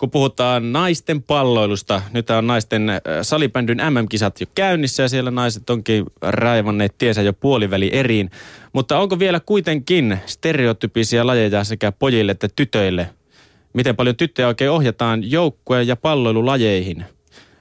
kun 0.00 0.10
puhutaan 0.10 0.72
naisten 0.72 1.22
palloilusta. 1.22 2.02
Nyt 2.12 2.30
on 2.30 2.46
naisten 2.46 2.90
salibändyn 3.22 3.78
MM-kisat 3.90 4.40
jo 4.40 4.46
käynnissä 4.54 5.02
ja 5.02 5.08
siellä 5.08 5.30
naiset 5.30 5.70
onkin 5.70 6.06
raivanneet 6.22 6.94
tiensä 6.98 7.22
jo 7.22 7.32
puoliväli 7.32 7.90
eriin. 7.92 8.30
Mutta 8.72 8.98
onko 8.98 9.18
vielä 9.18 9.40
kuitenkin 9.40 10.18
stereotypisia 10.26 11.26
lajeja 11.26 11.64
sekä 11.64 11.92
pojille 11.92 12.32
että 12.32 12.48
tytöille? 12.56 13.10
Miten 13.72 13.96
paljon 13.96 14.16
tyttöjä 14.16 14.48
oikein 14.48 14.70
ohjataan 14.70 15.30
joukkue- 15.30 15.82
ja 15.82 15.96
palloilulajeihin? 15.96 17.04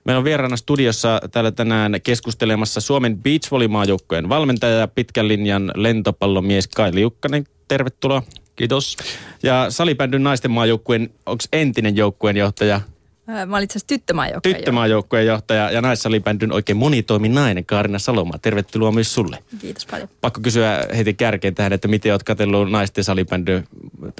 Meillä 0.05 0.17
on 0.17 0.23
vieraana 0.23 0.57
studiossa 0.57 1.21
täällä 1.31 1.51
tänään 1.51 1.99
keskustelemassa 2.03 2.81
Suomen 2.81 3.17
beachvolleymaajoukkueen 3.17 4.29
valmentaja 4.29 4.79
ja 4.79 4.87
pitkän 4.87 5.27
linjan 5.27 5.71
lentopallomies 5.75 6.67
Kai 6.67 6.95
Liukkanen. 6.95 7.43
Tervetuloa. 7.67 8.23
Kiitos. 8.59 8.97
Ja 9.43 9.65
salibändyn 9.69 10.23
naisten 10.23 10.51
maajoukkueen, 10.51 11.09
onko 11.25 11.43
entinen 11.53 11.95
joukkueen 11.95 12.37
johtaja? 12.37 12.81
Mä 13.27 13.55
olin 13.55 13.63
itse 13.63 13.71
asiassa 13.71 13.87
tyttömaajoukkueen 13.87 14.55
Tyttömaajoukkueen 14.55 15.25
johtaja 15.25 15.71
ja 15.71 15.81
naissalibändyn 15.81 16.51
oikein 16.51 16.77
monitoimi 16.77 17.29
nainen 17.29 17.65
Kaarina 17.65 17.99
Saloma. 17.99 18.37
Tervetuloa 18.37 18.91
myös 18.91 19.13
sulle. 19.13 19.43
Kiitos 19.59 19.85
paljon. 19.85 20.09
Pakko 20.21 20.41
kysyä 20.41 20.87
heti 20.97 21.13
kärkeen 21.13 21.55
tähän, 21.55 21.73
että 21.73 21.87
miten 21.87 22.11
olet 22.11 22.23
katsellut 22.23 22.71
naisten 22.71 23.03
salibändyn 23.03 23.63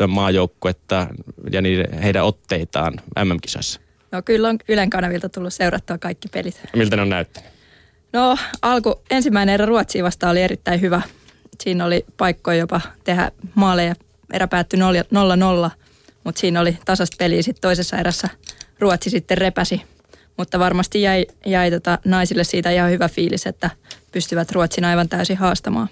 maajoukkuetta 0.07 1.07
ja 1.51 1.61
niiden, 1.61 2.01
heidän 2.01 2.25
otteitaan 2.25 2.93
MM-kisoissa? 3.25 3.79
No 4.11 4.21
kyllä 4.21 4.49
on 4.49 4.57
Ylen 4.67 4.89
kanavilta 4.89 5.29
tullut 5.29 5.53
seurattua 5.53 5.97
kaikki 5.97 6.27
pelit. 6.27 6.61
Miltä 6.75 6.95
ne 6.95 7.01
on 7.01 7.09
näyttänyt? 7.09 7.49
No 8.13 8.37
alku, 8.61 9.01
ensimmäinen 9.09 9.53
erä 9.53 9.65
Ruotsia 9.65 10.03
vastaan 10.03 10.31
oli 10.31 10.41
erittäin 10.41 10.81
hyvä. 10.81 11.01
Siinä 11.59 11.85
oli 11.85 12.05
paikkoja 12.17 12.57
jopa 12.57 12.81
tehdä 13.03 13.31
maaleja. 13.55 13.95
Erä 14.33 14.47
päättyi 14.47 14.79
0-0, 14.79 15.71
mutta 16.23 16.41
siinä 16.41 16.61
oli 16.61 16.77
tasasta 16.85 17.15
peliä. 17.19 17.41
Sitten 17.41 17.61
toisessa 17.61 17.97
erässä 17.97 18.29
Ruotsi 18.79 19.09
sitten 19.09 19.37
repäsi. 19.37 19.81
Mutta 20.37 20.59
varmasti 20.59 21.01
jäi, 21.01 21.25
jäi 21.45 21.71
tota 21.71 21.99
naisille 22.05 22.43
siitä 22.43 22.71
ihan 22.71 22.91
hyvä 22.91 23.09
fiilis, 23.09 23.47
että 23.47 23.69
pystyvät 24.11 24.51
Ruotsin 24.51 24.85
aivan 24.85 25.09
täysin 25.09 25.37
haastamaan. 25.37 25.89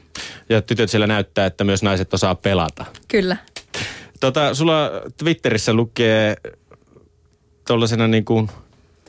Ja 0.49 0.61
tytöt 0.61 0.89
siellä 0.89 1.07
näyttää, 1.07 1.45
että 1.45 1.63
myös 1.63 1.83
naiset 1.83 2.13
osaa 2.13 2.35
pelata. 2.35 2.85
Kyllä. 3.07 3.37
Tota, 4.19 4.53
sulla 4.55 4.91
Twitterissä 5.17 5.73
lukee 5.73 6.35
tuollaisena 7.67 8.07
niin 8.07 8.25
kuin 8.25 8.49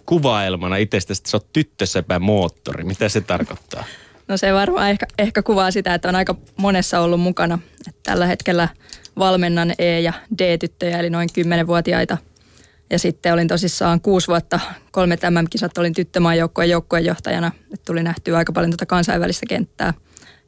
kuvailmana 0.07 0.77
itsestä, 0.77 1.13
että 1.13 1.31
sä 1.31 1.37
oot 1.37 1.53
tyttösepä 1.53 2.19
moottori. 2.19 2.85
Mitä 2.85 3.09
se 3.09 3.21
tarkoittaa? 3.21 3.85
No 4.29 4.37
se 4.37 4.53
varmaan 4.53 4.91
ehkä, 4.91 5.07
ehkä 5.19 5.43
kuvaa 5.43 5.71
sitä, 5.71 5.95
että 5.95 6.09
on 6.09 6.15
aika 6.15 6.35
monessa 6.57 7.01
ollut 7.01 7.21
mukana. 7.21 7.59
Tällä 8.03 8.27
hetkellä 8.27 8.69
valmennan 9.19 9.73
E- 9.79 10.01
ja 10.01 10.13
D-tyttöjä, 10.39 10.99
eli 10.99 11.11
noin 11.11 11.29
10-vuotiaita. 11.39 12.19
Ja 12.91 12.99
sitten 12.99 13.33
olin 13.33 13.49
tosissaan 13.49 14.01
kuusi 14.01 14.29
vuotta, 14.29 14.61
kolme 14.91 15.19
MM-kisat 15.31 15.79
olin 15.79 15.95
tyttömaajoukkueen 15.95 16.71
joukkueenjohtajana. 16.71 17.53
Että 17.65 17.85
tuli 17.87 18.03
nähtyä 18.03 18.39
aika 18.39 18.53
paljon 18.53 18.71
tuota 18.71 18.87
kansainvälistä 18.87 19.47
kenttää. 19.49 19.95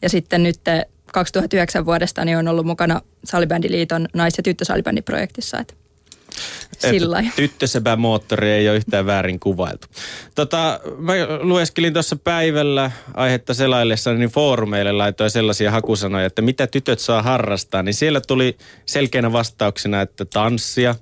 Ja 0.02 0.08
sitten 0.08 0.42
nyt 0.42 0.60
2009 1.12 1.86
vuodesta 1.86 2.24
niin 2.24 2.38
on 2.38 2.48
ollut 2.48 2.66
mukana 2.66 3.00
Salibändiliiton 3.24 4.08
nais- 4.14 4.36
ja 4.36 4.42
tyttösalibändiprojektissa. 4.42 5.58
Että 5.58 5.74
sillä 6.78 7.24
Tyttösepä 7.36 7.96
moottori 7.96 8.50
ei 8.50 8.68
ole 8.68 8.76
yhtään 8.76 9.06
väärin 9.06 9.40
kuvailtu. 9.40 9.86
Tota, 10.34 10.80
mä 10.98 11.12
lueskelin 11.40 11.92
tuossa 11.92 12.16
päivällä 12.16 12.90
aihetta 13.14 13.54
selaillessa, 13.54 14.14
niin 14.14 14.30
foorumeille 14.30 14.92
laitoin 14.92 15.30
sellaisia 15.30 15.70
hakusanoja, 15.70 16.26
että 16.26 16.42
mitä 16.42 16.66
tytöt 16.66 16.98
saa 16.98 17.22
harrastaa. 17.22 17.82
Niin 17.82 17.94
siellä 17.94 18.20
tuli 18.20 18.56
selkeänä 18.86 19.32
vastauksena, 19.32 20.00
että 20.00 20.24
tanssia, 20.24 20.94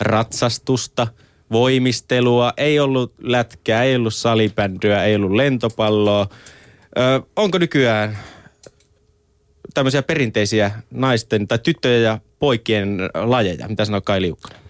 ratsastusta, 0.00 1.06
voimistelua, 1.52 2.52
ei 2.56 2.80
ollut 2.80 3.14
lätkää, 3.18 3.82
ei 3.82 3.96
ollut 3.96 4.14
salibändyä, 4.14 5.04
ei 5.04 5.16
ollut 5.16 5.32
lentopalloa. 5.32 6.28
Ö, 6.98 7.22
onko 7.36 7.58
nykyään 7.58 8.18
tämmöisiä 9.74 10.02
perinteisiä 10.02 10.70
naisten 10.90 11.48
tai 11.48 11.58
tyttöjen 11.58 12.02
ja 12.02 12.18
poikien 12.38 12.98
lajeja? 13.14 13.68
Mitä 13.68 13.84
sanoo 13.84 14.00
Kai 14.00 14.22
Liukkonen? 14.22 14.65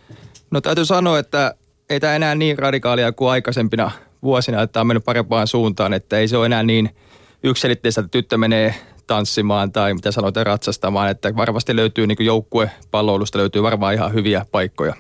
No 0.51 0.61
täytyy 0.61 0.85
sanoa, 0.85 1.19
että 1.19 1.55
ei 1.91 2.01
tämä 2.01 2.17
enää 2.17 2.35
niin 2.35 2.59
radikaalia 2.59 3.13
kuin 3.13 3.31
aikaisempina 3.31 3.91
vuosina, 4.23 4.63
että 4.63 4.81
on 4.81 4.87
mennyt 4.87 5.05
parempaan 5.05 5.47
suuntaan, 5.47 5.93
että 5.93 6.19
ei 6.19 6.29
se 6.29 6.37
ole 6.37 6.47
enää 6.47 6.63
niin 6.63 6.91
yksilitteistä, 7.43 8.01
että 8.01 8.11
tyttö 8.11 8.39
menee 8.39 8.75
tanssimaan 9.07 9.73
tai 9.73 9.95
mitä 9.95 10.13
sanoit, 10.13 10.37
ratsastamaan, 10.37 11.11
että 11.11 11.37
varmasti 11.37 11.77
löytyy 11.77 12.07
niin 12.07 12.17
joukkue 12.21 12.71
palloilusta 12.91 13.39
löytyy 13.39 13.63
varmaan 13.63 13.95
ihan 13.95 14.15
hyviä 14.15 14.47
paikkoja. 14.53 14.95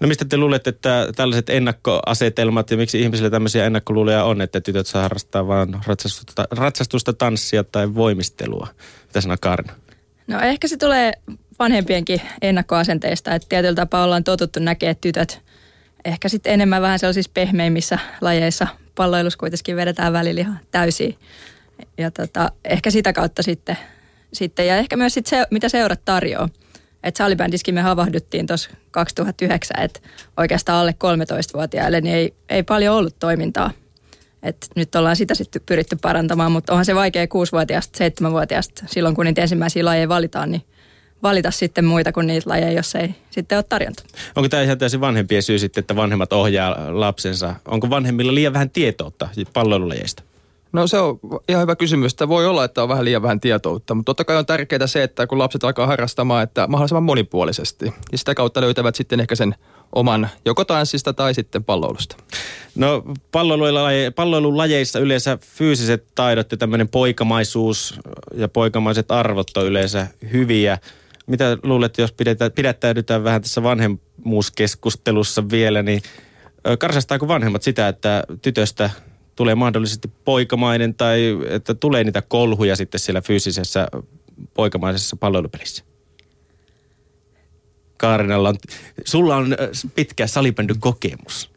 No 0.00 0.08
mistä 0.08 0.24
te 0.24 0.36
luulette, 0.36 0.70
että 0.70 1.08
tällaiset 1.16 1.50
ennakkoasetelmat 1.50 2.70
ja 2.70 2.76
miksi 2.76 3.02
ihmisille 3.02 3.30
tämmöisiä 3.30 3.66
ennakkoluuloja 3.66 4.24
on, 4.24 4.40
että 4.40 4.60
tytöt 4.60 4.86
saa 4.86 5.02
harrastaa 5.02 5.46
vain 5.46 5.76
ratsastusta, 5.86 6.48
ratsastusta, 6.50 7.12
tanssia 7.12 7.64
tai 7.64 7.94
voimistelua? 7.94 8.68
Mitä 9.06 9.20
sanoo 9.20 9.36
Karna? 9.40 9.72
No 10.26 10.40
ehkä 10.40 10.68
se 10.68 10.76
tulee 10.76 11.12
vanhempienkin 11.58 12.20
ennakkoasenteista, 12.42 13.34
että 13.34 13.48
tietyllä 13.48 13.74
tapaa 13.74 14.04
ollaan 14.04 14.24
totuttu 14.24 14.60
näkemään 14.60 14.96
tytöt 15.00 15.46
ehkä 16.06 16.28
sitten 16.28 16.52
enemmän 16.52 16.82
vähän 16.82 16.98
sellaisissa 16.98 17.30
pehmeimmissä 17.34 17.98
lajeissa. 18.20 18.66
Palloilussa 18.94 19.38
kuitenkin 19.38 19.76
vedetään 19.76 20.12
välillä 20.12 20.40
ihan 20.40 20.60
täysin. 20.70 21.18
Ja 21.98 22.10
tota, 22.10 22.50
ehkä 22.64 22.90
sitä 22.90 23.12
kautta 23.12 23.42
sitten, 23.42 23.78
sitten 24.32 24.66
ja 24.66 24.76
ehkä 24.76 24.96
myös 24.96 25.14
sit 25.14 25.26
se, 25.26 25.46
mitä 25.50 25.68
seurat 25.68 26.00
tarjoaa. 26.04 26.48
Että 27.02 27.18
salibändiskin 27.18 27.74
me 27.74 27.80
havahduttiin 27.80 28.46
tuossa 28.46 28.70
2009, 28.90 29.80
että 29.80 30.00
oikeastaan 30.36 30.80
alle 30.80 30.94
13-vuotiaille 31.04 32.00
niin 32.00 32.14
ei, 32.14 32.34
ei 32.48 32.62
paljon 32.62 32.96
ollut 32.96 33.18
toimintaa. 33.18 33.70
Et 34.42 34.66
nyt 34.76 34.94
ollaan 34.94 35.16
sitä 35.16 35.34
sitten 35.34 35.62
pyritty 35.66 35.96
parantamaan, 36.02 36.52
mutta 36.52 36.72
onhan 36.72 36.84
se 36.84 36.94
vaikea 36.94 37.24
6-vuotiaasta, 37.24 38.04
7-vuotiaasta 38.04 38.84
silloin, 38.86 39.14
kun 39.14 39.24
niitä 39.24 39.42
ensimmäisiä 39.42 39.84
lajeja 39.84 40.08
valitaan, 40.08 40.50
niin 40.50 40.62
valita 41.22 41.50
sitten 41.50 41.84
muita 41.84 42.12
kuin 42.12 42.26
niitä 42.26 42.50
lajeja, 42.50 42.72
jos 42.72 42.94
ei 42.94 43.14
sitten 43.30 43.58
ole 43.58 43.64
tarjonta. 43.68 44.02
Onko 44.36 44.48
tämä 44.48 44.62
ihan 44.62 44.78
täysin 44.78 45.00
vanhempien 45.00 45.42
syy 45.42 45.58
sitten, 45.58 45.80
että 45.80 45.96
vanhemmat 45.96 46.32
ohjaa 46.32 46.76
lapsensa? 47.00 47.54
Onko 47.68 47.90
vanhemmilla 47.90 48.34
liian 48.34 48.52
vähän 48.52 48.70
tietoutta 48.70 49.28
palvelulajeista? 49.52 50.22
No 50.72 50.86
se 50.86 50.98
on 50.98 51.18
ihan 51.48 51.62
hyvä 51.62 51.76
kysymys. 51.76 52.12
Että 52.12 52.28
voi 52.28 52.46
olla, 52.46 52.64
että 52.64 52.82
on 52.82 52.88
vähän 52.88 53.04
liian 53.04 53.22
vähän 53.22 53.40
tietoutta, 53.40 53.94
mutta 53.94 54.10
totta 54.10 54.24
kai 54.24 54.36
on 54.36 54.46
tärkeää 54.46 54.86
se, 54.86 55.02
että 55.02 55.26
kun 55.26 55.38
lapset 55.38 55.64
alkaa 55.64 55.86
harrastamaan, 55.86 56.42
että 56.42 56.66
mahdollisimman 56.66 57.02
monipuolisesti. 57.02 57.94
Ja 58.12 58.18
sitä 58.18 58.34
kautta 58.34 58.60
löytävät 58.60 58.94
sitten 58.94 59.20
ehkä 59.20 59.34
sen 59.34 59.54
oman 59.92 60.28
joko 60.44 60.64
tanssista 60.64 61.12
tai 61.12 61.34
sitten 61.34 61.64
palloilusta. 61.64 62.16
No 62.74 63.02
palloilulajeissa 64.14 64.98
yleensä 64.98 65.38
fyysiset 65.42 66.06
taidot 66.14 66.50
ja 66.50 66.56
tämmöinen 66.56 66.88
poikamaisuus 66.88 68.00
ja 68.34 68.48
poikamaiset 68.48 69.10
arvot 69.10 69.56
on 69.56 69.66
yleensä 69.66 70.06
hyviä. 70.32 70.78
Mitä 71.26 71.58
luulet, 71.62 71.98
jos 71.98 72.14
pidättäydytään 72.54 73.24
vähän 73.24 73.42
tässä 73.42 73.62
vanhemmuuskeskustelussa 73.62 75.50
vielä, 75.50 75.82
niin 75.82 76.02
karsastaako 76.78 77.28
vanhemmat 77.28 77.62
sitä, 77.62 77.88
että 77.88 78.24
tytöstä 78.42 78.90
tulee 79.36 79.54
mahdollisesti 79.54 80.08
poikamainen 80.24 80.94
tai 80.94 81.38
että 81.48 81.74
tulee 81.74 82.04
niitä 82.04 82.22
kolhuja 82.22 82.76
sitten 82.76 83.00
siellä 83.00 83.20
fyysisessä 83.20 83.88
poikamaisessa 84.54 85.16
palvelupelissä? 85.16 85.84
Kaarinalla 87.96 88.48
on, 88.48 88.56
sulla 89.04 89.36
on 89.36 89.56
pitkä 89.94 90.26
salibändyn 90.26 90.80
kokemus. 90.80 91.50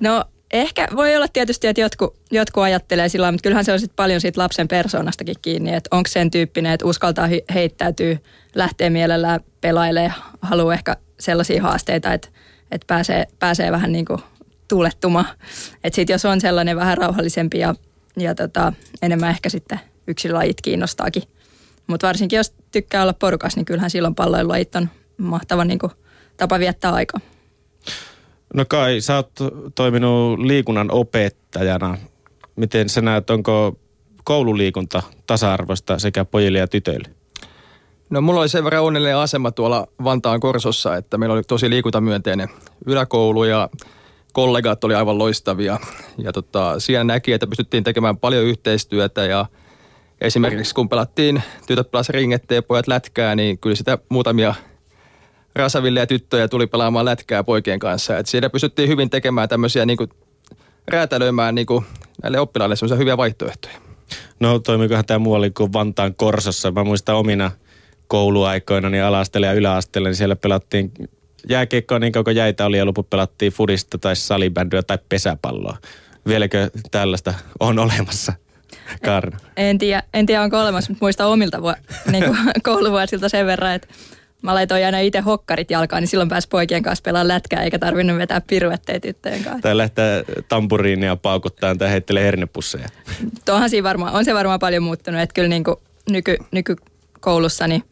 No 0.00 0.24
ehkä 0.60 0.88
voi 0.96 1.16
olla 1.16 1.28
tietysti, 1.32 1.66
että 1.66 1.80
jotkut, 1.80 2.16
jotkut 2.30 2.62
ajattelee 2.62 3.08
sillä 3.08 3.32
mutta 3.32 3.42
kyllähän 3.42 3.64
se 3.64 3.72
on 3.72 3.80
sitten 3.80 3.96
paljon 3.96 4.20
siitä 4.20 4.40
lapsen 4.40 4.68
persoonastakin 4.68 5.36
kiinni, 5.42 5.74
että 5.74 5.96
onko 5.96 6.08
sen 6.08 6.30
tyyppinen, 6.30 6.72
että 6.72 6.86
uskaltaa 6.86 7.28
heittäytyy, 7.54 8.18
lähtee 8.54 8.90
mielellään 8.90 9.40
pelailemaan, 9.60 10.14
haluaa 10.42 10.74
ehkä 10.74 10.96
sellaisia 11.20 11.62
haasteita, 11.62 12.12
että, 12.12 12.28
että 12.70 12.84
pääsee, 12.86 13.26
pääsee 13.38 13.72
vähän 13.72 13.92
niin 13.92 14.04
kuin 14.04 14.20
tuulettuma. 14.68 15.24
Että 15.84 15.94
sitten 15.94 16.14
jos 16.14 16.24
on 16.24 16.40
sellainen 16.40 16.76
vähän 16.76 16.98
rauhallisempi 16.98 17.58
ja, 17.58 17.74
ja 18.16 18.34
tota, 18.34 18.72
enemmän 19.02 19.30
ehkä 19.30 19.48
sitten 19.48 19.80
yksilölajit 20.06 20.60
kiinnostaakin. 20.60 21.22
Mutta 21.86 22.06
varsinkin 22.06 22.36
jos 22.36 22.54
tykkää 22.72 23.02
olla 23.02 23.12
porukas, 23.12 23.56
niin 23.56 23.64
kyllähän 23.64 23.90
silloin 23.90 24.14
palloilulajit 24.14 24.76
on 24.76 24.88
mahtava 25.16 25.64
niin 25.64 25.78
kuin, 25.78 25.92
tapa 26.36 26.58
viettää 26.58 26.92
aikaa. 26.92 27.20
No 28.56 28.64
Kai, 28.68 29.00
sä 29.00 29.16
oot 29.16 29.32
toiminut 29.74 30.38
liikunnan 30.38 30.90
opettajana. 30.90 31.98
Miten 32.56 32.88
sä 32.88 33.00
näet, 33.00 33.30
onko 33.30 33.76
koululiikunta 34.24 35.02
tasa-arvoista 35.26 35.98
sekä 35.98 36.24
pojille 36.24 36.58
ja 36.58 36.68
tytöille? 36.68 37.08
No 38.10 38.20
mulla 38.20 38.40
oli 38.40 38.48
sen 38.48 38.64
verran 38.64 38.82
onnellinen 38.82 39.16
asema 39.16 39.50
tuolla 39.50 39.86
Vantaan 40.04 40.40
Korsossa, 40.40 40.96
että 40.96 41.18
meillä 41.18 41.32
oli 41.32 41.42
tosi 41.42 41.70
liikuntamyönteinen 41.70 42.48
yläkoulu 42.86 43.44
ja 43.44 43.68
kollegat 44.32 44.84
oli 44.84 44.94
aivan 44.94 45.18
loistavia. 45.18 45.78
Ja 46.18 46.32
tota, 46.32 46.80
siellä 46.80 47.04
näki, 47.04 47.32
että 47.32 47.46
pystyttiin 47.46 47.84
tekemään 47.84 48.16
paljon 48.16 48.44
yhteistyötä 48.44 49.24
ja 49.24 49.46
esimerkiksi 50.20 50.74
kun 50.74 50.88
pelattiin 50.88 51.42
tytöt 51.66 51.90
pelas 51.90 52.08
ringettä 52.08 52.54
ja 52.54 52.62
pojat 52.62 52.88
lätkää, 52.88 53.34
niin 53.34 53.58
kyllä 53.58 53.76
sitä 53.76 53.98
muutamia 54.08 54.54
Rasaville 55.56 56.00
ja 56.00 56.06
tyttöjä 56.06 56.48
tuli 56.48 56.66
pelaamaan 56.66 57.04
lätkää 57.04 57.44
poikien 57.44 57.78
kanssa. 57.78 58.18
Et 58.18 58.26
siinä 58.26 58.50
pystyttiin 58.50 58.88
hyvin 58.88 59.10
tekemään 59.10 59.48
tämmöisiä 59.48 59.86
niin 59.86 59.96
kuin, 59.96 60.10
räätälöimään 60.88 61.54
niin 61.54 61.66
kuin, 61.66 61.84
näille 62.22 62.40
oppilaille 62.40 62.76
semmoisia 62.76 62.96
hyviä 62.96 63.16
vaihtoehtoja. 63.16 63.74
No 64.40 64.58
toimikohan 64.58 65.04
tämä 65.04 65.18
muualle 65.18 65.50
kuin 65.50 65.72
Vantaan 65.72 66.14
Korsossa. 66.14 66.70
Mä 66.70 66.84
muistan 66.84 67.16
omina 67.16 67.50
kouluaikoina 68.06 68.90
niin 68.90 69.02
ala-asteella 69.02 69.46
ja 69.46 69.52
yläasteella, 69.52 70.08
niin 70.08 70.16
siellä 70.16 70.36
pelattiin 70.36 70.92
jääkiekkoa 71.48 71.98
niin 71.98 72.12
kauan 72.12 72.36
jäitä 72.36 72.66
oli 72.66 72.78
ja 72.78 72.86
loput 72.86 73.10
pelattiin 73.10 73.52
fudista 73.52 73.98
tai 73.98 74.16
salibändyä 74.16 74.82
tai 74.82 74.98
pesäpalloa. 75.08 75.76
Vieläkö 76.28 76.70
tällaista 76.90 77.34
on 77.60 77.78
olemassa? 77.78 78.32
Karna. 79.04 79.38
En 79.56 79.78
tiedä, 79.78 80.02
en 80.14 80.26
tiedä 80.26 80.42
onko 80.42 80.60
olemassa, 80.60 80.90
mutta 80.90 81.04
muistan 81.04 81.26
omilta 81.26 81.62
vu- 81.62 81.92
niin 82.12 82.24
kuin 82.24 82.38
kouluvuosilta 82.64 83.28
sen 83.28 83.46
verran, 83.46 83.74
että 83.74 83.88
mä 84.46 84.54
laitoin 84.54 84.84
aina 84.84 84.98
itse 84.98 85.20
hokkarit 85.20 85.70
jalkaan, 85.70 86.02
niin 86.02 86.08
silloin 86.08 86.28
pääsi 86.28 86.48
poikien 86.48 86.82
kanssa 86.82 87.02
pelaamaan 87.02 87.28
lätkää, 87.28 87.62
eikä 87.62 87.78
tarvinnut 87.78 88.18
vetää 88.18 88.40
piruetteja 88.40 89.00
tyttöjen 89.00 89.44
kanssa. 89.44 89.62
Tai 89.62 89.76
lähtee 89.76 90.24
tampuriinia 90.48 91.16
paukuttaa 91.16 91.74
tai 91.74 91.90
heittelee 91.90 92.24
hernepusseja. 92.24 92.88
Tuohan 93.44 93.70
siinä 93.70 93.88
varmaan, 93.88 94.14
on 94.14 94.24
se 94.24 94.34
varmaan 94.34 94.58
paljon 94.58 94.82
muuttunut, 94.82 95.20
että 95.20 95.34
kyllä 95.34 95.48
niin 95.48 95.64
kuin 95.64 95.76
nyky, 96.10 96.36
nykykoulussa 96.50 97.68
niin 97.68 97.82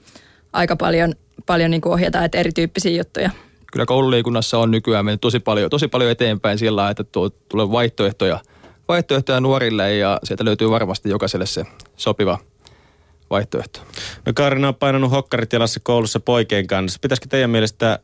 aika 0.52 0.76
paljon, 0.76 1.14
paljon 1.46 1.70
niin 1.70 1.80
kuin 1.80 1.92
ohjataan 1.92 2.24
että 2.24 2.38
erityyppisiä 2.38 2.92
juttuja. 2.92 3.30
Kyllä 3.72 3.86
koululiikunnassa 3.86 4.58
on 4.58 4.70
nykyään 4.70 5.04
mennyt 5.04 5.20
tosi 5.20 5.40
paljon, 5.40 5.70
tosi 5.70 5.88
paljon 5.88 6.10
eteenpäin 6.10 6.58
sillä 6.58 6.90
että 6.90 7.04
tuo, 7.04 7.30
tulee 7.30 7.70
vaihtoehtoja, 7.70 8.40
vaihtoehtoja 8.88 9.40
nuorille 9.40 9.96
ja 9.96 10.18
sieltä 10.24 10.44
löytyy 10.44 10.70
varmasti 10.70 11.08
jokaiselle 11.08 11.46
se 11.46 11.64
sopiva 11.96 12.38
vaihtoehto. 13.30 13.80
No 14.26 14.32
Kaarina 14.34 14.68
on 14.68 14.74
painanut 14.74 15.10
hokkarit 15.10 15.52
jalassa 15.52 15.80
koulussa 15.82 16.20
poikien 16.20 16.66
kanssa. 16.66 16.98
Pitäisikö 17.02 17.26
teidän 17.28 17.50
mielestä 17.50 17.98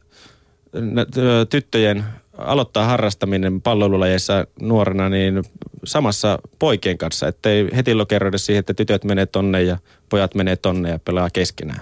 tyttöjen 1.51 2.05
aloittaa 2.39 2.87
harrastaminen 2.87 3.63
palloilulajeissa 3.63 4.47
nuorena 4.61 5.09
niin 5.09 5.43
samassa 5.85 6.39
poikien 6.59 6.99
kanssa, 6.99 7.29
ettei 7.29 7.69
heti 7.77 7.95
lokeroida 7.95 8.39
siihen, 8.39 8.61
että 8.61 8.75
tytöt 8.75 9.05
menee 9.05 9.27
tonne 9.27 9.63
ja 9.63 9.79
pojat 10.09 10.35
menee 10.35 10.57
tonne 10.57 10.91
ja 10.91 10.99
pelaa 10.99 11.31
keskenään? 11.33 11.81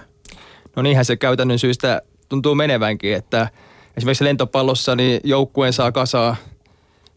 No 0.75 0.81
niinhän 0.81 1.05
se 1.05 1.17
käytännön 1.17 1.59
syystä 1.59 2.01
tuntuu 2.29 2.55
menevänkin, 2.55 3.13
että 3.13 3.49
esimerkiksi 3.97 4.23
lentopallossa 4.23 4.95
niin 4.95 5.21
joukkueen 5.23 5.73
saa 5.73 5.91
kasaa, 5.91 6.35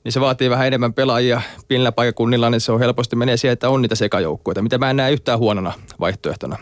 niin 0.04 0.12
se 0.12 0.20
vaatii 0.20 0.50
vähän 0.50 0.66
enemmän 0.66 0.94
pelaajia 0.94 1.42
pienillä 1.68 1.92
paikakunnilla, 1.92 2.50
niin 2.50 2.60
se 2.60 2.72
on 2.72 2.80
helposti 2.80 3.16
menee 3.16 3.36
siihen, 3.36 3.52
että 3.52 3.68
on 3.68 3.82
niitä 3.82 3.94
sekajoukkueita, 3.94 4.62
mitä 4.62 4.78
mä 4.78 4.90
en 4.90 4.96
näe 4.96 5.12
yhtään 5.12 5.38
huonona 5.38 5.72
vaihtoehtona. 6.00 6.58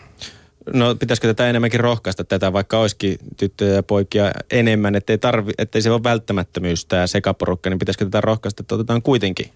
No 0.73 0.95
pitäisikö 0.95 1.27
tätä 1.27 1.49
enemmänkin 1.49 1.79
rohkaista 1.79 2.23
tätä, 2.23 2.53
vaikka 2.53 2.79
olisikin 2.79 3.17
tyttöjä 3.37 3.73
ja 3.73 3.83
poikia 3.83 4.31
enemmän, 4.51 4.95
ettei, 4.95 5.17
tarvi, 5.17 5.51
ettei 5.57 5.81
se 5.81 5.91
ole 5.91 6.03
välttämättömyys 6.03 6.85
tämä 6.85 7.07
sekaporukka, 7.07 7.69
niin 7.69 7.79
pitäisikö 7.79 8.05
tätä 8.05 8.21
rohkaista, 8.21 8.63
että 8.63 8.75
otetaan 8.75 9.01
kuitenkin, 9.01 9.51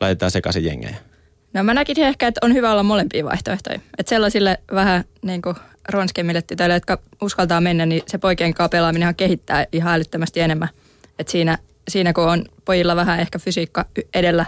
laitetaan 0.00 0.30
sekaisin 0.30 0.64
jengejä? 0.64 0.96
No 1.54 1.62
mä 1.62 1.74
näkisin 1.74 2.04
ehkä, 2.04 2.26
että 2.26 2.40
on 2.44 2.54
hyvä 2.54 2.72
olla 2.72 2.82
molempia 2.82 3.24
vaihtoehtoja. 3.24 3.80
Että 3.98 4.10
sellaisille 4.10 4.58
vähän 4.72 5.04
niin 5.22 5.42
kuin 5.42 5.56
ronskemmille 5.88 6.42
tytöille, 6.42 6.74
jotka 6.74 6.98
uskaltaa 7.22 7.60
mennä, 7.60 7.86
niin 7.86 8.02
se 8.06 8.18
poikien 8.18 8.54
kanssa 8.54 8.68
pelaaminen 8.68 9.14
kehittää 9.14 9.66
ihan 9.72 9.94
älyttömästi 9.94 10.40
enemmän. 10.40 10.68
Että 11.18 11.30
siinä, 11.30 11.58
siinä 11.88 12.12
kun 12.12 12.24
on 12.24 12.44
pojilla 12.64 12.96
vähän 12.96 13.20
ehkä 13.20 13.38
fysiikka 13.38 13.84
edellä, 14.14 14.46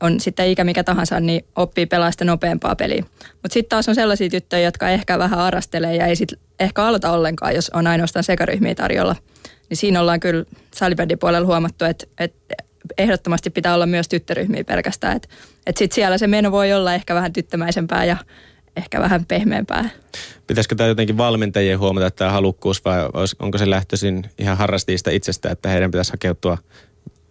on 0.00 0.20
sitten 0.20 0.48
ikä 0.48 0.64
mikä 0.64 0.84
tahansa, 0.84 1.20
niin 1.20 1.44
oppii 1.56 1.86
pelaa 1.86 2.10
sitä 2.10 2.24
nopeampaa 2.24 2.76
peliä. 2.76 3.04
Mutta 3.32 3.52
sitten 3.52 3.68
taas 3.68 3.88
on 3.88 3.94
sellaisia 3.94 4.30
tyttöjä, 4.30 4.64
jotka 4.64 4.88
ehkä 4.88 5.18
vähän 5.18 5.38
arastelee 5.38 5.96
ja 5.96 6.06
ei 6.06 6.16
sitten 6.16 6.38
ehkä 6.60 6.84
aloita 6.84 7.10
ollenkaan, 7.10 7.54
jos 7.54 7.70
on 7.70 7.86
ainoastaan 7.86 8.24
sekaryhmiä 8.24 8.74
tarjolla. 8.74 9.16
Niin 9.68 9.76
siinä 9.76 10.00
ollaan 10.00 10.20
kyllä 10.20 10.44
salibändin 10.74 11.18
puolella 11.18 11.46
huomattu, 11.46 11.84
että, 11.84 12.06
että 12.18 12.54
ehdottomasti 12.98 13.50
pitää 13.50 13.74
olla 13.74 13.86
myös 13.86 14.08
tyttöryhmiä 14.08 14.64
pelkästään. 14.64 15.16
Että, 15.16 15.28
että 15.66 15.78
sitten 15.78 15.94
siellä 15.94 16.18
se 16.18 16.26
meno 16.26 16.52
voi 16.52 16.72
olla 16.72 16.94
ehkä 16.94 17.14
vähän 17.14 17.32
tyttömäisempää 17.32 18.04
ja 18.04 18.16
ehkä 18.80 19.00
vähän 19.00 19.26
pehmeämpää. 19.26 19.90
Pitäisikö 20.46 20.74
tämä 20.74 20.88
jotenkin 20.88 21.18
valmentajien 21.18 21.78
huomata 21.78 22.10
tämä 22.10 22.30
halukkuus 22.30 22.84
vai 22.84 22.98
onko 23.38 23.58
se 23.58 23.70
lähtöisin 23.70 24.30
ihan 24.38 24.56
harrastajista 24.56 25.10
itsestä, 25.10 25.50
että 25.50 25.68
heidän 25.68 25.90
pitäisi 25.90 26.12
hakeutua, 26.12 26.58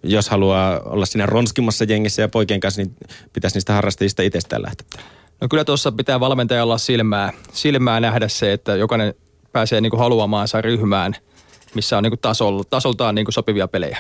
jos 0.04 0.30
haluaa 0.30 0.80
olla 0.80 1.06
siinä 1.06 1.26
ronskimmassa 1.26 1.84
jengissä 1.84 2.22
ja 2.22 2.30
poikien 2.30 2.60
kanssa, 2.60 2.82
niin 2.82 2.96
pitäisi 3.34 3.56
niistä 3.56 3.74
harrastajista 3.74 4.24
itsestään 4.24 4.62
lähteä? 4.62 4.88
No 5.42 5.48
kyllä 5.48 5.66
tuossa 5.66 5.92
pitää 5.92 6.20
valmentajalla 6.20 6.78
silmää, 6.78 7.34
silmää 7.54 8.00
nähdä 8.00 8.28
se, 8.28 8.54
että 8.54 8.76
jokainen 8.76 9.14
pääsee 9.52 9.82
niin 9.82 9.90
kuin 9.90 10.00
haluamaansa 10.00 10.62
ryhmään, 10.62 11.16
missä 11.76 11.98
on 11.98 12.04
niin 12.04 12.12
kuin 12.12 12.20
tasol, 12.20 12.64
tasoltaan 12.64 13.16
niin 13.16 13.26
kuin 13.26 13.34
sopivia 13.34 13.68
pelejä. 13.68 13.98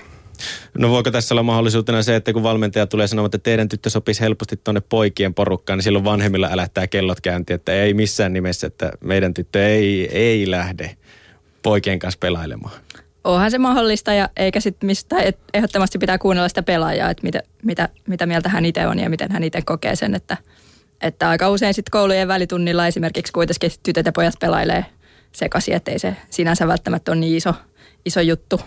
No 0.78 0.90
voiko 0.90 1.12
tässä 1.12 1.34
olla 1.34 1.44
mahdollisuutena 1.44 2.04
se, 2.04 2.16
että 2.16 2.34
kun 2.34 2.44
valmentaja 2.44 2.88
tulee 2.88 3.08
sanomaan, 3.08 3.26
että 3.26 3.38
teidän 3.38 3.70
tyttö 3.70 3.90
sopisi 3.90 4.22
helposti 4.22 4.60
tuonne 4.64 4.82
poikien 4.82 5.34
porukkaan, 5.34 5.78
niin 5.78 5.84
silloin 5.84 6.06
vanhemmilla 6.06 6.50
älättää 6.52 6.88
kellot 6.88 7.22
käyntiin, 7.22 7.56
että 7.56 7.74
ei 7.74 7.94
missään 7.94 8.34
nimessä, 8.34 8.68
että 8.68 8.92
meidän 9.02 9.34
tyttö 9.34 9.68
ei, 9.68 10.18
ei 10.18 10.52
lähde 10.52 10.98
poikien 11.64 12.00
kanssa 12.00 12.18
pelailemaan. 12.20 12.74
Onhan 13.24 13.52
se 13.52 13.58
mahdollista 13.58 14.14
ja 14.14 14.30
eikä 14.38 14.60
sit 14.60 14.78
mistä, 14.84 15.20
et 15.20 15.38
ehdottomasti 15.54 15.98
pitää 15.98 16.18
kuunnella 16.18 16.50
sitä 16.50 16.64
pelaajaa, 16.64 17.10
että 17.10 17.24
mitä, 17.24 17.44
mitä, 17.64 17.90
mitä 18.08 18.26
mieltä 18.26 18.50
hän 18.50 18.66
itse 18.66 18.88
on 18.88 19.00
ja 19.00 19.10
miten 19.10 19.32
hän 19.32 19.44
itse 19.44 19.62
kokee 19.66 19.96
sen, 19.96 20.16
että, 20.16 20.38
että 21.02 21.30
aika 21.30 21.50
usein 21.50 21.74
sitten 21.74 21.92
koulujen 21.92 22.28
välitunnilla 22.28 22.88
esimerkiksi 22.88 23.34
kuitenkin 23.34 23.72
tytöt 23.84 24.06
ja 24.06 24.12
pojat 24.12 24.34
pelailee 24.40 24.86
sekaisin, 25.32 25.76
että 25.76 25.92
ei 25.92 26.00
se 26.00 26.16
sinänsä 26.30 26.68
välttämättä 26.68 27.12
ole 27.12 27.20
niin 27.20 27.38
iso, 27.38 27.54
iso 28.06 28.22
juttu. 28.22 28.62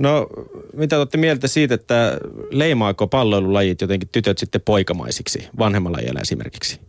No, 0.00 0.26
mitä 0.74 0.98
olette 0.98 1.18
mieltä 1.18 1.48
siitä, 1.48 1.74
että 1.74 2.18
leimaako 2.50 3.06
palloilulajit 3.06 3.80
jotenkin 3.80 4.08
tytöt 4.12 4.38
sitten 4.38 4.60
poikamaisiksi, 4.60 5.48
vanhemmalla 5.58 5.98
iällä 5.98 6.20
esimerkiksi? 6.20 6.80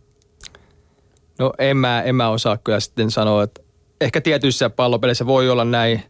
No 1.38 1.52
en 1.58 1.76
mä, 1.76 2.02
en 2.02 2.14
mä 2.14 2.28
osaa 2.28 2.56
kyllä 2.56 2.80
sitten 2.80 3.10
sanoa, 3.10 3.42
että 3.42 3.60
ehkä 4.00 4.20
tietyissä 4.20 4.70
pallopeleissä 4.70 5.26
voi 5.26 5.50
olla 5.50 5.64
näin, 5.64 6.02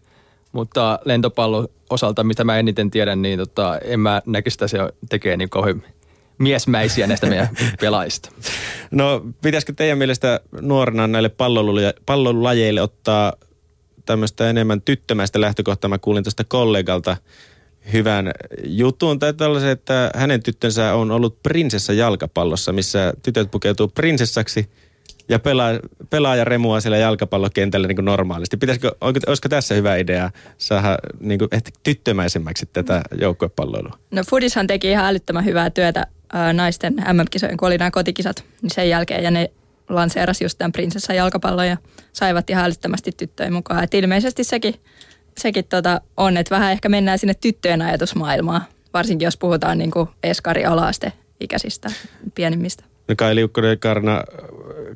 mutta 0.53 0.99
lentopallon 1.05 1.69
osalta, 1.91 2.25
mitä 2.25 2.45
mä 2.45 2.59
eniten 2.59 2.91
tiedän, 2.91 3.23
niin 3.23 3.39
tota, 3.39 3.79
en 3.79 4.01
mä 4.01 4.23
näkisi, 4.27 4.55
että 4.55 4.69
se 4.69 4.79
tekee 5.09 5.37
niin 5.37 5.51
kauhean 5.51 5.83
miesmäisiä 6.39 7.07
näistä 7.07 7.27
meidän 7.27 7.49
pelaajista. 7.81 8.31
No 8.91 9.27
pitäisikö 9.43 9.73
teidän 9.77 9.99
mielestä 9.99 10.41
nuorena 10.61 11.07
näille 11.07 11.31
pallolulajeille 12.07 12.83
ottaa 12.83 13.33
tämmöistä 14.07 14.51
enemmän 14.51 14.83
tyttömäistä 14.83 15.41
lähtökohtaa. 15.41 15.89
Mä 15.89 15.99
kuulin 15.99 16.25
tuosta 16.25 16.45
kollegalta 16.45 17.17
hyvän 17.93 18.33
jutun 18.65 19.19
tai 19.19 19.35
tällaisen, 19.35 19.71
että 19.71 20.11
hänen 20.15 20.43
tyttönsä 20.43 20.95
on 20.95 21.11
ollut 21.11 21.43
prinsessa 21.43 21.93
jalkapallossa, 21.93 22.73
missä 22.73 23.13
tytöt 23.23 23.51
pukeutuu 23.51 23.89
prinsessaksi 23.89 24.71
ja 25.29 25.39
pelaa, 25.39 25.71
pelaa 26.11 26.37
ja 26.37 26.45
remua 26.45 26.81
siellä 26.81 26.99
jalkapallokentällä 26.99 27.89
niin 27.89 27.97
kuin 27.97 28.05
normaalisti. 28.05 28.57
Pitäisikö, 28.57 28.93
olisiko 29.01 29.49
tässä 29.49 29.75
hyvä 29.75 29.97
idea 29.97 30.31
saada 30.59 30.99
niin 31.21 31.39
kuin, 31.39 31.49
ehkä 31.53 31.71
tyttömäisemmäksi 31.83 32.67
tätä 32.73 33.03
joukkuepalloilua? 33.21 33.99
No 34.11 34.23
Foodishan 34.31 34.67
teki 34.67 34.91
ihan 34.91 35.05
älyttömän 35.05 35.45
hyvää 35.45 35.71
työtä 35.71 36.07
naisten 36.53 36.95
MM-kisojen, 36.95 37.57
kun 37.57 37.67
oli 37.67 37.79
nämä 37.79 37.91
kotikisat, 37.91 38.45
niin 38.63 38.71
sen 38.71 38.89
jälkeen 38.89 39.25
ja 39.25 39.31
ne 39.31 39.51
lanseerasi 39.95 40.45
just 40.45 40.59
tämän 40.59 40.73
prinsessa 40.73 41.15
jalkapallon 41.15 41.69
ja 41.69 41.77
saivat 42.13 42.51
ihan 42.51 42.65
älyttömästi 42.65 43.13
tyttöjä 43.13 43.51
mukaan. 43.51 43.85
Et 43.85 43.95
ilmeisesti 43.95 44.45
sekin, 44.45 44.75
sekin 45.39 45.65
tota 45.65 46.01
on, 46.17 46.37
että 46.37 46.55
vähän 46.55 46.73
ehkä 46.73 46.89
mennään 46.89 47.19
sinne 47.19 47.35
tyttöjen 47.35 47.83
ajatusmaailmaan, 47.83 48.63
varsinkin 48.95 49.27
jos 49.27 49.37
puhutaan 49.37 49.79
niin 49.79 49.91
kuin 49.91 50.09
eskari 50.23 50.65
alaaste 50.65 51.13
ikäisistä, 51.41 51.91
pienimmistä. 52.35 52.85
No 53.09 53.15
Kai 53.17 53.35
Liukkonen 53.35 53.79
Karna, 53.79 54.23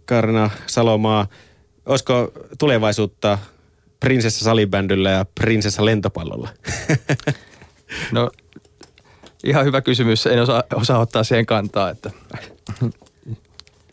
Karna 0.04 0.50
Salomaa, 0.66 1.26
olisiko 1.86 2.32
tulevaisuutta 2.58 3.38
prinsessa 4.00 4.44
salibändyllä 4.44 5.10
ja 5.10 5.26
prinsessa 5.40 5.84
lentopallolla? 5.84 6.48
No 8.12 8.30
ihan 9.44 9.64
hyvä 9.64 9.80
kysymys. 9.80 10.26
En 10.26 10.42
osaa, 10.42 10.62
osaa 10.74 10.98
ottaa 10.98 11.24
siihen 11.24 11.46
kantaa. 11.46 11.90
Että 11.90 12.10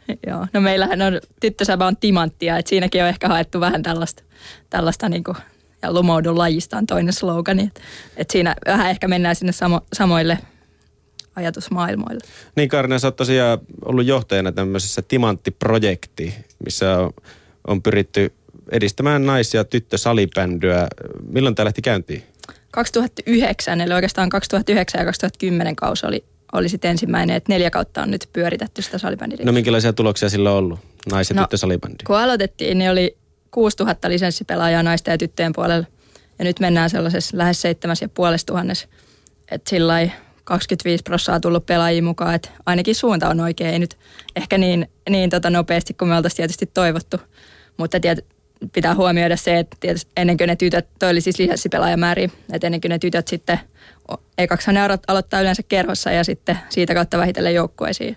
Joo, 0.28 0.48
no 0.54 0.62
meillähän 0.62 1.02
on, 1.02 1.22
tyttösävä 1.40 1.88
on 1.88 1.98
timanttia, 1.98 2.58
että 2.58 2.70
siinäkin 2.70 3.04
on 3.04 3.10
ehkä 3.10 3.28
haettu 3.28 3.60
vähän 3.60 3.84
tällaista, 3.84 4.24
tällaista 4.70 5.10
niin 5.10 5.24
kuin, 5.24 5.38
ja 5.82 5.94
lumoudun 5.94 6.38
lajista 6.38 6.78
on 6.78 6.88
toinen 6.88 7.14
slogani, 7.14 7.64
että, 7.64 7.82
että 8.18 8.32
siinä 8.32 8.56
vähän 8.66 8.90
ehkä 8.90 9.08
mennään 9.08 9.36
sinne 9.36 9.52
samo, 9.52 9.82
samoille 9.94 10.38
ajatusmaailmoille. 11.36 12.22
Niin 12.56 12.70
Karne, 12.70 13.00
sä 13.00 13.08
oot 13.08 13.16
tosiaan 13.16 13.60
ollut 13.86 14.06
johtajana 14.06 14.52
tämmöisessä 14.52 15.02
timanttiprojekti, 15.02 16.36
missä 16.66 17.00
on, 17.00 17.14
on 17.68 17.82
pyritty 17.82 18.34
edistämään 18.72 19.26
naisia 19.26 19.60
ja 19.60 19.66
tyttösalibändyä. 19.66 20.88
Milloin 21.28 21.56
tämä 21.56 21.66
lähti 21.66 21.82
käyntiin? 21.82 22.24
2009, 22.72 23.82
eli 23.82 23.94
oikeastaan 23.94 24.30
2009 24.30 25.00
ja 25.00 25.06
2010 25.06 25.76
kausi 25.76 26.06
oli 26.06 26.24
oli 26.54 26.70
sitten 26.70 26.92
ensimmäinen, 26.92 27.36
että 27.36 27.54
neljä 27.54 27.70
kautta 27.70 28.02
on 28.02 28.12
nyt 28.12 28.30
pyöritetty 28.34 28.82
sitä 28.82 28.98
salibändiä. 28.98 29.46
No 29.46 29.52
minkälaisia 29.52 29.94
tuloksia 29.94 30.30
sillä 30.30 30.52
on 30.52 30.58
ollut, 30.58 30.80
nais- 31.12 31.30
ja 31.30 31.36
no, 31.36 31.42
tyttösalibändi? 31.42 32.04
Kun 32.08 32.18
aloitettiin, 32.18 32.78
niin 32.78 32.92
oli 32.92 33.18
6000 33.52 34.10
lisenssipelaajaa 34.10 34.84
naisten 34.84 35.12
ja 35.12 35.18
tyttöjen 35.18 35.54
puolella. 35.54 35.86
Ja 36.40 36.46
nyt 36.46 36.60
mennään 36.60 36.90
sellaisessa 36.90 37.38
lähes 37.38 37.62
seitsemäs 37.62 38.02
ja 38.02 38.10
puolesta 38.10 38.54
tuhannes. 38.54 38.88
Että 39.52 39.70
sillä 39.70 40.10
25 40.44 41.04
prosenttia 41.04 41.40
tullut 41.40 41.66
pelaajia 41.66 42.04
mukaan, 42.04 42.36
että 42.36 42.50
ainakin 42.66 42.96
suunta 42.96 43.30
on 43.30 43.40
oikein. 43.40 43.74
Ei 43.74 43.80
nyt 43.80 43.98
ehkä 44.36 44.58
niin, 44.58 44.88
niin 45.10 45.30
tota 45.30 45.50
nopeasti 45.50 45.94
kuin 45.94 46.10
me 46.10 46.16
oltaisiin 46.16 46.38
tietysti 46.38 46.66
toivottu. 46.66 47.18
Mutta 47.78 48.00
tiet, 48.00 48.26
pitää 48.74 48.96
huomioida 48.96 49.38
se, 49.38 49.60
että 49.60 49.78
tietysti 49.80 50.12
ennen 50.18 50.38
kuin 50.38 50.48
ne 50.48 50.56
tytöt, 50.56 50.88
toi 51.00 51.10
oli 51.10 51.22
siis 51.22 51.40
lisenssipelaajamääriä, 51.40 52.30
että 52.54 52.68
ennen 52.68 52.82
kuin 52.82 52.90
ne 52.90 53.00
tytöt 53.00 53.28
sitten, 53.28 53.60
ekaksi 54.38 54.72
ne 54.72 54.80
aloittaa 55.08 55.42
yleensä 55.42 55.64
kerhossa 55.64 56.12
ja 56.12 56.24
sitten 56.24 56.60
siitä 56.70 56.94
kautta 56.94 57.18
vähitellen 57.18 57.54
joukkueisiin. 57.54 58.16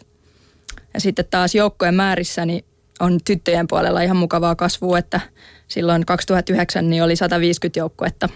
Ja 0.95 1.01
sitten 1.01 1.25
taas 1.31 1.55
joukkojen 1.55 1.95
määrissä 1.95 2.47
niin 2.47 2.65
on 3.01 3.19
tyttöjen 3.25 3.67
puolella 3.67 4.01
ihan 4.01 4.17
mukavaa 4.17 4.55
kasvua, 4.55 4.99
että 4.99 5.21
silloin 5.69 6.07
2009 6.07 6.91
niin 6.91 7.03
oli 7.03 7.17
150 7.17 7.81
joukkuetta. 7.81 8.29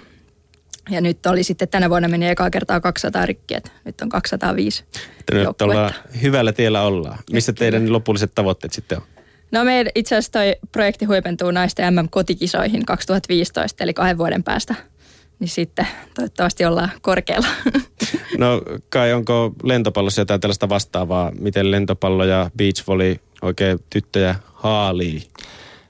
Ja 0.91 1.01
nyt 1.01 1.27
oli 1.27 1.43
sitten 1.43 1.69
tänä 1.69 1.91
vuonna 1.91 2.09
meni 2.09 2.29
ekaa 2.29 2.51
kertaa 2.51 2.81
200 2.81 3.27
rikki, 3.27 3.55
että 3.55 3.71
nyt 3.85 4.01
on 4.01 4.09
205 4.09 4.85
Nyt 5.33 5.63
ollaan 5.63 5.95
hyvällä 6.23 6.53
tiellä 6.53 6.83
ollaan. 6.83 7.19
Missä 7.33 7.53
teidän 7.53 7.93
lopulliset 7.93 8.35
tavoitteet 8.35 8.73
sitten 8.73 8.99
on? 8.99 9.05
No 9.53 9.65
meidän 9.65 9.93
itse 9.95 10.15
asiassa 10.15 10.33
toi 10.33 10.57
projekti 10.73 11.05
huipentuu 11.05 11.51
naisten 11.51 11.95
MM-kotikisoihin 11.95 12.87
2015, 12.87 13.85
eli 13.85 13.95
kahden 13.95 14.19
vuoden 14.19 14.43
päästä. 14.43 14.75
Niin 15.39 15.49
sitten 15.49 15.87
toivottavasti 16.15 16.65
ollaan 16.65 16.91
korkealla. 17.03 17.49
No 18.39 18.63
kai 18.89 19.13
onko 19.13 19.53
lentopallossa 19.63 20.21
jotain 20.21 20.41
tällaista 20.41 20.69
vastaavaa? 20.69 21.33
Miten 21.39 21.71
lentopallo 21.71 22.25
ja 22.25 22.51
beachvolley 22.57 23.17
oikein 23.43 23.79
tyttöjä 23.91 24.35
haalii? 24.55 25.23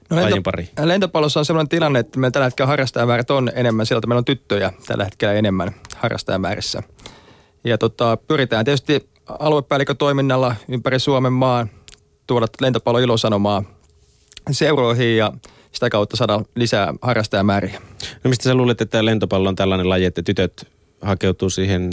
No 0.09 0.17
lento, 0.17 0.51
lentopallossa 0.83 1.39
on 1.39 1.45
sellainen 1.45 1.69
tilanne, 1.69 1.99
että 1.99 2.19
meillä 2.19 2.31
tällä 2.31 2.45
hetkellä 2.45 2.67
harrastajamäärät 2.67 3.31
on 3.31 3.51
enemmän 3.55 3.85
sieltä. 3.85 4.07
Meillä 4.07 4.17
on 4.17 4.25
tyttöjä 4.25 4.73
tällä 4.87 5.03
hetkellä 5.03 5.33
enemmän 5.33 5.71
harrastajamäärissä. 5.95 6.83
Ja 7.63 7.77
tota, 7.77 8.17
pyritään 8.17 8.65
tietysti 8.65 9.09
aluepäällikötoiminnalla 9.39 10.55
ympäri 10.69 10.99
Suomen 10.99 11.33
maan 11.33 11.69
tuoda 12.31 12.47
lentopallo 12.61 12.99
ilosanomaa 12.99 13.63
seuroihin 14.51 15.17
ja 15.17 15.33
sitä 15.71 15.89
kautta 15.89 16.17
saada 16.17 16.41
lisää 16.55 16.93
harrastajamääriä. 17.01 17.81
No 18.23 18.29
mistä 18.29 18.43
sä 18.43 18.55
luulet, 18.55 18.81
että 18.81 19.05
lentopallo 19.05 19.49
on 19.49 19.55
tällainen 19.55 19.89
laji, 19.89 20.05
että 20.05 20.23
tytöt 20.23 20.67
hakeutuu 21.01 21.49
siihen 21.49 21.89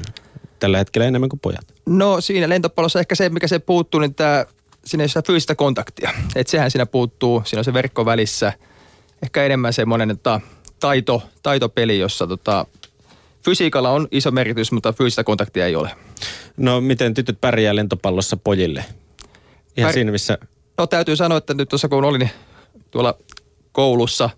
tällä 0.58 0.78
hetkellä 0.78 1.06
enemmän 1.06 1.28
kuin 1.28 1.40
pojat? 1.40 1.74
No 1.86 2.20
siinä 2.20 2.48
lentopallossa 2.48 3.00
ehkä 3.00 3.14
se, 3.14 3.28
mikä 3.28 3.48
se 3.48 3.58
puuttuu, 3.58 4.00
niin 4.00 4.14
tämä, 4.14 4.46
siinä 4.84 5.04
ei 5.04 5.08
sitä 5.08 5.22
fyysistä 5.26 5.54
kontaktia. 5.54 6.10
Että 6.36 6.50
sehän 6.50 6.70
siinä 6.70 6.86
puuttuu, 6.86 7.42
siinä 7.44 7.60
on 7.60 7.64
se 7.64 7.72
verkko 7.72 8.04
välissä. 8.04 8.52
Ehkä 9.22 9.44
enemmän 9.44 9.72
semmoinen 9.72 10.10
että 10.10 10.40
taito, 10.80 11.22
taitopeli, 11.42 11.98
jossa 11.98 12.26
tota, 12.26 12.66
fysiikalla 13.44 13.90
on 13.90 14.08
iso 14.10 14.30
merkitys, 14.30 14.72
mutta 14.72 14.92
fyysistä 14.92 15.24
kontaktia 15.24 15.66
ei 15.66 15.76
ole. 15.76 15.90
No 16.56 16.80
miten 16.80 17.14
tytöt 17.14 17.40
pärjää 17.40 17.76
lentopallossa 17.76 18.36
pojille? 18.36 18.84
Ihan 19.78 19.88
Pär... 19.88 19.94
siinä, 19.94 20.12
missä... 20.12 20.38
No 20.78 20.86
täytyy 20.86 21.16
sanoa, 21.16 21.38
että 21.38 21.54
nyt 21.54 21.68
tuossa 21.68 21.88
kun 21.88 22.04
olin 22.04 22.30
tuolla 22.90 23.14
koulussa, 23.72 24.30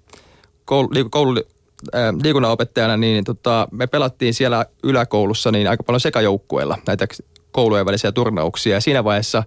koulu, 0.64 0.88
koulu, 1.11 1.40
äh, 1.94 2.14
liikunnanopettajana, 2.23 2.97
niin, 2.97 3.14
niin 3.14 3.25
tota, 3.25 3.68
me 3.70 3.87
pelattiin 3.87 4.35
siellä 4.35 4.66
yläkoulussa 4.82 5.50
niin 5.50 5.68
aika 5.68 5.82
paljon 5.82 6.00
sekajoukkueilla 6.00 6.78
näitä 6.87 7.06
koulujen 7.52 7.87
välisiä 7.87 8.12
turnauksia. 8.12 8.75
Ja 8.75 8.80
siinä 8.80 9.04
vaiheessa, 9.04 9.42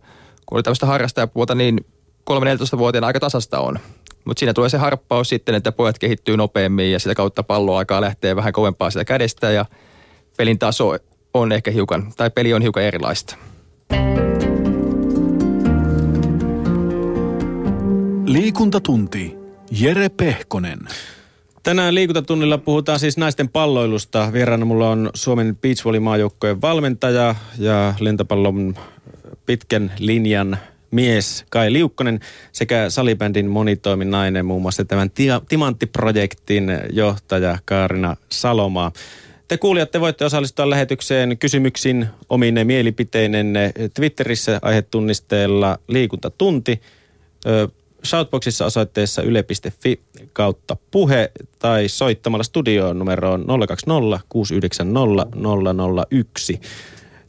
kun 0.45 0.55
oli 0.55 0.63
tämmöistä 0.63 0.85
harrastajapuolta, 0.85 1.55
niin 1.55 1.85
3-14-vuotiaana 2.29 3.07
aika 3.07 3.19
tasasta 3.19 3.59
on. 3.59 3.79
Mutta 4.25 4.39
siinä 4.39 4.53
tulee 4.53 4.69
se 4.69 4.77
harppaus 4.77 5.29
sitten, 5.29 5.55
että 5.55 5.71
pojat 5.71 5.99
kehittyy 5.99 6.37
nopeammin 6.37 6.91
ja 6.91 6.99
sitä 6.99 7.15
kautta 7.15 7.43
pallo 7.43 7.75
aikaa 7.75 8.01
lähtee 8.01 8.35
vähän 8.35 8.53
kovempaa 8.53 8.89
sitä 8.89 9.05
kädestä 9.05 9.51
ja 9.51 9.65
pelin 10.37 10.59
taso 10.59 10.97
on 11.33 11.51
ehkä 11.51 11.71
hiukan, 11.71 12.13
tai 12.17 12.29
peli 12.29 12.53
on 12.53 12.61
hiukan 12.61 12.83
erilaista. 12.83 13.35
Liikuntatunti. 18.25 19.35
Jere 19.71 20.09
Pehkonen. 20.09 20.79
Tänään 21.63 21.95
liikuntatunnilla 21.95 22.57
puhutaan 22.57 22.99
siis 22.99 23.17
naisten 23.17 23.49
palloilusta. 23.49 24.29
Vieraana 24.33 24.65
mulla 24.65 24.89
on 24.89 25.09
Suomen 25.13 25.57
beachvolley-maajoukkojen 25.61 26.61
valmentaja 26.61 27.35
ja 27.59 27.93
lentopallon 27.99 28.75
pitkän 29.45 29.93
linjan 29.99 30.57
mies 30.91 31.45
Kai 31.49 31.73
Liukkonen 31.73 32.19
sekä 32.51 32.89
salibändin 32.89 33.49
monitoiminainen, 33.49 34.45
muun 34.45 34.61
muassa 34.61 34.85
tämän 34.85 35.11
Timantti-projektin 35.49 36.79
johtaja 36.91 37.57
Kaarina 37.65 38.15
Salomaa. 38.29 38.91
Te 39.47 39.57
kuulijat, 39.57 39.91
te 39.91 40.01
voitte 40.01 40.25
osallistua 40.25 40.69
lähetykseen 40.69 41.37
kysymyksin 41.37 42.07
omine 42.29 42.63
mielipiteinen 42.63 43.53
Twitterissä 43.93 44.59
aihetunnisteella 44.61 45.79
liikuntatunti. 45.87 46.81
Shoutboxissa 48.05 48.65
osoitteessa 48.65 49.21
yle.fi 49.21 50.01
kautta 50.33 50.77
puhe 50.91 51.31
tai 51.59 51.87
soittamalla 51.87 52.43
studioon 52.43 52.99
numeroon 52.99 53.45
020 53.67 54.19
690 54.29 55.37
001. 56.09 56.59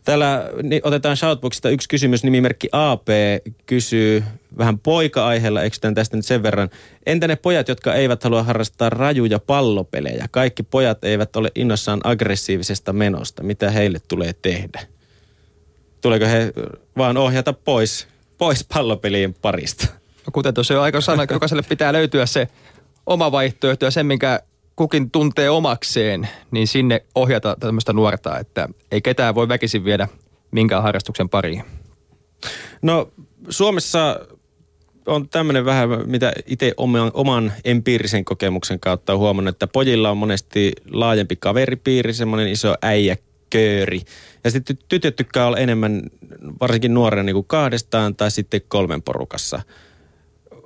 Täällä 0.05 0.51
otetaan 0.83 1.17
Shoutboxista 1.17 1.71
yksi 1.71 1.89
kysymys. 1.89 2.25
Nimimerkki 2.25 2.69
AP 2.73 3.09
kysyy 3.67 4.25
vähän 4.59 4.79
poika-aiheella, 4.79 5.63
eikö 5.63 5.77
tästä 5.95 6.17
nyt 6.17 6.27
sen 6.27 6.43
verran. 6.43 6.71
Entä 7.07 7.29
ne 7.29 7.37
pojat, 7.37 7.69
jotka 7.69 7.95
eivät 7.95 8.25
halua 8.25 8.43
harrastaa 8.43 8.91
rajuja 8.91 9.39
pallopelejä? 9.39 10.27
Kaikki 10.31 10.63
pojat 10.63 11.05
eivät 11.05 11.37
ole 11.37 11.51
innossaan 11.55 12.01
aggressiivisesta 12.05 12.93
menosta. 12.93 13.43
Mitä 13.43 13.71
heille 13.71 13.99
tulee 14.09 14.33
tehdä? 14.43 14.81
Tuleeko 16.01 16.27
he 16.27 16.53
vaan 16.97 17.17
ohjata 17.17 17.53
pois, 17.53 18.09
pois 18.39 18.65
pallopelien 18.75 19.35
parista? 19.35 20.04
No 20.27 20.31
kuten 20.33 20.55
tuossa 20.55 20.75
jo 20.75 20.83
aika 20.83 21.01
sana, 21.01 21.27
jokaiselle 21.31 21.63
pitää 21.69 21.93
löytyä 21.93 22.27
se 22.27 22.49
oma 23.07 23.33
vaihtoehto 23.33 23.85
ja 23.85 23.91
sen, 23.91 24.07
minkä 24.07 24.41
kukin 24.77 25.11
tuntee 25.11 25.51
omakseen, 25.51 26.29
niin 26.51 26.67
sinne 26.67 27.05
ohjata 27.15 27.57
tämmöistä 27.61 27.93
nuorta, 27.93 28.39
että 28.39 28.69
ei 28.91 29.03
ketään 29.03 29.35
voi 29.35 29.49
väkisin 29.49 29.85
viedä 29.85 30.09
minkään 30.51 30.83
harrastuksen 30.83 31.29
pariin. 31.29 31.65
No 32.83 33.13
Suomessa 33.49 34.21
on 35.07 35.29
tämmöinen 35.29 35.65
vähän, 35.65 35.89
mitä 36.07 36.33
itse 36.47 36.75
oman, 36.77 37.11
oman 37.15 37.53
empiirisen 37.65 38.25
kokemuksen 38.25 38.81
kautta 38.81 39.13
on 39.13 39.19
huomannut, 39.19 39.55
että 39.55 39.67
pojilla 39.67 40.11
on 40.11 40.17
monesti 40.17 40.73
laajempi 40.91 41.37
kaveripiiri, 41.37 42.13
semmoinen 42.13 42.49
iso 42.49 42.75
äijäkööri. 42.83 44.01
Ja 44.45 44.51
sitten 44.51 44.79
tytöt 44.89 45.17
tykkää 45.17 45.47
olla 45.47 45.59
enemmän, 45.59 46.03
varsinkin 46.61 46.95
nuorena 46.95 47.23
niin 47.23 47.35
kuin 47.35 47.47
kahdestaan 47.47 48.17
tai 48.17 48.31
sitten 48.31 48.61
kolmen 48.69 49.03
porukassa 49.03 49.63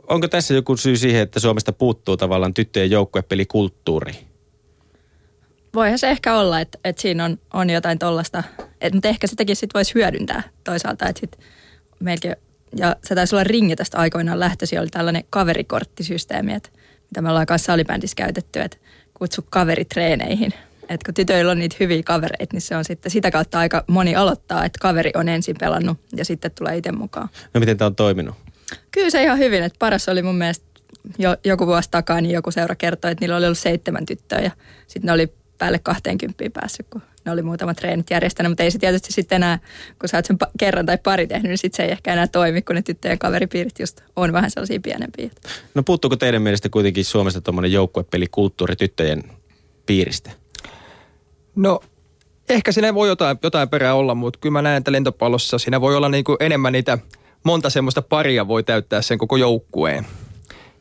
onko 0.08 0.28
tässä 0.28 0.54
joku 0.54 0.76
syy 0.76 0.96
siihen, 0.96 1.22
että 1.22 1.40
Suomesta 1.40 1.72
puuttuu 1.72 2.16
tavallaan 2.16 2.54
tyttöjen 2.54 2.90
joukkuepelikulttuuri? 2.90 4.12
Voihan 5.74 5.98
se 5.98 6.10
ehkä 6.10 6.36
olla, 6.36 6.60
että, 6.60 6.78
että 6.84 7.02
siinä 7.02 7.24
on, 7.24 7.38
on 7.52 7.70
jotain 7.70 7.98
tollasta, 7.98 8.42
että, 8.80 8.96
mutta 8.96 9.08
ehkä 9.08 9.26
sitäkin 9.26 9.56
sitten 9.56 9.78
voisi 9.78 9.94
hyödyntää 9.94 10.42
toisaalta, 10.64 11.08
että 11.08 11.20
sit 11.20 11.38
meilläkin, 12.00 12.36
ja 12.76 12.96
se 13.04 13.14
taisi 13.14 13.34
olla 13.34 13.44
ringi 13.44 13.76
tästä 13.76 13.98
aikoinaan 13.98 14.40
lähtösi, 14.40 14.78
oli 14.78 14.86
tällainen 14.86 15.24
kaverikorttisysteemi, 15.30 16.52
että 16.52 16.70
mitä 17.10 17.22
me 17.22 17.28
ollaan 17.28 17.46
kanssa 17.46 17.66
salibändissä 17.66 18.14
käytetty, 18.14 18.60
että 18.60 18.76
kutsu 19.14 19.46
kaveritreeneihin. 19.50 20.52
Että 20.88 21.04
kun 21.04 21.14
tytöillä 21.14 21.52
on 21.52 21.58
niitä 21.58 21.76
hyviä 21.80 22.02
kavereita, 22.02 22.52
niin 22.52 22.60
se 22.60 22.76
on 22.76 22.84
sitten 22.84 23.12
sitä 23.12 23.30
kautta 23.30 23.58
aika 23.58 23.84
moni 23.86 24.16
aloittaa, 24.16 24.64
että 24.64 24.78
kaveri 24.82 25.10
on 25.14 25.28
ensin 25.28 25.56
pelannut 25.60 25.98
ja 26.16 26.24
sitten 26.24 26.50
tulee 26.50 26.76
itse 26.76 26.92
mukaan. 26.92 27.28
No 27.54 27.60
miten 27.60 27.76
tämä 27.76 27.86
on 27.86 27.96
toiminut? 27.96 28.34
Kyllä 28.90 29.10
se 29.10 29.22
ihan 29.22 29.38
hyvin, 29.38 29.62
että 29.62 29.76
paras 29.78 30.08
oli 30.08 30.22
mun 30.22 30.38
mielestä 30.38 30.66
jo, 31.18 31.36
joku 31.44 31.66
vuosi 31.66 31.90
takaa, 31.90 32.20
niin 32.20 32.34
joku 32.34 32.50
seura 32.50 32.74
kertoi, 32.74 33.10
että 33.10 33.22
niillä 33.22 33.36
oli 33.36 33.44
ollut 33.44 33.58
seitsemän 33.58 34.06
tyttöä 34.06 34.40
ja 34.40 34.50
sitten 34.86 35.06
ne 35.06 35.12
oli 35.12 35.32
päälle 35.58 35.78
20 35.78 36.44
päässyt, 36.52 36.86
kun 36.90 37.02
ne 37.24 37.32
oli 37.32 37.42
muutamat 37.42 37.76
treenit 37.76 38.10
järjestänyt, 38.10 38.50
mutta 38.50 38.62
ei 38.62 38.70
se 38.70 38.78
tietysti 38.78 39.12
sitten 39.12 39.36
enää, 39.36 39.58
kun 39.98 40.08
sä 40.08 40.16
oot 40.16 40.24
sen 40.24 40.38
kerran 40.58 40.86
tai 40.86 40.98
pari 40.98 41.26
tehnyt, 41.26 41.48
niin 41.48 41.58
sitten 41.58 41.76
se 41.76 41.82
ei 41.82 41.90
ehkä 41.90 42.12
enää 42.12 42.26
toimi, 42.26 42.62
kun 42.62 42.76
ne 42.76 42.82
tyttöjen 42.82 43.18
kaveripiirit 43.18 43.78
just 43.78 44.00
on 44.16 44.32
vähän 44.32 44.50
sellaisia 44.50 44.80
pienempiä. 44.80 45.30
No 45.74 45.82
puuttuuko 45.82 46.16
teidän 46.16 46.42
mielestä 46.42 46.68
kuitenkin 46.68 47.04
Suomesta 47.04 47.40
tuommoinen 47.40 47.72
joukkuepelikulttuuri 47.72 48.76
tyttöjen 48.76 49.22
piiristä? 49.86 50.30
No 51.56 51.80
ehkä 52.48 52.72
siinä 52.72 52.94
voi 52.94 53.08
jotain, 53.08 53.38
jotain 53.42 53.68
perää 53.68 53.94
olla, 53.94 54.14
mutta 54.14 54.38
kyllä 54.38 54.52
mä 54.52 54.62
näen, 54.62 54.78
että 54.78 54.92
lentopallossa 54.92 55.58
siinä 55.58 55.80
voi 55.80 55.96
olla 55.96 56.08
niin 56.08 56.24
kuin 56.24 56.36
enemmän 56.40 56.72
niitä– 56.72 56.98
monta 57.48 57.70
semmoista 57.70 58.02
paria 58.02 58.48
voi 58.48 58.62
täyttää 58.62 59.02
sen 59.02 59.18
koko 59.18 59.36
joukkueen. 59.36 60.06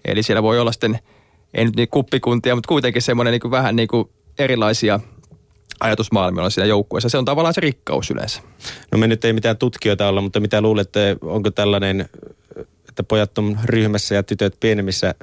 Eli 0.05 0.24
siellä 0.24 0.43
voi 0.43 0.59
olla 0.59 0.71
sitten, 0.71 1.00
ei 1.53 1.65
nyt 1.65 1.75
niin 1.75 1.88
kuppikuntia, 1.88 2.55
mutta 2.55 2.67
kuitenkin 2.67 3.01
semmoinen 3.01 3.31
niin 3.31 3.51
vähän 3.51 3.75
niin 3.75 3.88
kuin 3.88 4.09
erilaisia 4.39 5.00
ajatusmaailmia 5.79 6.50
siinä 6.50 6.65
joukkueessa. 6.65 7.09
Se 7.09 7.17
on 7.17 7.25
tavallaan 7.25 7.53
se 7.53 7.62
rikkaus 7.62 8.12
yleensä. 8.12 8.41
No 8.91 8.97
me 8.97 9.07
nyt 9.07 9.25
ei 9.25 9.33
mitään 9.33 9.57
tutkijoita 9.57 10.07
olla, 10.07 10.21
mutta 10.21 10.39
mitä 10.39 10.62
luulette, 10.62 11.17
onko 11.21 11.51
tällainen 11.51 12.09
että 12.89 13.03
pojat 13.03 13.38
on 13.38 13.59
ryhmässä 13.65 14.15
ja 14.15 14.24
tytöt 14.24 14.57
pienemmissä 14.59 15.15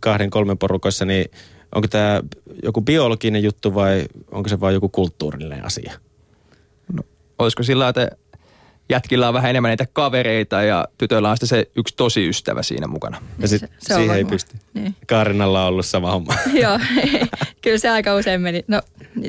kahden 0.00 0.30
kolmen 0.30 0.58
porukoissa, 0.58 1.04
niin 1.04 1.30
onko 1.74 1.88
tämä 1.88 2.22
joku 2.62 2.80
biologinen 2.80 3.42
juttu 3.42 3.74
vai 3.74 4.04
onko 4.30 4.48
se 4.48 4.60
vain 4.60 4.74
joku 4.74 4.88
kulttuurinen 4.88 5.64
asia? 5.64 5.92
No, 6.92 7.02
olisiko 7.38 7.62
sillä 7.62 7.88
että 7.88 8.10
jätkillä 8.88 9.28
on 9.28 9.34
vähän 9.34 9.50
enemmän 9.50 9.68
näitä 9.68 9.86
kavereita 9.92 10.62
ja 10.62 10.88
tytöillä 10.98 11.30
on 11.30 11.36
se 11.44 11.66
yksi 11.76 11.94
tosi 11.96 12.28
ystävä 12.28 12.62
siinä 12.62 12.86
mukana. 12.86 13.22
Ja 13.38 13.48
sit, 13.48 13.60
se, 13.60 13.68
se 13.78 13.94
siihen 13.94 14.16
ei 14.16 14.24
pysty. 14.24 14.56
Niin. 14.74 14.94
Kaarinalla 15.06 15.62
on 15.62 15.68
ollut 15.68 15.86
sama 15.86 16.10
homma. 16.10 16.34
Joo, 16.62 16.78
kyllä 17.62 17.78
se 17.78 17.88
aika 17.88 18.14
usein 18.14 18.40
meni. 18.40 18.64
No 18.68 18.82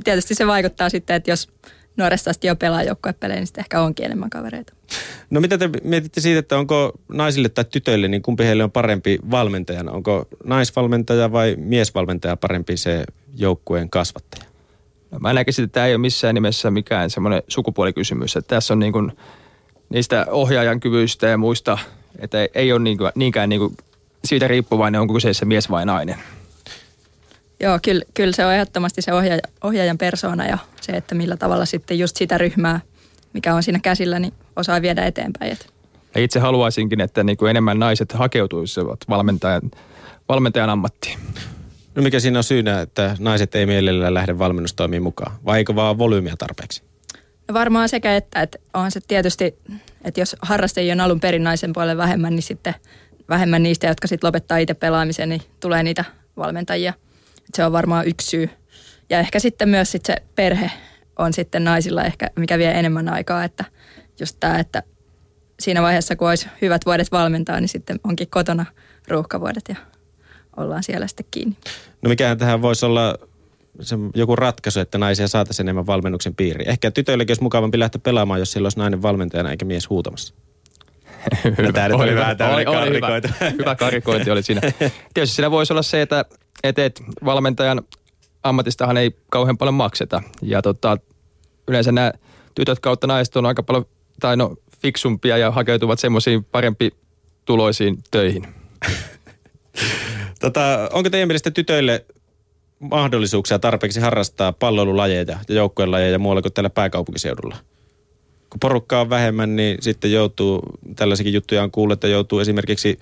tietysti 0.03 0.35
se 0.35 0.47
vaikuttaa 0.47 0.89
sitten, 0.89 1.15
että 1.15 1.31
jos 1.31 1.49
nuoresta 1.97 2.29
asti 2.29 2.47
jo 2.47 2.55
pelaa 2.55 2.83
joukkuepelejä, 2.83 3.39
niin 3.39 3.47
sitten 3.47 3.61
ehkä 3.61 3.81
onkin 3.81 4.05
enemmän 4.05 4.29
kavereita. 4.29 4.73
No 5.29 5.41
mitä 5.41 5.57
te 5.57 5.69
mietitte 5.83 6.21
siitä, 6.21 6.39
että 6.39 6.57
onko 6.57 6.91
naisille 7.09 7.49
tai 7.49 7.65
tytöille, 7.65 8.07
niin 8.07 8.21
kumpi 8.21 8.43
heille 8.43 8.63
on 8.63 8.71
parempi 8.71 9.19
valmentajana? 9.31 9.91
Onko 9.91 10.27
naisvalmentaja 10.43 11.31
vai 11.31 11.55
miesvalmentaja 11.59 12.37
parempi 12.37 12.77
se 12.77 13.03
joukkueen 13.35 13.89
kasvattaja? 13.89 14.43
No, 15.11 15.19
mä 15.19 15.33
näkisin, 15.33 15.65
että 15.65 15.73
tämä 15.73 15.85
ei 15.85 15.93
ole 15.93 16.01
missään 16.01 16.35
nimessä 16.35 16.71
mikään 16.71 17.09
semmoinen 17.09 17.43
sukupuolikysymys. 17.47 18.35
Että 18.35 18.55
tässä 18.55 18.73
on 18.73 18.79
niin 18.79 18.93
kuin 18.93 19.11
niistä 19.89 20.25
ohjaajan 20.29 20.79
kyvyistä 20.79 21.27
ja 21.27 21.37
muista, 21.37 21.77
että 22.19 22.37
ei 22.55 22.71
ole 22.71 22.79
niin 22.79 22.97
kuin, 22.97 23.11
niinkään 23.15 23.49
niin 23.49 23.59
kuin 23.59 23.77
siitä 24.25 24.47
riippuvainen, 24.47 25.01
onko 25.01 25.13
kyseessä 25.13 25.45
mies 25.45 25.69
vai 25.69 25.85
nainen. 25.85 26.15
Joo, 27.59 27.79
kyllä, 27.83 28.05
kyllä 28.13 28.31
se 28.31 28.45
on 28.45 28.53
ehdottomasti 28.53 29.01
se 29.01 29.13
ohjaaja, 29.13 29.41
ohjaajan 29.63 29.97
persona 29.97 30.45
ja 30.45 30.57
se, 30.81 30.91
että 30.91 31.15
millä 31.15 31.37
tavalla 31.37 31.65
sitten 31.65 31.99
just 31.99 32.17
sitä 32.17 32.37
ryhmää, 32.37 32.79
mikä 33.33 33.55
on 33.55 33.63
siinä 33.63 33.79
käsillä, 33.79 34.19
niin 34.19 34.33
osaa 34.55 34.81
viedä 34.81 35.05
eteenpäin. 35.05 35.57
Ja 36.15 36.21
itse 36.21 36.39
haluaisinkin, 36.39 37.01
että 37.01 37.23
niin 37.23 37.37
kuin 37.37 37.49
enemmän 37.49 37.79
naiset 37.79 38.11
hakeutuisivat 38.11 38.99
valmentajan, 39.09 39.61
valmentajan 40.29 40.69
ammattiin. 40.69 41.19
No 41.95 42.03
mikä 42.03 42.19
siinä 42.19 42.39
on 42.39 42.43
syynä, 42.43 42.81
että 42.81 43.15
naiset 43.19 43.55
ei 43.55 43.65
mielellään 43.65 44.13
lähde 44.13 44.39
valmennustoimiin 44.39 45.03
mukaan? 45.03 45.31
Vai 45.45 45.57
eikö 45.57 45.75
vaan 45.75 45.97
volyymiä 45.97 46.35
tarpeeksi? 46.37 46.83
Varmaan 47.53 47.89
sekä 47.89 48.15
että, 48.15 48.41
että 48.41 48.57
onhan 48.73 48.91
se 48.91 48.99
tietysti, 49.07 49.57
että 50.03 50.21
jos 50.21 50.35
harrastajia 50.41 50.93
on 50.93 50.99
alun 50.99 51.19
perin 51.19 51.43
naisen 51.43 51.73
puolelle 51.73 51.97
vähemmän, 51.97 52.35
niin 52.35 52.43
sitten 52.43 52.75
vähemmän 53.29 53.63
niistä, 53.63 53.87
jotka 53.87 54.07
sitten 54.07 54.27
lopettaa 54.27 54.57
itse 54.57 54.73
pelaamisen, 54.73 55.29
niin 55.29 55.41
tulee 55.59 55.83
niitä 55.83 56.05
valmentajia. 56.37 56.93
Et 57.37 57.55
se 57.55 57.65
on 57.65 57.71
varmaan 57.71 58.07
yksi 58.07 58.27
syy. 58.27 58.49
Ja 59.09 59.19
ehkä 59.19 59.39
sitten 59.39 59.69
myös 59.69 59.91
sit 59.91 60.05
se 60.05 60.15
perhe 60.35 60.71
on 61.19 61.33
sitten 61.33 61.63
naisilla 61.63 62.03
ehkä, 62.03 62.29
mikä 62.35 62.57
vie 62.57 62.79
enemmän 62.79 63.09
aikaa, 63.09 63.43
että 63.43 63.65
just 64.19 64.37
tämä, 64.39 64.59
että 64.59 64.83
siinä 65.59 65.81
vaiheessa, 65.81 66.15
kun 66.15 66.29
olisi 66.29 66.47
hyvät 66.61 66.85
vuodet 66.85 67.11
valmentaa, 67.11 67.59
niin 67.59 67.69
sitten 67.69 67.99
onkin 68.03 68.29
kotona 68.29 68.65
ruuhkavuodet 69.07 69.63
ja 69.69 69.75
ollaan 70.57 70.83
siellä 70.83 71.07
sitten 71.07 71.25
kiinni. 71.31 71.57
No 72.01 72.09
mikähän 72.09 72.37
tähän 72.37 72.61
voisi 72.61 72.85
olla 72.85 73.17
se 73.81 73.95
joku 74.15 74.35
ratkaisu, 74.35 74.79
että 74.79 74.97
naisia 74.97 75.27
saataisiin 75.27 75.65
enemmän 75.65 75.87
valmennuksen 75.87 76.35
piiriin. 76.35 76.69
Ehkä 76.69 76.91
tytöillekin 76.91 77.31
olisi 77.31 77.43
mukavampi 77.43 77.79
lähteä 77.79 78.01
pelaamaan, 78.03 78.39
jos 78.39 78.51
siellä 78.51 78.65
olisi 78.65 78.79
nainen 78.79 79.01
valmentajana 79.01 79.51
eikä 79.51 79.65
mies 79.65 79.89
huutamassa. 79.89 80.33
hyvä, 81.57 81.71
tämä 81.71 81.95
oli, 81.95 82.15
vähän 82.15 82.37
oli, 82.39 82.65
oli 82.65 82.95
hyvä, 82.95 83.51
hyvä 83.59 83.75
karikointi 83.75 84.31
oli 84.31 84.43
siinä. 84.43 84.61
Tietysti 85.13 85.35
siinä 85.35 85.51
voisi 85.51 85.73
olla 85.73 85.81
se, 85.81 86.01
että, 86.01 86.25
että, 86.63 86.85
että 86.85 87.03
valmentajan 87.25 87.81
ammatistahan 88.43 88.97
ei 88.97 89.11
kauhean 89.29 89.57
paljon 89.57 89.73
makseta. 89.73 90.23
Ja 90.41 90.61
tota, 90.61 90.97
yleensä 91.67 91.91
nämä 91.91 92.11
tytöt 92.55 92.79
kautta 92.79 93.07
naiset 93.07 93.35
on 93.35 93.45
aika 93.45 93.63
paljon, 93.63 93.85
tai 94.19 94.37
no 94.37 94.55
fiksumpia 94.81 95.37
ja 95.37 95.51
hakeutuvat 95.51 95.99
semmoisiin 95.99 96.43
parempi 96.43 96.91
tuloisiin 97.45 97.97
töihin. 98.11 98.47
tota, 100.41 100.89
onko 100.93 101.09
teidän 101.09 101.27
mielestä 101.27 101.51
tytöille 101.51 102.05
mahdollisuuksia 102.79 103.59
tarpeeksi 103.59 103.99
harrastaa 103.99 104.51
palloilulajeja 104.51 105.25
ja 105.47 105.55
joukkueen 105.55 105.91
lajeja 105.91 106.19
muualla 106.19 106.41
kuin 106.41 106.53
tällä 106.53 106.69
pääkaupunkiseudulla? 106.69 107.55
Kun 108.49 108.59
porukkaa 108.59 109.01
on 109.01 109.09
vähemmän, 109.09 109.55
niin 109.55 109.77
sitten 109.81 110.11
joutuu, 110.11 110.61
tällaisikin 110.95 111.33
juttuja 111.33 111.63
on 111.63 111.71
kuullut, 111.71 111.93
että 111.93 112.07
joutuu 112.07 112.39
esimerkiksi 112.39 112.99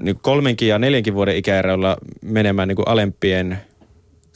niin 0.00 0.18
kolmenkin 0.22 0.68
ja 0.68 0.78
neljänkin 0.78 1.14
vuoden 1.14 1.36
ikäeroilla 1.36 1.96
menemään 2.22 2.68
niin 2.68 2.76
kuin 2.76 2.88
alempien 2.88 3.58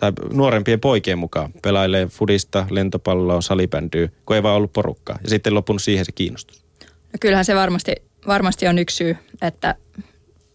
tai 0.00 0.12
nuorempien 0.32 0.80
poikien 0.80 1.18
mukaan 1.18 1.52
pelailee 1.62 2.06
fudista, 2.06 2.66
lentopalloa, 2.70 3.40
salibändyä, 3.40 4.08
kun 4.26 4.36
ei 4.36 4.42
vaan 4.42 4.56
ollut 4.56 4.72
porukkaa. 4.72 5.18
Ja 5.22 5.30
sitten 5.30 5.54
lopunut 5.54 5.82
siihen 5.82 6.04
se 6.04 6.12
kiinnostus. 6.12 6.64
No 6.82 7.18
kyllähän 7.20 7.44
se 7.44 7.54
varmasti, 7.54 7.92
varmasti 8.26 8.68
on 8.68 8.78
yksi 8.78 8.96
syy, 8.96 9.16
että 9.42 9.74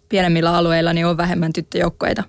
pienemmillä 0.10 0.58
alueilla 0.58 0.94
niin 0.94 1.06
on 1.06 1.18
vähemmän 1.18 1.54
tyttöjoukkoita. 1.54 2.24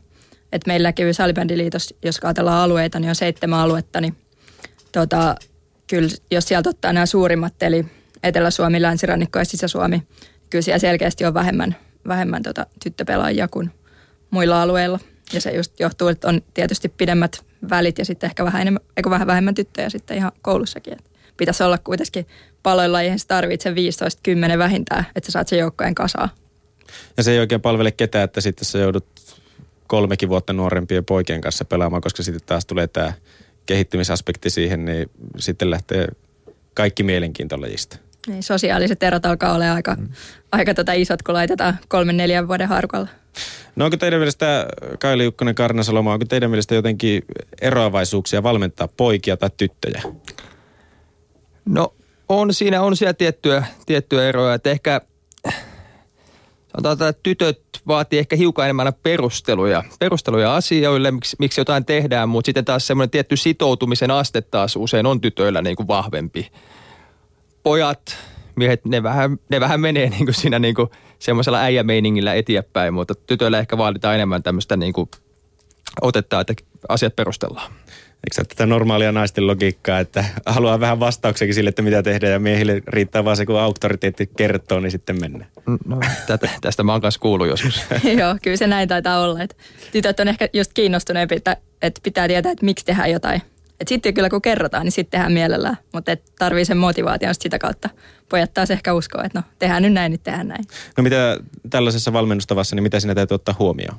Et 0.55 0.67
meillä 0.67 0.93
kävi 0.93 1.13
salibändiliitos, 1.13 1.95
jos 2.05 2.19
ajatellaan 2.23 2.63
alueita, 2.63 3.01
niin 3.01 3.09
on 3.09 3.15
seitsemän 3.15 3.59
aluetta, 3.59 4.01
niin 4.01 4.17
tota, 4.93 5.35
kyllä 5.87 6.09
jos 6.31 6.49
sieltä 6.49 6.71
ottaa 6.71 6.93
nämä 6.93 7.07
suurimmat, 7.07 7.63
eli 7.63 7.87
Etelä-Suomi, 8.23 8.83
Länsirannikko 8.83 9.39
ja 9.39 9.45
Sisä-Suomi, 9.45 10.03
kyllä 10.51 10.63
siellä 10.63 10.79
selkeästi 10.79 11.25
on 11.25 11.35
vähemmän, 11.35 11.77
vähemmän 12.09 12.43
tota 12.43 12.67
tyttöpelaajia 12.83 13.49
kuin 13.49 13.71
muilla 14.31 14.63
alueilla. 14.63 14.99
Ja 15.33 15.41
se 15.41 15.51
just 15.51 15.81
johtuu, 15.81 16.09
että 16.09 16.29
on 16.29 16.43
tietysti 16.55 16.89
pidemmät 16.89 17.45
välit 17.71 17.99
ja 17.99 18.05
sitten 18.05 18.29
ehkä 18.29 18.45
vähän, 18.45 18.63
enemmän, 18.63 18.83
eikö 18.97 19.11
vähän 19.11 19.27
vähemmän 19.27 19.55
tyttöjä 19.55 19.89
sitten 19.89 20.17
ihan 20.17 20.33
koulussakin. 20.43 20.93
Et 20.93 21.11
pitäisi 21.37 21.63
olla 21.63 21.79
kuitenkin 21.79 22.27
paloilla, 22.63 23.03
eihän 23.03 23.19
se 23.19 23.27
tarvitse 23.27 23.71
15-10 24.55 24.59
vähintään, 24.59 25.05
että 25.17 25.27
sä 25.27 25.33
saat 25.33 25.49
sen 25.49 25.59
joukkojen 25.59 25.95
kasaa. 25.95 26.29
Ja 27.17 27.23
se 27.23 27.33
ei 27.33 27.39
oikein 27.39 27.61
palvele 27.61 27.91
ketään, 27.93 28.25
että 28.25 28.41
sitten 28.41 28.65
sä 28.65 28.79
joudut 28.79 29.07
kolmekin 29.87 30.29
vuotta 30.29 30.53
nuorempien 30.53 31.05
poikien 31.05 31.41
kanssa 31.41 31.65
pelaamaan, 31.65 32.03
koska 32.03 32.23
sitten 32.23 32.47
taas 32.47 32.67
tulee 32.67 32.87
tämä 32.87 33.13
kehittymisaspekti 33.67 34.51
siihen, 34.51 34.85
niin 34.85 35.11
sitten 35.39 35.71
lähtee 35.71 36.09
kaikki 36.75 37.03
mielenkiinto 37.03 37.61
lajista. 37.61 37.99
Niin, 38.27 38.43
sosiaaliset 38.43 39.03
erot 39.03 39.27
alkaa 39.27 39.55
olla 39.55 39.73
aika, 39.73 39.95
mm. 39.95 40.09
aika 40.53 40.75
tota 40.75 40.93
isot, 40.93 41.23
kun 41.23 41.35
laitetaan 41.35 41.79
kolmen 41.89 42.17
neljän 42.17 42.49
vuoden 42.49 42.69
harkalla. 42.69 43.09
No 43.77 43.85
onko 43.85 43.97
teidän 43.97 44.21
mielestä, 44.21 44.67
Kaili 45.01 45.25
Jukkonen 45.25 45.55
Karnasaloma, 45.55 46.13
onko 46.13 46.25
teidän 46.25 46.51
mielestä 46.51 46.75
jotenkin 46.75 47.23
eroavaisuuksia 47.61 48.43
valmentaa 48.43 48.89
poikia 48.89 49.37
tai 49.37 49.51
tyttöjä? 49.57 50.03
No 51.65 51.95
on 52.29 52.55
siinä, 52.55 52.83
on 52.83 52.97
siellä 52.97 53.15
tiettyä, 53.15 53.65
tiettyä 53.87 54.29
eroja, 54.29 54.55
että 54.55 54.71
ehkä 54.71 55.01
sanotaan, 56.83 57.11
että 57.11 57.21
tytöt 57.23 57.61
vaatii 57.87 58.19
ehkä 58.19 58.37
hiukan 58.37 58.65
enemmän 58.65 58.93
perusteluja, 59.03 59.85
perusteluja 59.99 60.57
asioille, 60.57 61.11
miksi, 61.11 61.37
miksi 61.39 61.61
jotain 61.61 61.85
tehdään, 61.85 62.29
mutta 62.29 62.47
sitten 62.47 62.65
taas 62.65 62.87
semmoinen 62.87 63.11
tietty 63.11 63.37
sitoutumisen 63.37 64.11
aste 64.11 64.41
taas 64.43 64.77
usein 64.77 65.07
on 65.07 65.21
tytöillä 65.21 65.63
niin 65.63 65.77
kuin 65.77 65.89
vahvempi. 65.89 66.51
Pojat, 67.63 68.17
miehet, 68.57 68.85
ne 68.85 69.03
vähän, 69.03 69.39
ne 69.49 69.61
vähän 69.61 69.81
menee 69.81 70.11
niin 70.11 70.25
kuin 70.25 70.35
siinä 70.35 70.59
niin 70.59 70.75
kuin 70.75 70.89
semmoisella 71.19 71.61
äijämeiningillä 71.61 72.35
eteenpäin, 72.35 72.95
mutta 72.95 73.15
tytöillä 73.15 73.59
ehkä 73.59 73.79
vaaditaan 73.79 74.15
enemmän 74.15 74.43
tämmöistä 74.43 74.77
niin 74.77 74.93
kuin 74.93 75.11
otetta, 76.01 76.41
että 76.41 76.55
asiat 76.89 77.17
perustellaan. 77.17 77.73
Eikö 78.25 78.35
se 78.35 78.45
tätä 78.45 78.67
normaalia 78.67 79.13
naisten 79.13 79.47
logiikkaa, 79.47 80.01
että 80.01 80.25
haluaa 80.47 80.81
vähän 80.81 81.01
vastauksekin 81.01 81.55
sille, 81.55 81.69
että 81.69 81.83
mitä 81.83 82.03
tehdään 82.03 82.33
ja 82.33 82.39
miehille 82.39 82.83
riittää 82.87 83.25
vaan 83.25 83.37
se, 83.37 83.47
kun 83.47 83.61
auktoriteetti 83.61 84.27
kertoo, 84.27 84.81
niin 84.81 84.91
sitten 84.91 85.21
mennään. 85.21 85.51
No, 85.87 86.01
tätä, 86.27 86.49
tästä 86.61 86.83
mä 86.83 86.93
oon 86.93 87.01
kanssa 87.01 87.21
kuullut 87.21 87.49
joskus. 87.49 87.83
Joo, 88.19 88.37
kyllä 88.43 88.57
se 88.57 88.67
näin 88.67 88.89
taitaa 88.89 89.21
olla. 89.21 89.43
Että 89.43 89.57
tytöt 89.93 90.21
on 90.21 90.29
ehkä 90.29 90.49
just 90.53 90.73
kiinnostuneempi, 90.75 91.35
että, 91.35 91.57
että 91.83 92.01
pitää 92.05 92.29
tietää, 92.29 92.53
että 92.53 92.65
miksi 92.65 92.85
tehdään 92.85 93.11
jotain. 93.11 93.43
Että 93.81 93.89
sitten 93.89 94.15
kyllä 94.15 94.31
kun 94.31 94.43
kerrotaan, 94.43 94.85
niin 94.85 94.93
sitten 94.93 95.11
tehdään 95.11 95.33
mielellään. 95.33 95.77
Mutta 95.93 96.13
et 96.13 96.23
tarvii 96.39 96.65
sen 96.65 96.77
motivaation 96.77 97.35
sitä 97.41 97.59
kautta. 97.59 97.89
Pojat 98.29 98.55
taas 98.55 98.71
ehkä 98.71 98.95
uskoo, 98.95 99.23
että 99.25 99.39
no 99.39 99.43
tehdään 99.59 99.83
nyt 99.83 99.93
näin, 99.93 100.11
niin 100.11 100.21
tehdään 100.21 100.49
näin. 100.49 100.65
No 100.97 101.03
mitä 101.03 101.39
tällaisessa 101.71 102.13
valmennustavassa, 102.13 102.77
niin 102.77 102.83
mitä 102.83 103.01
sinä 103.01 103.15
täytyy 103.15 103.35
ottaa 103.35 103.55
huomioon? 103.59 103.99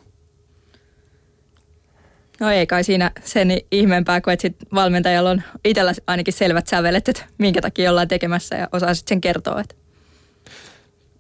No 2.40 2.52
ei 2.52 2.68
kai 2.68 2.84
siinä 2.84 3.12
sen 3.24 3.58
ihmeempää, 3.72 4.22
kuin 4.22 4.34
että 4.34 4.42
sit 4.42 4.56
valmentajalla 4.74 5.30
on 5.30 5.42
itsellä 5.66 5.94
ainakin 6.08 6.34
selvät 6.34 6.68
sävelet, 6.68 7.10
että 7.10 7.26
minkä 7.38 7.62
takia 7.62 7.90
ollaan 7.90 8.08
tekemässä 8.08 8.56
ja 8.56 8.68
osaa 8.72 8.94
sitten 8.94 9.16
sen 9.16 9.22
kertoa. 9.22 9.62
Että. 9.62 9.76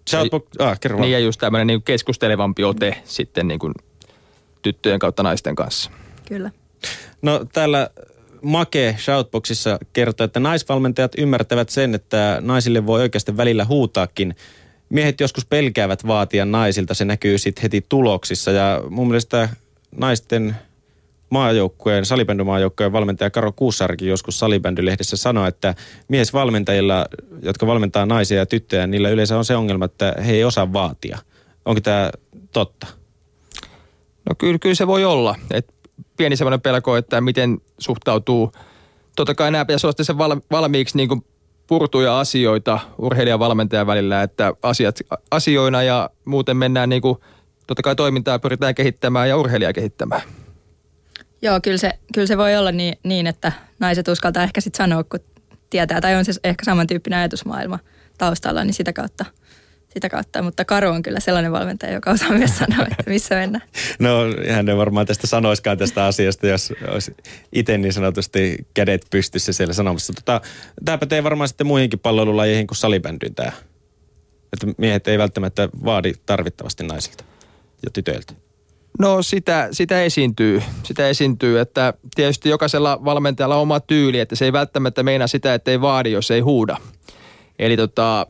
Shoutbox, 0.09 0.43
ah, 0.59 0.79
kerro 0.79 0.99
Niin 0.99 1.11
ja 1.11 1.19
just 1.19 1.39
tämmöinen 1.39 1.67
niin 1.67 1.83
keskustelevampi 1.83 2.63
ote 2.63 2.97
sitten 3.05 3.47
niin 3.47 3.59
kuin 3.59 3.73
tyttöjen 4.61 4.99
kautta 4.99 5.23
naisten 5.23 5.55
kanssa. 5.55 5.91
Kyllä. 6.27 6.51
No 7.21 7.45
täällä 7.53 7.89
Make 8.41 8.95
Shoutboxissa 8.99 9.79
kertoo, 9.93 10.25
että 10.25 10.39
naisvalmentajat 10.39 11.11
ymmärtävät 11.17 11.69
sen, 11.69 11.95
että 11.95 12.37
naisille 12.41 12.85
voi 12.85 13.01
oikeasti 13.01 13.37
välillä 13.37 13.65
huutaakin. 13.65 14.35
Miehet 14.89 15.19
joskus 15.19 15.45
pelkäävät 15.45 16.07
vaatia 16.07 16.45
naisilta, 16.45 16.93
se 16.93 17.05
näkyy 17.05 17.37
sitten 17.37 17.61
heti 17.61 17.85
tuloksissa 17.89 18.51
ja 18.51 18.81
mun 18.89 19.07
mielestä 19.07 19.49
naisten 19.97 20.55
maajoukkueen, 21.29 22.05
salibändymaajoukkueen 22.05 22.91
valmentaja 22.91 23.29
Karo 23.29 23.51
Kuussarki 23.51 24.07
joskus 24.07 24.39
salibändylehdessä 24.39 25.17
sanoi, 25.17 25.47
että 25.47 25.75
miesvalmentajilla, 26.07 27.05
jotka 27.41 27.67
valmentaa 27.67 28.05
naisia 28.05 28.37
ja 28.37 28.45
tyttöjä, 28.45 28.87
niillä 28.87 29.09
yleensä 29.09 29.37
on 29.37 29.45
se 29.45 29.55
ongelma, 29.55 29.85
että 29.85 30.15
he 30.25 30.31
ei 30.31 30.43
osaa 30.43 30.73
vaatia. 30.73 31.17
Onko 31.65 31.81
tämä 31.81 32.11
totta? 32.51 32.87
No 34.29 34.35
kyllä, 34.37 34.59
kyllä 34.59 34.75
se 34.75 34.87
voi 34.87 35.05
olla. 35.05 35.35
Et 35.51 35.73
pieni 36.17 36.35
semmoinen 36.35 36.61
pelko, 36.61 36.97
että 36.97 37.21
miten 37.21 37.61
suhtautuu. 37.77 38.51
Totta 39.15 39.35
kai 39.35 39.51
nämä 39.51 39.65
pitäisi 39.65 39.87
olla 39.87 40.03
sen 40.03 40.17
val, 40.17 40.41
valmiiksi 40.51 40.97
niin 40.97 41.09
kuin 41.09 41.25
purtuja 41.67 42.19
asioita 42.19 42.79
urheilijan 42.97 43.39
valmentajan 43.39 43.87
välillä, 43.87 44.23
että 44.23 44.53
asiat 44.61 44.99
asioina 45.31 45.83
ja 45.83 46.09
muuten 46.25 46.57
mennään 46.57 46.89
niin 46.89 47.01
kuin, 47.01 47.17
totta 47.67 47.83
kai 47.83 47.95
toimintaa 47.95 48.39
pyritään 48.39 48.75
kehittämään 48.75 49.29
ja 49.29 49.37
urheilijaa 49.37 49.73
kehittämään. 49.73 50.21
Joo, 51.45 51.59
kyllä 51.63 51.77
se, 51.77 51.91
kyllä 52.13 52.27
se 52.27 52.37
voi 52.37 52.55
olla 52.55 52.71
niin, 52.71 52.97
niin 53.03 53.27
että 53.27 53.51
naiset 53.79 54.07
uskaltaa 54.07 54.43
ehkä 54.43 54.61
sitten 54.61 54.77
sanoa, 54.77 55.03
kun 55.03 55.19
tietää, 55.69 56.01
tai 56.01 56.15
on 56.15 56.25
se 56.25 56.31
ehkä 56.43 56.65
samantyyppinen 56.65 57.19
ajatusmaailma 57.19 57.79
taustalla, 58.17 58.63
niin 58.63 58.73
sitä 58.73 58.93
kautta, 58.93 59.25
sitä 59.93 60.09
kautta. 60.09 60.41
Mutta 60.41 60.65
Karu 60.65 60.89
on 60.89 61.01
kyllä 61.01 61.19
sellainen 61.19 61.51
valmentaja, 61.51 61.93
joka 61.93 62.11
osaa 62.11 62.29
myös 62.29 62.57
sanoa, 62.67 62.87
että 62.91 63.09
missä 63.09 63.35
mennään. 63.35 63.67
No 63.99 64.09
hän 64.49 64.69
ei 64.69 64.77
varmaan 64.77 65.05
tästä 65.05 65.27
sanoiskaan 65.27 65.77
tästä 65.77 66.05
asiasta, 66.05 66.47
jos 66.47 66.73
olisi 66.87 67.15
itse 67.53 67.77
niin 67.77 67.93
sanotusti 67.93 68.57
kädet 68.73 69.05
pystyssä 69.11 69.53
siellä 69.53 69.73
sanomassa. 69.73 70.13
Tota, 70.13 70.41
tämä 70.85 70.97
pätee 70.97 71.23
varmaan 71.23 71.47
sitten 71.47 71.67
muihinkin 71.67 71.99
palvelulajeihin 71.99 72.67
kuin 72.67 72.77
salibändyin 72.77 73.35
tämä. 73.35 73.51
Että 74.53 74.67
miehet 74.77 75.07
ei 75.07 75.17
välttämättä 75.17 75.69
vaadi 75.85 76.13
tarvittavasti 76.25 76.83
naisilta 76.83 77.23
ja 77.83 77.91
tytöiltä. 77.91 78.44
No 78.99 79.21
sitä, 79.21 79.67
sitä 79.71 80.03
esiintyy. 80.03 80.63
Sitä 80.83 81.09
esiintyy, 81.09 81.59
että 81.59 81.93
tietysti 82.15 82.49
jokaisella 82.49 82.99
valmentajalla 83.05 83.55
on 83.55 83.61
oma 83.61 83.79
tyyli, 83.79 84.19
että 84.19 84.35
se 84.35 84.45
ei 84.45 84.53
välttämättä 84.53 85.03
meinaa 85.03 85.27
sitä, 85.27 85.53
että 85.53 85.71
ei 85.71 85.81
vaadi, 85.81 86.11
jos 86.11 86.31
ei 86.31 86.39
huuda. 86.39 86.77
Eli 87.59 87.77
tota, 87.77 88.27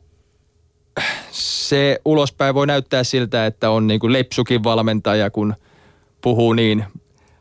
se 1.32 2.00
ulospäin 2.06 2.56
voi 2.56 2.68
näyttää 2.68 3.04
siltä, 3.04 3.46
että 3.46 3.70
on 3.70 3.88
niin 3.88 4.00
kuin 4.00 4.14
lepsukin 4.14 4.64
valmentaja, 4.64 5.30
kun 5.30 5.56
puhuu 6.22 6.54
niin 6.54 6.86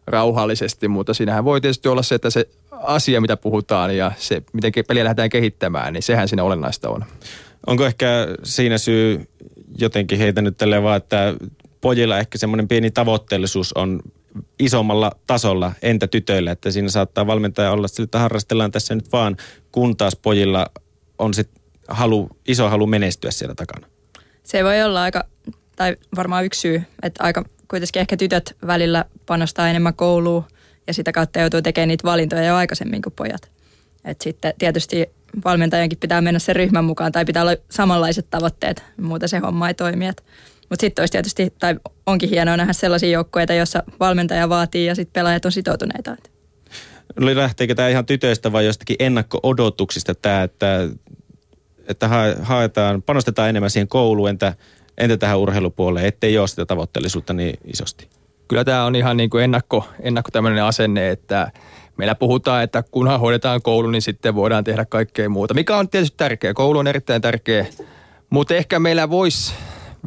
rauhallisesti, 0.06 0.88
mutta 0.88 1.14
siinähän 1.14 1.44
voi 1.44 1.60
tietysti 1.60 1.88
olla 1.88 2.02
se, 2.02 2.14
että 2.14 2.30
se 2.30 2.48
asia, 2.70 3.20
mitä 3.20 3.37
puhutaan 3.37 3.96
ja 3.96 4.12
se, 4.16 4.42
miten 4.52 4.72
peliä 4.88 5.04
lähdetään 5.04 5.30
kehittämään, 5.30 5.92
niin 5.92 6.02
sehän 6.02 6.28
siinä 6.28 6.44
olennaista 6.44 6.88
on. 6.88 7.04
Onko 7.66 7.87
ehkä 7.87 8.28
siinä 8.42 8.78
syy 8.78 9.28
jotenkin 9.78 10.18
heitä 10.18 10.42
nyt 10.42 10.58
tälle 10.58 10.82
vaan, 10.82 10.96
että 10.96 11.34
pojilla 11.85 12.18
ehkä 12.18 12.38
semmoinen 12.38 12.68
pieni 12.68 12.90
tavoitteellisuus 12.90 13.73
on 13.73 14.01
isommalla 14.59 15.12
tasolla 15.27 15.73
entä 15.83 16.07
tytöillä, 16.07 16.51
että 16.53 16.70
siinä 16.70 16.88
saattaa 16.88 17.27
valmentaja 17.27 17.70
olla 17.70 17.88
sillä, 17.88 18.05
että 18.05 18.18
harrastellaan 18.18 18.70
tässä 18.70 18.94
nyt 18.94 19.12
vaan, 19.12 19.37
kun 19.73 19.97
taas 19.97 20.16
pojilla 20.16 20.66
on 21.18 21.35
se 21.35 21.44
halu, 21.88 22.29
iso 22.49 22.68
halu 22.68 22.87
menestyä 22.87 23.31
siellä 23.31 23.55
takana. 23.55 23.87
Se 24.42 24.64
voi 24.64 24.83
olla 24.83 25.03
aika, 25.03 25.25
tai 25.77 25.97
varmaan 26.16 26.44
yksi 26.44 26.61
syy, 26.61 26.83
että 27.03 27.25
aika 27.25 27.44
kuitenkin 27.68 28.01
ehkä 28.01 28.16
tytöt 28.16 28.57
välillä 28.66 29.05
panostaa 29.27 29.68
enemmän 29.68 29.94
kouluun 29.94 30.44
ja 30.87 30.94
sitä 30.94 31.12
kautta 31.12 31.40
joutuu 31.40 31.62
tekemään 31.62 31.88
niitä 31.88 32.05
valintoja 32.05 32.44
jo 32.44 32.55
aikaisemmin 32.55 33.03
kuin 33.03 33.12
pojat. 33.12 33.51
Et 34.05 34.20
sitten 34.20 34.55
tietysti 34.59 35.11
valmentajankin 35.44 35.99
pitää 35.99 36.20
mennä 36.20 36.38
sen 36.38 36.57
ryhmän 36.57 36.85
mukaan 36.85 37.12
tai 37.12 37.25
pitää 37.25 37.42
olla 37.42 37.57
samanlaiset 37.70 38.27
tavoitteet, 38.31 38.85
muuten 39.01 39.29
se 39.29 39.38
homma 39.38 39.68
ei 39.68 39.75
toimi. 39.75 40.07
Mutta 40.70 40.81
sitten 40.81 41.03
olisi 41.03 41.12
tietysti, 41.12 41.53
tai 41.59 41.77
onkin 42.07 42.29
hienoa 42.31 42.57
nähdä 42.57 42.72
sellaisia 42.72 43.09
joukkueita, 43.11 43.55
joissa 43.55 43.83
valmentaja 44.00 44.48
vaatii 44.48 44.87
ja 44.87 44.94
sitten 44.94 45.12
pelaajat 45.12 45.44
on 45.44 45.53
sitoutuneita. 45.53 46.16
Oli 47.20 47.37
lähteekö 47.37 47.74
tämä 47.74 47.88
ihan 47.88 48.07
tytöistä 48.07 48.53
vai 48.53 48.66
jostakin 48.66 48.96
ennakko-odotuksista 48.98 50.14
tämä, 50.14 50.42
että, 50.42 50.88
että 51.88 52.09
haetaan, 52.42 53.03
panostetaan 53.03 53.48
enemmän 53.48 53.70
siihen 53.70 53.88
kouluun, 53.88 54.29
entä, 54.29 54.55
entä 54.98 55.16
tähän 55.16 55.38
urheilupuoleen, 55.38 56.07
ettei 56.07 56.38
ole 56.38 56.48
sitä 56.48 56.66
tavoitteellisuutta 56.66 57.33
niin 57.33 57.59
isosti? 57.64 58.09
Kyllä 58.48 58.64
tämä 58.64 58.85
on 58.85 58.96
ihan 58.96 59.16
niin 59.16 59.31
kuin 59.31 59.44
ennakko, 59.44 59.88
ennakko 60.00 60.31
tämmöinen 60.31 60.64
asenne, 60.64 61.11
että 61.11 61.53
meillä 61.96 62.14
puhutaan, 62.14 62.62
että 62.62 62.83
kunhan 62.90 63.20
hoidetaan 63.20 63.62
koulu, 63.62 63.90
niin 63.90 64.03
sitten 64.03 64.35
voidaan 64.35 64.64
tehdä 64.64 64.85
kaikkea 64.85 65.29
muuta, 65.29 65.55
mikä 65.55 65.77
on 65.77 65.88
tietysti 65.88 66.16
tärkeä. 66.16 66.55
Koulu 66.55 66.79
on 66.79 66.87
erittäin 66.87 67.22
tärkeä, 67.22 67.66
mutta 68.31 68.55
ehkä 68.55 68.79
meillä 68.79 69.11
voisi 69.11 69.53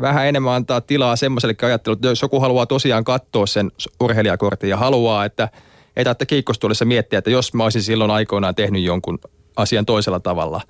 vähän 0.02 0.28
enemmän 0.28 0.54
antaa 0.54 0.82
tilaa 0.82 1.16
semmoiselle 1.16 1.56
ajattelulle, 1.62 1.98
että 1.98 2.08
jos 2.08 2.22
joku 2.22 2.40
haluaa 2.40 2.66
tosiaan 2.66 3.04
katsoa 3.04 3.46
sen 3.46 3.72
urheilijakortin 4.00 4.70
ja 4.70 4.78
haluaa, 4.78 5.26
että 5.26 5.50
ei 5.96 6.04
tarvitse 6.04 6.26
kiikkostuolissa 6.26 6.86
miettiä, 6.86 7.20
että 7.20 7.30
jos 7.30 7.54
mä 7.54 7.64
olisin 7.64 7.84
silloin 7.84 8.12
aikoinaan 8.12 8.56
tehnyt 8.56 8.84
jonkun 8.84 9.20
asian 9.56 9.86
toisella 9.86 10.20
tavalla, 10.20 10.62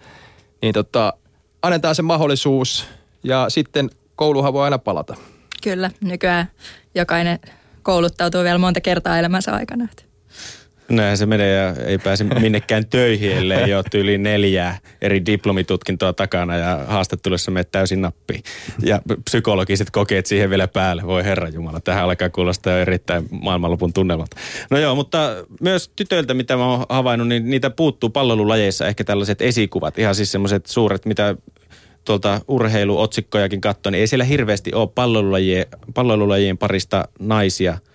niin 0.61 0.73
tota, 0.73 1.13
annetaan 1.61 1.95
se 1.95 2.01
mahdollisuus 2.01 2.87
ja 3.23 3.45
sitten 3.49 3.89
kouluhan 4.15 4.53
voi 4.53 4.63
aina 4.63 4.77
palata. 4.77 5.15
Kyllä, 5.63 5.91
nykyään 6.01 6.47
jokainen 6.95 7.39
kouluttautuu 7.83 8.43
vielä 8.43 8.57
monta 8.57 8.81
kertaa 8.81 9.19
elämänsä 9.19 9.53
aikana. 9.53 9.87
Näinhän 10.89 11.17
se 11.17 11.25
menee 11.25 11.55
ja 11.55 11.73
ei 11.85 11.97
pääse 11.97 12.23
minnekään 12.23 12.85
töihin, 12.85 13.31
ellei 13.31 13.73
ole 13.73 13.83
yli 13.93 14.17
neljää 14.17 14.77
eri 15.01 15.25
diplomitutkintoa 15.25 16.13
takana 16.13 16.57
ja 16.57 16.85
haastattelussa 16.87 17.51
menee 17.51 17.63
täysin 17.63 18.01
nappiin. 18.01 18.43
Ja 18.83 19.01
psykologiset 19.25 19.91
kokeet 19.91 20.25
siihen 20.25 20.49
vielä 20.49 20.67
päälle. 20.67 21.03
Voi 21.03 21.23
herra 21.23 21.49
Jumala, 21.49 21.79
tähän 21.79 22.03
alkaa 22.03 22.29
kuulostaa 22.29 22.79
erittäin 22.79 23.25
maailmanlopun 23.31 23.93
tunnelmat. 23.93 24.29
No 24.69 24.77
joo, 24.77 24.95
mutta 24.95 25.45
myös 25.61 25.91
tytöiltä, 25.95 26.33
mitä 26.33 26.57
mä 26.57 26.65
oon 26.65 26.85
havainnut, 26.89 27.27
niin 27.27 27.49
niitä 27.49 27.69
puuttuu 27.69 28.09
pallolulajeissa 28.09 28.87
ehkä 28.87 29.03
tällaiset 29.03 29.41
esikuvat. 29.41 29.99
Ihan 29.99 30.15
siis 30.15 30.31
semmoiset 30.31 30.65
suuret, 30.65 31.05
mitä 31.05 31.35
tuolta 32.05 32.41
urheiluotsikkojakin 32.47 33.61
katsoin, 33.61 33.91
niin 33.91 34.01
ei 34.01 34.07
siellä 34.07 34.25
hirveästi 34.25 34.73
ole 34.73 34.89
pallolulajien, 34.95 35.65
pallolulajien 35.93 36.57
parista 36.57 37.07
naisia– 37.19 37.77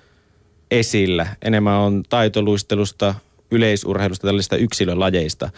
esillä. 0.72 1.26
Enemmän 1.42 1.74
on 1.74 2.02
taitoluistelusta, 2.08 3.14
yleisurheilusta, 3.50 4.26
tällaisista 4.26 4.56
yksilölajeista. 4.56 5.50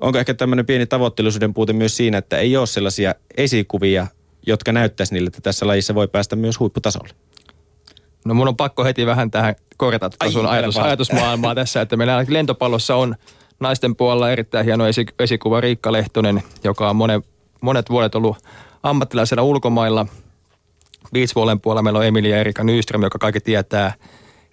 Onko 0.00 0.18
ehkä 0.18 0.34
tämmöinen 0.34 0.66
pieni 0.66 0.86
tavoitteellisuuden 0.86 1.54
puute 1.54 1.72
myös 1.72 1.96
siinä, 1.96 2.18
että 2.18 2.38
ei 2.38 2.56
ole 2.56 2.66
sellaisia 2.66 3.14
esikuvia, 3.36 4.06
jotka 4.46 4.72
näyttäisi 4.72 5.14
niille, 5.14 5.26
että 5.26 5.40
tässä 5.40 5.66
lajissa 5.66 5.94
voi 5.94 6.08
päästä 6.08 6.36
myös 6.36 6.60
huipputasolle? 6.60 7.08
No 8.24 8.34
mun 8.34 8.48
on 8.48 8.56
pakko 8.56 8.84
heti 8.84 9.06
vähän 9.06 9.30
tähän 9.30 9.54
korjata 9.76 10.10
Ai, 10.20 10.32
sun 10.32 10.46
ajatus, 10.46 10.76
ajatusmaailmaa 10.76 11.54
tässä, 11.54 11.80
että 11.80 11.96
meillä 11.96 12.24
lentopallossa 12.28 12.96
on 12.96 13.14
naisten 13.60 13.96
puolella 13.96 14.30
erittäin 14.30 14.64
hieno 14.64 14.84
esikuva 15.18 15.60
Riikka 15.60 15.92
Lehtonen, 15.92 16.42
joka 16.64 16.90
on 16.90 16.96
monet, 16.96 17.24
monet 17.60 17.90
vuodet 17.90 18.14
ollut 18.14 18.36
ammattilaisena 18.82 19.42
ulkomailla. 19.42 20.06
Beachvolleyn 21.12 21.60
puolella 21.60 21.82
meillä 21.82 21.98
on 21.98 22.06
Emilia 22.06 22.38
Erika 22.38 22.64
Nyström, 22.64 23.02
joka 23.02 23.18
kaikki 23.18 23.40
tietää– 23.40 23.94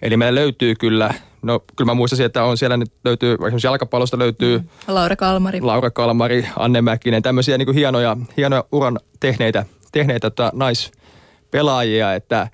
Eli 0.02 0.16
meillä 0.16 0.40
löytyy 0.40 0.74
kyllä, 0.74 1.14
no 1.42 1.64
kyllä 1.76 1.90
mä 1.90 1.94
muistaisin, 1.94 2.26
että 2.26 2.44
on 2.44 2.56
siellä 2.56 2.76
nyt 2.76 2.92
löytyy, 3.04 3.32
esimerkiksi 3.32 3.66
jalkapallosta 3.66 4.18
löytyy 4.18 4.58
mm. 4.58 4.64
Laura 4.88 5.16
Kalmari. 5.16 5.60
Laura 5.60 5.90
Kalmari, 5.90 6.48
Anne 6.56 6.82
Mäkinen, 6.82 7.22
tämmöisiä 7.22 7.58
niin 7.58 7.66
kuin 7.66 7.76
hienoja, 7.76 8.16
hienoja 8.36 8.64
uran 8.72 9.00
tehneitä, 9.20 9.66
tehneitä 9.92 10.30
tota, 10.30 10.52
naispelaajia, 10.54 12.14
että 12.14 12.48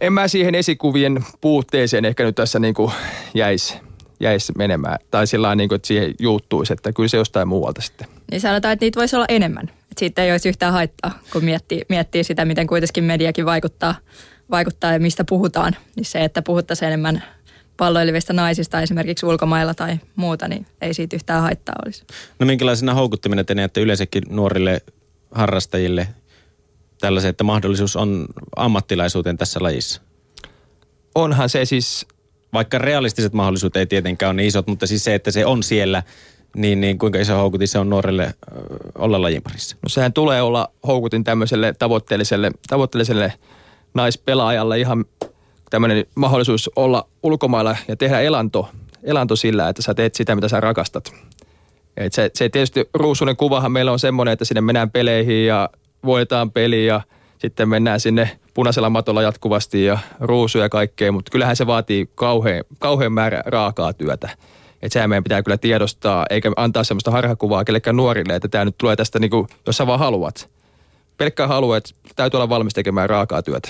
en 0.00 0.12
mä 0.12 0.28
siihen 0.28 0.54
esikuvien 0.54 1.24
puutteeseen 1.40 2.04
ehkä 2.04 2.24
nyt 2.24 2.34
tässä 2.34 2.58
niin 2.58 2.74
kuin 2.74 2.92
jäisi 3.34 3.74
jäisi 4.20 4.52
menemään. 4.58 4.98
Tai 5.10 5.26
sillä 5.26 5.54
niin 5.54 5.68
kuin, 5.68 5.76
että 5.76 5.88
siihen 5.88 6.14
juuttuisi, 6.18 6.72
että 6.72 6.92
kyllä 6.92 7.08
se 7.08 7.16
jostain 7.16 7.48
muualta 7.48 7.82
sitten. 7.82 8.08
Niin 8.30 8.40
sanotaan, 8.40 8.72
että 8.72 8.84
niitä 8.84 9.00
voisi 9.00 9.16
olla 9.16 9.26
enemmän. 9.28 9.68
Että 9.68 9.98
siitä 9.98 10.24
ei 10.24 10.32
olisi 10.32 10.48
yhtään 10.48 10.72
haittaa, 10.72 11.18
kun 11.32 11.44
miettii, 11.44 11.82
miettii 11.88 12.24
sitä, 12.24 12.44
miten 12.44 12.66
kuitenkin 12.66 13.04
mediakin 13.04 13.46
vaikuttaa 13.46 13.94
vaikuttaa 14.54 14.92
ja 14.92 15.00
mistä 15.00 15.24
puhutaan, 15.28 15.76
niin 15.96 16.04
se, 16.04 16.24
että 16.24 16.42
puhuttaisiin 16.42 16.86
enemmän 16.86 17.24
palloilevista 17.76 18.32
naisista 18.32 18.80
esimerkiksi 18.80 19.26
ulkomailla 19.26 19.74
tai 19.74 19.98
muuta, 20.16 20.48
niin 20.48 20.66
ei 20.80 20.94
siitä 20.94 21.16
yhtään 21.16 21.42
haittaa 21.42 21.74
olisi. 21.84 22.04
No 22.38 22.46
minkälaisena 22.46 22.94
houkuttimena 22.94 23.44
te 23.44 23.54
näette 23.54 23.80
yleensäkin 23.80 24.22
nuorille 24.30 24.82
harrastajille 25.30 26.08
tällaisen, 27.00 27.30
että 27.30 27.44
mahdollisuus 27.44 27.96
on 27.96 28.26
ammattilaisuuteen 28.56 29.38
tässä 29.38 29.60
lajissa? 29.62 30.00
Onhan 31.14 31.48
se 31.48 31.64
siis... 31.64 32.06
Vaikka 32.52 32.78
realistiset 32.78 33.32
mahdollisuudet 33.32 33.76
ei 33.76 33.86
tietenkään 33.86 34.30
ole 34.30 34.36
niin 34.36 34.46
isot, 34.46 34.66
mutta 34.66 34.86
siis 34.86 35.04
se, 35.04 35.14
että 35.14 35.30
se 35.30 35.46
on 35.46 35.62
siellä, 35.62 36.02
niin, 36.56 36.80
niin 36.80 36.98
kuinka 36.98 37.18
iso 37.18 37.36
houkutin 37.36 37.68
se 37.68 37.78
on 37.78 37.90
nuorelle 37.90 38.34
olla 38.94 39.22
lajin 39.22 39.42
parissa? 39.42 39.76
No 39.82 39.88
sehän 39.88 40.12
tulee 40.12 40.42
olla 40.42 40.70
houkutin 40.86 41.24
tämmöiselle 41.24 41.74
tavoitteelliselle, 41.78 42.50
tavoitteelliselle 42.68 43.32
naispelaajalle 43.94 44.80
ihan 44.80 45.04
tämmöinen 45.70 46.06
mahdollisuus 46.14 46.70
olla 46.76 47.08
ulkomailla 47.22 47.76
ja 47.88 47.96
tehdä 47.96 48.20
elanto, 48.20 48.68
elanto 49.02 49.36
sillä, 49.36 49.68
että 49.68 49.82
sä 49.82 49.94
teet 49.94 50.14
sitä, 50.14 50.34
mitä 50.34 50.48
sä 50.48 50.60
rakastat. 50.60 51.12
Et 51.96 52.12
se, 52.12 52.30
se 52.34 52.48
tietysti 52.48 52.88
ruusunen 52.94 53.36
kuvahan 53.36 53.72
meillä 53.72 53.92
on 53.92 53.98
semmoinen, 53.98 54.32
että 54.32 54.44
sinne 54.44 54.60
mennään 54.60 54.90
peleihin 54.90 55.46
ja 55.46 55.70
voitetaan 56.04 56.50
peli 56.50 56.86
ja 56.86 57.00
sitten 57.38 57.68
mennään 57.68 58.00
sinne 58.00 58.38
punaisella 58.54 58.90
matolla 58.90 59.22
jatkuvasti 59.22 59.84
ja 59.84 59.98
ruusuja 60.20 60.64
ja 60.64 60.68
kaikkea, 60.68 61.12
mutta 61.12 61.30
kyllähän 61.30 61.56
se 61.56 61.66
vaatii 61.66 62.10
kauhean, 62.14 62.64
kauhean 62.78 63.12
määrä 63.12 63.42
raakaa 63.46 63.92
työtä. 63.92 64.28
Että 64.82 64.92
sehän 64.92 65.10
meidän 65.10 65.24
pitää 65.24 65.42
kyllä 65.42 65.58
tiedostaa, 65.58 66.26
eikä 66.30 66.52
antaa 66.56 66.84
semmoista 66.84 67.10
harhakuvaa 67.10 67.64
kellekään 67.64 67.96
nuorille, 67.96 68.34
että 68.34 68.48
tämä 68.48 68.64
nyt 68.64 68.78
tulee 68.78 68.96
tästä, 68.96 69.18
niin 69.18 69.30
kuin, 69.30 69.48
jos 69.66 69.76
sä 69.76 69.86
vaan 69.86 69.98
haluat 69.98 70.53
pelkkää 71.16 71.46
halua, 71.46 71.76
että 71.76 71.90
täytyy 72.16 72.38
olla 72.38 72.48
valmis 72.48 72.74
tekemään 72.74 73.10
raakaa 73.10 73.42
työtä. 73.42 73.68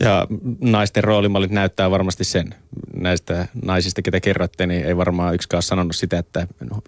Ja 0.00 0.26
naisten 0.60 1.04
roolimallit 1.04 1.50
näyttää 1.50 1.90
varmasti 1.90 2.24
sen. 2.24 2.54
Näistä 2.96 3.48
naisista, 3.64 4.02
ketä 4.02 4.20
kerrotte, 4.20 4.66
niin 4.66 4.84
ei 4.84 4.96
varmaan 4.96 5.34
yksikään 5.34 5.56
ole 5.56 5.62
sanonut 5.62 5.96
sitä, 5.96 6.18
että 6.18 6.46
no, 6.70 6.80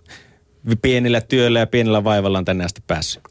pienillä 0.83 1.21
työllä 1.21 1.59
ja 1.59 1.67
pienillä 1.67 2.05
vaivalla 2.05 2.39
on 2.39 2.45
tänne 2.45 2.65
asti 2.65 2.83
päässyt. 2.87 3.23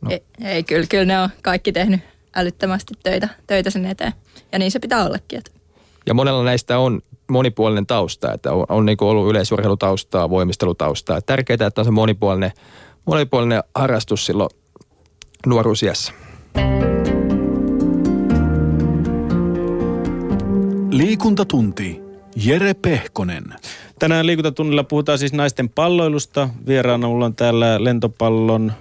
No. 0.00 0.10
Ei, 0.10 0.22
ei 0.44 0.62
kyllä, 0.62 0.86
kyllä 0.86 1.04
ne 1.04 1.20
on 1.20 1.28
kaikki 1.42 1.72
tehnyt 1.72 2.00
älyttömästi 2.34 2.94
töitä, 3.02 3.28
töitä 3.46 3.70
sen 3.70 3.86
eteen. 3.86 4.12
Ja 4.52 4.58
niin 4.58 4.70
se 4.70 4.78
pitää 4.78 5.04
ollakin. 5.04 5.38
Että. 5.38 5.50
Ja 6.06 6.14
monella 6.14 6.44
näistä 6.44 6.78
on 6.78 7.00
monipuolinen 7.30 7.86
tausta, 7.86 8.32
että 8.32 8.52
on, 8.52 8.66
on 8.68 8.86
niin 8.86 8.96
ollut 9.00 9.30
yleisurheilutaustaa, 9.30 10.30
voimistelutaustaa. 10.30 11.20
Tärkeää, 11.20 11.66
että 11.66 11.80
on 11.80 11.84
se 11.84 11.90
monipuolinen, 11.90 12.52
monipuolinen 13.06 13.62
harrastus 13.74 14.26
silloin 14.26 14.50
nuoruusiässä. 15.46 16.12
Liikuntatunti. 20.90 22.00
Jere 22.36 22.74
Pehkonen. 22.74 23.44
Tänään 23.98 24.26
liikuntatunnilla 24.26 24.84
puhutaan 24.84 25.18
siis 25.18 25.32
naisten 25.32 25.68
palloilusta. 25.68 26.48
Vieraana 26.66 27.08
mulla 27.08 27.24
on 27.24 27.34
täällä 27.34 27.84
lentopallon 27.84 28.72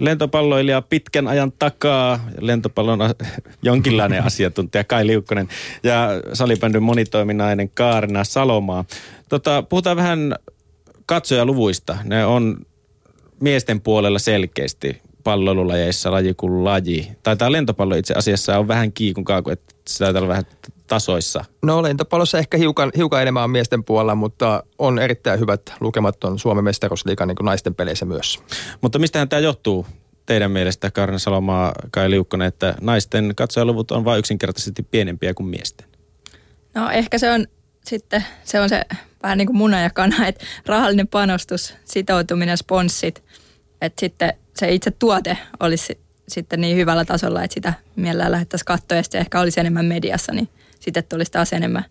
lentopalloilija 0.00 0.82
pitkän 0.82 1.28
ajan 1.28 1.52
takaa, 1.52 2.28
lentopallon 2.40 2.98
jonkinlainen 3.62 4.22
asiantuntija 4.22 4.84
Kai 4.84 5.06
Liukkonen 5.06 5.48
ja 5.82 6.08
salibändyn 6.32 6.82
monitoiminainen 6.82 7.70
Kaarina 7.70 8.24
Salomaa. 8.24 8.84
Tota, 9.28 9.62
puhutaan 9.62 9.96
vähän 9.96 10.34
katsojaluvuista. 11.06 11.96
Ne 12.04 12.26
on 12.26 12.66
miesten 13.40 13.80
puolella 13.80 14.18
selkeästi 14.18 15.03
palloilulajeissa 15.24 16.10
laji 16.10 16.34
kuin 16.34 16.64
laji. 16.64 17.08
Taitaa 17.22 17.52
lentopallo 17.52 17.94
itse 17.94 18.14
asiassa 18.14 18.58
on 18.58 18.68
vähän 18.68 18.92
kiikun 18.92 19.24
kaaku, 19.24 19.50
että 19.50 19.74
se 19.88 20.04
taitaa 20.04 20.20
olla 20.20 20.28
vähän 20.28 20.44
tasoissa. 20.86 21.44
No 21.62 21.82
lentopallossa 21.82 22.38
ehkä 22.38 22.56
hiukan, 22.56 22.92
hiukan 22.96 23.22
enemmän 23.22 23.44
on 23.44 23.50
miesten 23.50 23.84
puolella, 23.84 24.14
mutta 24.14 24.62
on 24.78 24.98
erittäin 24.98 25.40
hyvät 25.40 25.62
lukemat 25.80 26.24
on 26.24 26.38
Suomen 26.38 26.64
mestaruusliikan 26.64 27.28
niin 27.28 27.36
naisten 27.42 27.74
peleissä 27.74 28.04
myös. 28.04 28.42
Mutta 28.80 28.98
mistähän 28.98 29.28
tämä 29.28 29.40
johtuu 29.40 29.86
teidän 30.26 30.50
mielestä, 30.50 30.90
Karna 30.90 31.18
Salomaa, 31.18 31.72
Kai 31.90 32.10
Liukkonen, 32.10 32.48
että 32.48 32.74
naisten 32.80 33.32
katsojaluvut 33.36 33.90
on 33.90 34.04
vain 34.04 34.18
yksinkertaisesti 34.18 34.82
pienempiä 34.82 35.34
kuin 35.34 35.46
miesten? 35.46 35.88
No 36.74 36.90
ehkä 36.90 37.18
se 37.18 37.30
on 37.30 37.46
sitten, 37.84 38.24
se 38.44 38.60
on 38.60 38.68
se 38.68 38.82
vähän 39.22 39.38
niin 39.38 39.46
kuin 39.46 39.56
muna 39.56 39.80
ja 39.80 39.90
kana, 39.90 40.26
että 40.26 40.44
rahallinen 40.66 41.08
panostus, 41.08 41.74
sitoutuminen, 41.84 42.58
sponssit, 42.58 43.24
että 43.80 44.00
sitten 44.00 44.32
se 44.56 44.72
itse 44.72 44.90
tuote 44.90 45.38
olisi 45.60 45.98
sitten 46.28 46.60
niin 46.60 46.76
hyvällä 46.76 47.04
tasolla, 47.04 47.44
että 47.44 47.54
sitä 47.54 47.72
mielellään 47.96 48.32
lähettäisiin 48.32 48.66
katsoa 48.66 48.96
ja 48.96 49.02
sitten 49.02 49.20
ehkä 49.20 49.40
olisi 49.40 49.60
enemmän 49.60 49.84
mediassa, 49.84 50.32
niin 50.32 50.48
sitten 50.80 51.04
tulisi 51.04 51.32
taas 51.32 51.52
enemmän, 51.52 51.84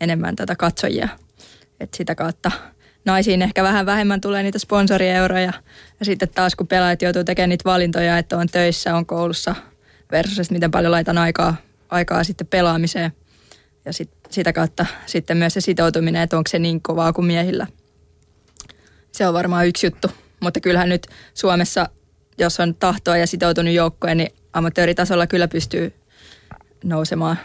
enemmän 0.00 0.36
tätä 0.36 0.56
katsojia. 0.56 1.08
Että 1.80 1.96
sitä 1.96 2.14
kautta 2.14 2.50
naisiin 3.04 3.42
ehkä 3.42 3.62
vähän 3.62 3.86
vähemmän 3.86 4.20
tulee 4.20 4.42
niitä 4.42 4.58
sponsorieuroja. 4.58 5.52
Ja 6.00 6.06
sitten 6.06 6.28
taas 6.28 6.54
kun 6.54 6.66
pelaajat 6.66 7.02
joutuu 7.02 7.24
tekemään 7.24 7.48
niitä 7.48 7.64
valintoja, 7.64 8.18
että 8.18 8.36
on 8.36 8.46
töissä, 8.48 8.96
on 8.96 9.06
koulussa 9.06 9.54
versus, 10.12 10.50
miten 10.50 10.70
paljon 10.70 10.92
laitan 10.92 11.18
aikaa, 11.18 11.56
aikaa 11.88 12.24
sitten 12.24 12.46
pelaamiseen. 12.46 13.12
Ja 13.84 13.92
sit, 13.92 14.10
sitä 14.30 14.52
kautta 14.52 14.86
sitten 15.06 15.36
myös 15.36 15.54
se 15.54 15.60
sitoutuminen, 15.60 16.22
että 16.22 16.36
onko 16.36 16.48
se 16.48 16.58
niin 16.58 16.82
kovaa 16.82 17.12
kuin 17.12 17.26
miehillä. 17.26 17.66
Se 19.12 19.26
on 19.26 19.34
varmaan 19.34 19.66
yksi 19.66 19.86
juttu. 19.86 20.10
Mutta 20.40 20.60
kyllähän 20.60 20.88
nyt 20.88 21.06
Suomessa, 21.34 21.88
jos 22.40 22.60
on 22.60 22.74
tahtoa 22.74 23.16
ja 23.16 23.26
sitoutunut 23.26 23.74
joukkoja, 23.74 24.14
niin 24.14 24.32
amatööritasolla 24.52 25.26
kyllä 25.26 25.48
pystyy 25.48 25.92
nousemaan 26.84 27.36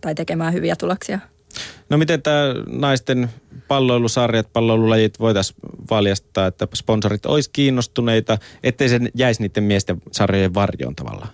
tai 0.00 0.14
tekemään 0.14 0.52
hyviä 0.52 0.76
tuloksia. 0.76 1.18
No 1.88 1.98
miten 1.98 2.22
tämä 2.22 2.54
naisten 2.66 3.30
palloilusarjat, 3.68 4.52
palloilulajit 4.52 5.20
voitaisiin 5.20 5.56
valjastaa, 5.90 6.46
että 6.46 6.68
sponsorit 6.74 7.26
olisi 7.26 7.50
kiinnostuneita, 7.52 8.38
ettei 8.62 8.88
se 8.88 9.00
jäisi 9.14 9.42
niiden 9.42 9.64
miesten 9.64 10.02
sarjojen 10.12 10.54
varjoon 10.54 10.96
tavallaan? 10.96 11.28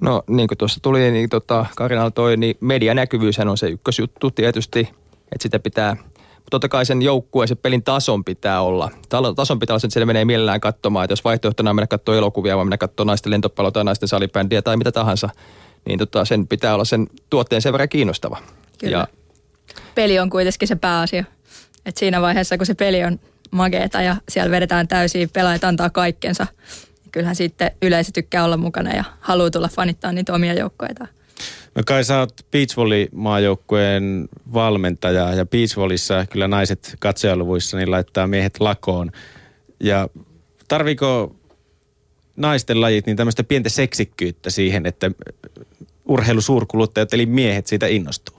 No 0.00 0.22
niin 0.28 0.48
kuin 0.48 0.58
tuossa 0.58 0.80
tuli, 0.82 1.10
niin 1.10 1.28
tota, 1.28 1.66
Karinalla 1.76 2.10
toi, 2.10 2.36
niin 2.36 2.56
medianäkyvyyshän 2.60 3.48
on 3.48 3.58
se 3.58 3.68
ykkösjuttu 3.68 4.30
tietysti, 4.30 4.80
että 5.32 5.42
sitä 5.42 5.58
pitää 5.58 5.96
totta 6.50 6.68
kai 6.68 6.86
sen 6.86 7.02
joukkueen, 7.02 7.48
se 7.48 7.54
pelin 7.54 7.82
tason 7.82 8.24
pitää 8.24 8.62
olla. 8.62 8.90
Tason 9.36 9.58
pitää 9.58 9.74
olla 9.74 9.80
että 9.84 9.92
siellä 9.92 10.06
menee 10.06 10.24
mielellään 10.24 10.60
katsomaan, 10.60 11.04
että 11.04 11.12
jos 11.12 11.24
vaihtoehtona 11.24 11.70
on 11.70 11.76
mennä 11.76 11.86
katsomaan 11.86 12.18
elokuvia 12.18 12.56
vai 12.56 12.64
mennä 12.64 12.78
katsomaan 12.78 13.06
naisten 13.06 13.32
lentopalloa 13.32 13.72
tai 13.72 13.84
naisten 13.84 14.08
salibändiä 14.08 14.62
tai 14.62 14.76
mitä 14.76 14.92
tahansa, 14.92 15.28
niin 15.84 15.98
tota, 15.98 16.24
sen 16.24 16.48
pitää 16.48 16.74
olla 16.74 16.84
sen 16.84 17.06
tuotteen 17.30 17.62
sen 17.62 17.72
verran 17.72 17.88
kiinnostava. 17.88 18.38
Kyllä. 18.78 18.96
Ja, 18.96 19.08
peli 19.94 20.18
on 20.18 20.30
kuitenkin 20.30 20.68
se 20.68 20.76
pääasia. 20.76 21.24
Et 21.86 21.96
siinä 21.96 22.20
vaiheessa, 22.20 22.56
kun 22.56 22.66
se 22.66 22.74
peli 22.74 23.04
on 23.04 23.20
mageeta 23.50 24.02
ja 24.02 24.16
siellä 24.28 24.50
vedetään 24.50 24.88
täysin, 24.88 25.30
pelaajat 25.32 25.64
antaa 25.64 25.90
kaikkensa, 25.90 26.46
niin 27.04 27.12
kyllähän 27.12 27.36
sitten 27.36 27.70
yleisö 27.82 28.10
tykkää 28.14 28.44
olla 28.44 28.56
mukana 28.56 28.94
ja 28.94 29.04
haluaa 29.20 29.50
tulla 29.50 29.68
fanittaa 29.68 30.12
niitä 30.12 30.34
omia 30.34 30.54
joukkoita. 30.54 31.06
No 31.76 31.82
kai 31.86 32.04
sä 32.04 32.18
oot 32.18 32.46
beachvolley-maajoukkueen 32.50 34.28
valmentaja 34.52 35.34
ja 35.34 35.46
beachvolleyssa 35.46 36.26
kyllä 36.30 36.48
naiset 36.48 36.96
katsojaluvuissa 36.98 37.76
niin 37.76 37.90
laittaa 37.90 38.26
miehet 38.26 38.60
lakoon. 38.60 39.10
Ja 39.80 40.08
tarviko 40.68 41.34
naisten 42.36 42.80
lajit 42.80 43.06
niin 43.06 43.16
tämmöistä 43.16 43.44
pientä 43.44 43.68
seksikkyyttä 43.68 44.50
siihen, 44.50 44.86
että 44.86 45.10
urheilusuurkuluttajat 46.04 47.14
eli 47.14 47.26
miehet 47.26 47.66
siitä 47.66 47.86
innostuu? 47.86 48.36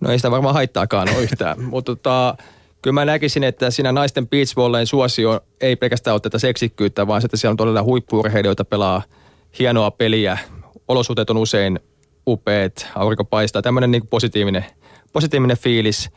No 0.00 0.10
ei 0.10 0.18
sitä 0.18 0.30
varmaan 0.30 0.54
haittaakaan 0.54 1.08
ole 1.08 1.22
yhtään, 1.22 1.62
mutta 1.70 1.96
tota, 1.96 2.36
kyllä 2.82 2.94
mä 2.94 3.04
näkisin, 3.04 3.44
että 3.44 3.70
siinä 3.70 3.92
naisten 3.92 4.28
beachvolleyn 4.28 4.86
suosio 4.86 5.40
ei 5.60 5.76
pelkästään 5.76 6.14
ole 6.14 6.20
tätä 6.20 6.38
seksikkyyttä, 6.38 7.06
vaan 7.06 7.24
että 7.24 7.36
siellä 7.36 7.52
on 7.52 7.56
todella 7.56 7.82
huippuurheilijoita 7.82 8.64
pelaa 8.64 9.02
hienoa 9.58 9.90
peliä. 9.90 10.38
Olosuhteet 10.88 11.30
on 11.30 11.36
usein 11.36 11.80
upeat, 12.30 12.86
aurinko 12.94 13.24
paistaa, 13.24 13.62
tämmöinen 13.62 13.90
niin 13.90 14.06
positiivinen, 14.06 14.64
positiivinen 15.12 15.56
fiilis. 15.56 16.10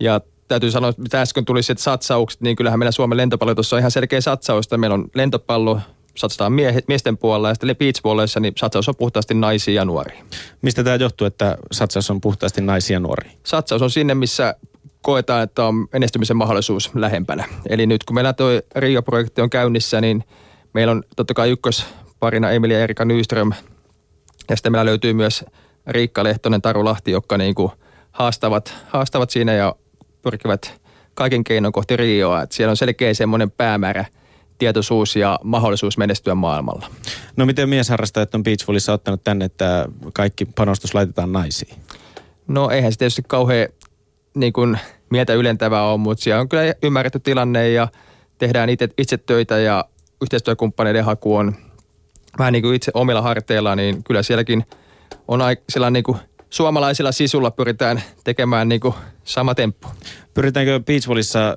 Ja 0.00 0.20
täytyy 0.48 0.70
sanoa, 0.70 0.90
että 0.90 1.02
mitä 1.02 1.20
äsken 1.20 1.44
tuli 1.44 1.60
että 1.70 1.82
satsaukset, 1.82 2.40
niin 2.40 2.56
kyllähän 2.56 2.78
meillä 2.78 2.92
Suomen 2.92 3.16
lentopallo 3.16 3.54
tuossa 3.54 3.76
on 3.76 3.80
ihan 3.80 3.90
selkeä 3.90 4.20
satsaus, 4.20 4.66
että 4.66 4.76
meillä 4.76 4.94
on 4.94 5.08
lentopallo, 5.14 5.80
satsataan 6.16 6.52
miehet, 6.52 6.88
miesten 6.88 7.18
puolella 7.18 7.48
ja 7.48 7.54
sitten 7.54 7.76
beach 7.76 8.00
niin 8.40 8.52
satsaus 8.56 8.88
on 8.88 8.96
puhtaasti 8.96 9.34
naisia 9.34 9.74
ja 9.74 9.84
nuoria. 9.84 10.24
Mistä 10.62 10.84
tämä 10.84 10.96
johtuu, 10.96 11.26
että 11.26 11.58
satsaus 11.72 12.10
on 12.10 12.20
puhtaasti 12.20 12.60
naisia 12.60 12.94
ja 12.94 13.00
nuoria? 13.00 13.30
Satsaus 13.46 13.82
on 13.82 13.90
sinne, 13.90 14.14
missä 14.14 14.54
koetaan, 15.02 15.42
että 15.42 15.64
on 15.64 15.88
menestymisen 15.92 16.36
mahdollisuus 16.36 16.90
lähempänä. 16.94 17.44
Eli 17.68 17.86
nyt 17.86 18.04
kun 18.04 18.14
meillä 18.14 18.32
tuo 18.32 18.48
Rio-projekti 18.76 19.42
on 19.42 19.50
käynnissä, 19.50 20.00
niin 20.00 20.24
meillä 20.72 20.90
on 20.90 21.02
totta 21.16 21.34
kai 21.34 21.50
ykkösparina 21.50 22.50
Emilia 22.50 22.78
ja 22.78 22.84
Erika 22.84 23.04
Nyström. 23.04 23.52
Ja 24.50 24.56
sitten 24.56 24.72
meillä 24.72 24.88
löytyy 24.88 25.12
myös 25.12 25.44
Riikka 25.86 26.24
Lehtonen, 26.24 26.62
Taru 26.62 26.84
Lahti, 26.84 27.10
jotka 27.10 27.38
niin 27.38 27.54
kuin 27.54 27.72
haastavat, 28.12 28.74
haastavat 28.88 29.30
siinä 29.30 29.52
ja 29.52 29.74
pyrkivät 30.22 30.80
kaiken 31.14 31.44
keinon 31.44 31.72
kohti 31.72 31.96
Rioa. 31.96 32.42
Että 32.42 32.56
siellä 32.56 32.70
on 32.70 32.76
selkeä 32.76 33.14
semmoinen 33.14 33.50
päämäärä– 33.50 34.04
tietoisuus 34.58 35.16
ja 35.16 35.38
mahdollisuus 35.44 35.98
menestyä 35.98 36.34
maailmalla. 36.34 36.86
No 37.36 37.46
miten 37.46 37.68
miesharrastajat 37.68 38.34
on 38.34 38.42
Beachvolleyssa 38.42 38.92
ottanut 38.92 39.24
tänne, 39.24 39.44
että 39.44 39.86
kaikki 40.14 40.44
panostus 40.44 40.94
laitetaan 40.94 41.32
naisiin? 41.32 41.76
No 42.48 42.70
eihän 42.70 42.92
se 42.92 42.98
tietysti 42.98 43.22
kauhean 43.28 43.68
niin 44.34 44.52
kuin, 44.52 44.78
mieltä 45.10 45.34
ylentävää 45.34 45.82
ole, 45.82 45.98
mutta 45.98 46.24
siellä 46.24 46.40
on 46.40 46.48
kyllä 46.48 46.74
ymmärretty 46.82 47.20
tilanne 47.20 47.70
ja 47.70 47.88
tehdään 48.38 48.68
itse, 48.68 48.88
itse 48.98 49.16
töitä 49.16 49.58
ja 49.58 49.84
yhteistyökumppaneiden 50.22 51.04
haku 51.04 51.36
on 51.36 51.54
vähän 52.38 52.52
niin 52.52 52.62
kuin 52.62 52.74
itse 52.74 52.90
omilla 52.94 53.22
harteilla, 53.22 53.76
niin 53.76 54.04
kyllä 54.04 54.22
sielläkin 54.22 54.66
on 55.28 55.40
sellainen 55.68 55.92
niin 55.92 56.04
kuin 56.04 56.18
suomalaisilla 56.50 57.12
sisulla 57.12 57.50
pyritään 57.50 58.02
tekemään 58.24 58.68
niin 58.68 58.80
kuin 58.80 58.94
sama 59.24 59.54
temppu. 59.54 59.88
Pyritäänkö 60.34 60.80
Beachvolleyssa 60.80 61.56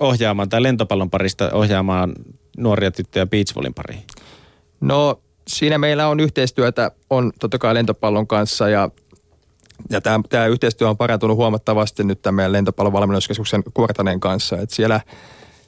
ohjaamaan 0.00 0.48
tai 0.48 0.62
lentopallon 0.62 1.10
parista 1.10 1.50
ohjaamaan 1.52 2.14
nuoria 2.56 2.90
tyttöjä 2.90 3.26
beachvollin 3.26 3.74
pariin? 3.74 4.02
No 4.80 5.20
siinä 5.48 5.78
meillä 5.78 6.08
on 6.08 6.20
yhteistyötä, 6.20 6.90
on 7.10 7.32
totta 7.40 7.58
kai 7.58 7.74
lentopallon 7.74 8.26
kanssa 8.26 8.68
ja, 8.68 8.90
ja 9.90 10.00
tämä, 10.00 10.20
tämä 10.28 10.46
yhteistyö 10.46 10.88
on 10.88 10.96
parantunut 10.96 11.36
huomattavasti 11.36 12.04
nyt 12.04 12.22
tämän 12.22 12.34
meidän 12.34 12.52
lentopallon 12.52 12.92
valmennuskeskuksen 12.92 13.62
Kuortaneen 13.74 14.20
kanssa. 14.20 14.56
Että 14.56 14.74
siellä 14.74 15.00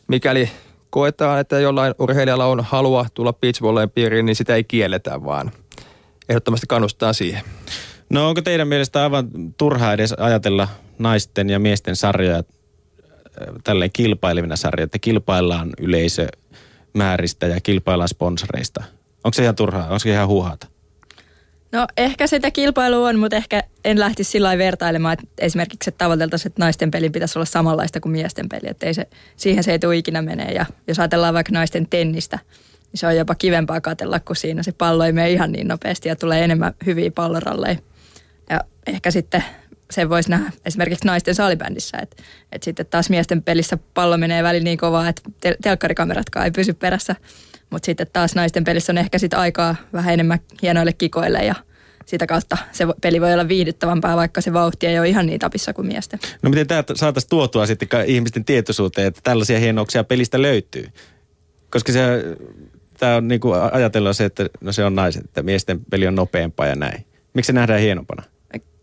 mikäli 0.09 0.51
koetaan, 0.91 1.41
että 1.41 1.61
jollain 1.61 1.95
urheilijalla 1.99 2.47
on 2.47 2.65
halua 2.65 3.07
tulla 3.15 3.33
beachvolleyn 3.33 3.91
piiriin, 3.91 4.27
niin 4.27 4.37
sitä 4.37 4.55
ei 4.55 4.65
kielletä, 4.65 5.25
vaan 5.25 5.51
ehdottomasti 6.29 6.67
kannustaa 6.67 7.13
siihen. 7.13 7.43
No 8.11 8.29
onko 8.29 8.43
teidän 8.43 8.69
mielestä 8.69 9.03
aivan 9.03 9.29
turhaa 9.57 9.93
edes 9.93 10.13
ajatella 10.13 10.69
naisten 10.99 11.51
ja 11.51 11.59
miesten 11.59 11.97
sarjoja 11.97 12.43
tälleen 13.65 13.93
kilpailevina 13.93 14.57
sarjoja, 14.57 14.85
että 14.85 14.99
kilpaillaan 14.99 15.71
yleisö 15.79 16.29
määristä 16.95 17.47
ja 17.47 17.61
kilpaillaan 17.61 18.09
sponsoreista. 18.09 18.85
Onko 19.25 19.33
se 19.35 19.43
ihan 19.43 19.55
turhaa? 19.57 19.85
Onko 19.85 19.99
se 19.99 20.11
ihan 20.11 20.29
huuhaata? 20.29 20.67
No 21.73 21.87
ehkä 21.97 22.27
sitä 22.27 22.51
kilpailua 22.51 23.09
on, 23.09 23.19
mutta 23.19 23.37
ehkä 23.37 23.63
en 23.85 23.99
lähtisi 24.01 24.31
sillä 24.31 24.59
vertailemaan, 24.59 25.13
että 25.13 25.25
esimerkiksi 25.39 25.91
että 25.91 26.05
tavoiteltaisiin, 26.05 26.51
että 26.51 26.63
naisten 26.63 26.91
pelin 26.91 27.13
pitäisi 27.13 27.39
olla 27.39 27.47
samanlaista 27.47 28.01
kuin 28.01 28.13
miesten 28.13 28.49
peli. 28.49 28.71
Että 28.71 28.87
ei 28.87 28.95
se, 28.95 29.09
siihen 29.37 29.65
se 29.65 29.73
ei 29.73 29.79
tule 29.79 29.97
ikinä 29.97 30.23
menee. 30.23 30.53
Ja 30.53 30.67
jos 30.89 30.99
ajatellaan 30.99 31.35
vaikka 31.35 31.53
naisten 31.53 31.87
tennistä, 31.89 32.39
niin 32.93 32.99
se 32.99 33.07
on 33.07 33.17
jopa 33.17 33.35
kivempaa 33.35 33.81
katella, 33.81 34.21
kun 34.21 34.37
siinä 34.37 34.63
se 34.63 34.73
pallo 34.73 35.05
ei 35.05 35.13
mene 35.13 35.31
ihan 35.31 35.53
niin 35.53 35.69
nopeasti 35.69 36.09
ja 36.09 36.17
tulee 36.17 36.45
enemmän 36.45 36.75
hyviä 36.87 37.11
palloralleja. 37.11 37.77
Ja 38.51 38.61
ehkä 38.87 39.11
sitten 39.11 39.45
se 39.91 40.09
voisi 40.09 40.31
nähdä 40.31 40.53
esimerkiksi 40.65 41.07
naisten 41.07 41.35
salibändissä, 41.35 41.99
että, 42.03 42.23
että 42.53 42.65
sitten 42.65 42.87
taas 42.87 43.11
miesten 43.11 43.43
pelissä 43.43 43.79
pallo 43.95 44.19
menee 44.19 44.43
välillä 44.43 44.65
niin 44.65 44.79
kovaa, 44.79 45.09
että 45.09 45.23
tel- 45.41 45.57
telkkarikameratkaan 45.63 46.45
ei 46.45 46.51
pysy 46.51 46.75
perässä. 46.75 47.17
Mutta 47.71 47.87
sitten 47.87 48.07
taas 48.13 48.35
naisten 48.35 48.65
pelissä 48.65 48.93
on 48.93 48.99
ehkä 48.99 49.19
sitten 49.19 49.39
aikaa 49.39 49.77
vähän 49.93 50.15
enemmän 50.15 50.39
hienoille 50.63 50.93
kikoille 50.93 51.45
ja 51.45 51.55
sitä 52.07 52.27
kautta 52.27 52.57
se 52.73 52.87
peli 53.01 53.21
voi 53.21 53.33
olla 53.33 53.49
viihdyttävämpää, 53.49 54.17
vaikka 54.17 54.41
se 54.41 54.53
vauhti 54.53 54.87
ei 54.87 54.99
ole 54.99 55.09
ihan 55.09 55.27
niin 55.27 55.39
tapissa 55.39 55.73
kuin 55.73 55.87
miesten. 55.87 56.21
No 56.43 56.51
miten 56.51 56.67
tämä 56.67 56.85
saataisiin 56.95 57.31
tuotua 57.31 57.67
sitten 57.67 57.89
ihmisten 58.07 58.45
tietoisuuteen, 58.45 59.07
että 59.07 59.21
tällaisia 59.25 59.59
hienouksia 59.59 60.05
pelistä 60.05 60.43
löytyy? 60.43 60.87
Koska 61.71 61.93
se, 61.93 62.01
tämä 62.99 63.17
on 63.17 63.29
niin 63.29 63.41
kuin 63.41 63.61
ajatellaan 63.73 64.15
se, 64.15 64.25
että 64.25 64.47
no 64.61 64.73
se 64.73 64.85
on 64.85 64.95
naiset, 64.95 65.25
että 65.25 65.43
miesten 65.43 65.81
peli 65.91 66.07
on 66.07 66.15
nopeampaa 66.15 66.67
ja 66.67 66.77
näin. 66.77 67.07
Miksi 67.35 67.47
se 67.47 67.53
nähdään 67.53 67.81
hienompana? 67.81 68.23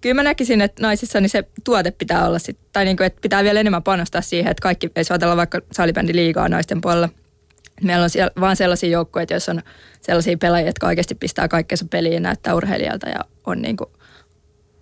Kyllä 0.02 0.13
mä 0.13 0.24
näkisin, 0.24 0.62
että 0.62 0.82
naisissa 0.82 1.22
niin 1.22 1.30
se 1.30 1.43
tuote 1.63 1.91
pitää 1.91 2.28
olla 2.28 2.39
sit, 2.39 2.58
tai 2.72 2.86
niin 2.86 2.98
kuin, 2.98 3.08
että 3.08 3.22
pitää 3.22 3.43
vielä 3.43 3.60
enemmän 3.60 3.84
panostaa 3.84 4.22
siihen, 4.22 4.52
että 4.52 4.62
kaikki, 4.62 4.91
jos 4.96 5.12
ajatellaan 5.12 5.38
vaikka 5.38 5.62
salibändi 5.72 6.15
liigaa 6.15 6.50
naisten 6.50 6.82
puolella, 6.82 7.10
meillä 7.81 8.03
on 8.03 8.09
siellä 8.09 8.31
vaan 8.39 8.55
sellaisia 8.55 8.89
joukkueita, 8.89 9.33
joissa 9.33 9.51
on 9.51 9.62
sellaisia 10.01 10.38
pelaajia, 10.38 10.69
jotka 10.69 10.88
oikeasti 10.88 11.15
pistää 11.15 11.47
kaikkensa 11.47 11.86
peliin 11.89 12.13
ja 12.13 12.19
näyttää 12.19 12.55
urheilijalta 12.55 13.09
ja 13.09 13.19
on, 13.45 13.62
niin 13.62 13.77
kuin, 13.77 13.89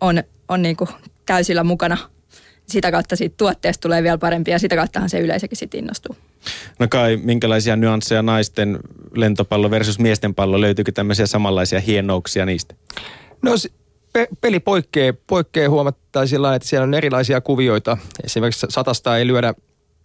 on, 0.02 0.24
on 0.48 0.62
niin 0.62 0.76
kuin 0.76 0.90
täysillä 1.26 1.64
mukana. 1.64 1.98
Sitä 2.66 2.92
kautta 2.92 3.16
siitä 3.16 3.36
tuotteesta 3.38 3.82
tulee 3.82 4.04
vielä 4.04 4.18
parempi 4.18 4.52
ja 4.52 4.60
sitä 4.60 4.76
kauttahan 4.76 5.10
se 5.10 5.20
yleisökin 5.20 5.58
sitten 5.58 5.80
innostuu. 5.80 6.16
No 6.80 6.88
kai, 6.90 7.18
minkälaisia 7.18 7.76
nyansseja 7.76 8.22
naisten 8.22 8.80
lentopallo 9.16 9.72
versus 9.72 10.00
miesten 10.00 10.36
pallo, 10.36 10.62
löytyykö 10.62 10.92
tämmöisiä 10.92 11.28
samanlaisia 11.28 11.80
hienouksia 11.80 12.46
niistä? 12.46 12.76
No 13.42 13.52
pe- 14.14 14.28
peli 14.42 14.60
poikkeaa, 14.60 15.14
poikkeaa 15.28 15.70
huomattaa 15.70 16.26
sillä 16.26 16.56
että 16.56 16.68
siellä 16.68 16.84
on 16.84 16.94
erilaisia 16.94 17.42
kuvioita. 17.42 17.98
Esimerkiksi 18.24 18.68
satasta 18.70 19.18
ei 19.18 19.28
lyödä 19.28 19.54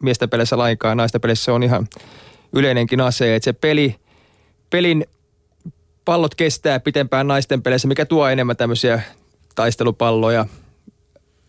miesten 0.02 0.30
pelissä 0.30 0.58
lainkaan, 0.58 0.96
naisten 0.96 1.20
pelissä 1.20 1.52
on 1.52 1.62
ihan 1.62 1.86
yleinenkin 2.56 3.00
ase, 3.00 3.36
että 3.36 3.44
se 3.44 3.52
peli, 3.52 3.94
pelin 4.70 5.06
pallot 6.04 6.34
kestää 6.34 6.80
pitempään 6.80 7.26
naisten 7.26 7.62
peleissä, 7.62 7.88
mikä 7.88 8.04
tuo 8.04 8.28
enemmän 8.28 8.56
tämmöisiä 8.56 9.02
taistelupalloja. 9.54 10.46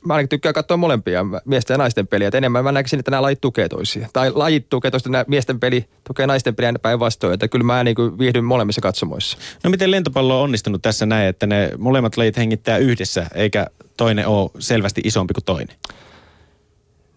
Mä 0.05 0.13
ainakin 0.13 0.29
tykkään 0.29 0.53
katsoa 0.53 0.77
molempia 0.77 1.25
miesten 1.45 1.73
ja 1.73 1.77
naisten 1.77 2.07
peliä. 2.07 2.27
Että 2.27 2.37
enemmän 2.37 2.63
mä 2.63 2.71
näkisin, 2.71 2.99
että 2.99 3.11
nämä 3.11 3.21
lajit 3.21 3.41
tukee 3.41 3.69
toisia. 3.69 4.09
Tai 4.13 4.31
lajit 4.35 4.69
tukee 4.69 4.91
toista, 4.91 5.09
nämä 5.09 5.25
miesten 5.27 5.59
peli 5.59 5.85
tukee 6.03 6.27
naisten 6.27 6.55
peliä 6.55 6.73
päinvastoin. 6.81 7.33
Että 7.33 7.47
kyllä 7.47 7.63
mä 7.63 7.83
niin 7.83 7.95
kuin 7.95 8.17
viihdyn 8.17 8.43
molemmissa 8.43 8.81
katsomoissa. 8.81 9.37
No 9.63 9.69
miten 9.69 9.91
lentopallo 9.91 10.37
on 10.37 10.43
onnistunut 10.43 10.81
tässä 10.81 11.05
näin, 11.05 11.27
että 11.27 11.47
ne 11.47 11.71
molemmat 11.77 12.17
lajit 12.17 12.37
hengittää 12.37 12.77
yhdessä, 12.77 13.27
eikä 13.35 13.67
toinen 13.97 14.27
ole 14.27 14.49
selvästi 14.59 15.01
isompi 15.03 15.33
kuin 15.33 15.45
toinen? 15.45 15.75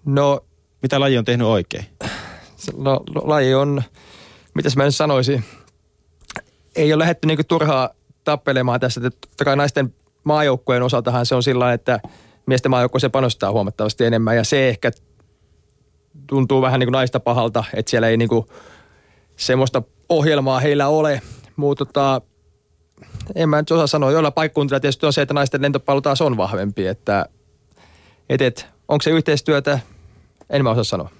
No... 0.05 0.45
Mitä 0.83 1.01
laji 1.01 1.19
on 1.19 1.25
tehnyt 1.25 1.47
oikein? 1.47 1.87
No, 2.77 3.01
laji 3.15 3.55
on, 3.55 3.83
mitäs 4.55 4.77
mä 4.77 4.85
nyt 4.85 4.95
sanoisin, 4.95 5.45
ei 6.77 6.93
ole 6.93 6.99
lähdetty 6.99 7.27
niinku 7.27 7.45
turhaa 7.49 7.91
tappelemaan 8.25 8.81
tässä. 8.81 9.01
Totta 9.01 9.45
kai 9.45 9.57
naisten 9.57 9.95
maajoukkueen 10.25 10.83
osaltahan 10.83 11.27
se 11.27 11.35
on 11.35 11.43
sillä 11.43 11.73
että 11.73 12.01
miesten 12.47 12.71
maajoukkue 12.71 13.01
se 13.01 13.09
panostaa 13.09 13.53
huomattavasti 13.53 14.05
enemmän 14.05 14.37
ja 14.37 14.45
se 14.45 14.69
ehkä 14.69 14.91
tuntuu 16.27 16.63
vähän 16.63 16.81
niin 16.81 16.87
kuin 16.87 16.93
naista 16.93 17.21
pahalta, 17.21 17.65
että 17.75 17.91
siellä 17.91 18.09
ei 18.09 18.17
niin 18.17 18.29
kuin 18.29 18.47
semmoista 19.37 19.83
ohjelmaa 20.09 20.61
heillä 20.61 20.89
ole. 20.89 21.23
Mutta 21.57 21.85
tota, 21.85 22.21
en 23.35 23.49
mä 23.49 23.57
nyt 23.57 23.71
osaa 23.71 23.87
sanoa. 23.87 24.11
Joilla 24.11 24.31
paikkuuntilla 24.31 24.81
tietysti 24.81 25.07
on 25.07 25.13
se, 25.13 25.23
että 25.23 25.35
naisten 25.35 25.63
lentopallo 25.63 26.01
taas 26.01 26.21
on 26.21 26.37
vahvempi. 26.37 26.87
Että 26.87 27.27
et, 28.29 28.43
et, 28.43 28.67
onko 28.89 29.03
se 29.03 29.11
yhteistyötä? 29.11 29.79
En 30.51 30.63
mä 30.63 30.71
osaa 30.71 30.85
sanoa. 30.85 31.11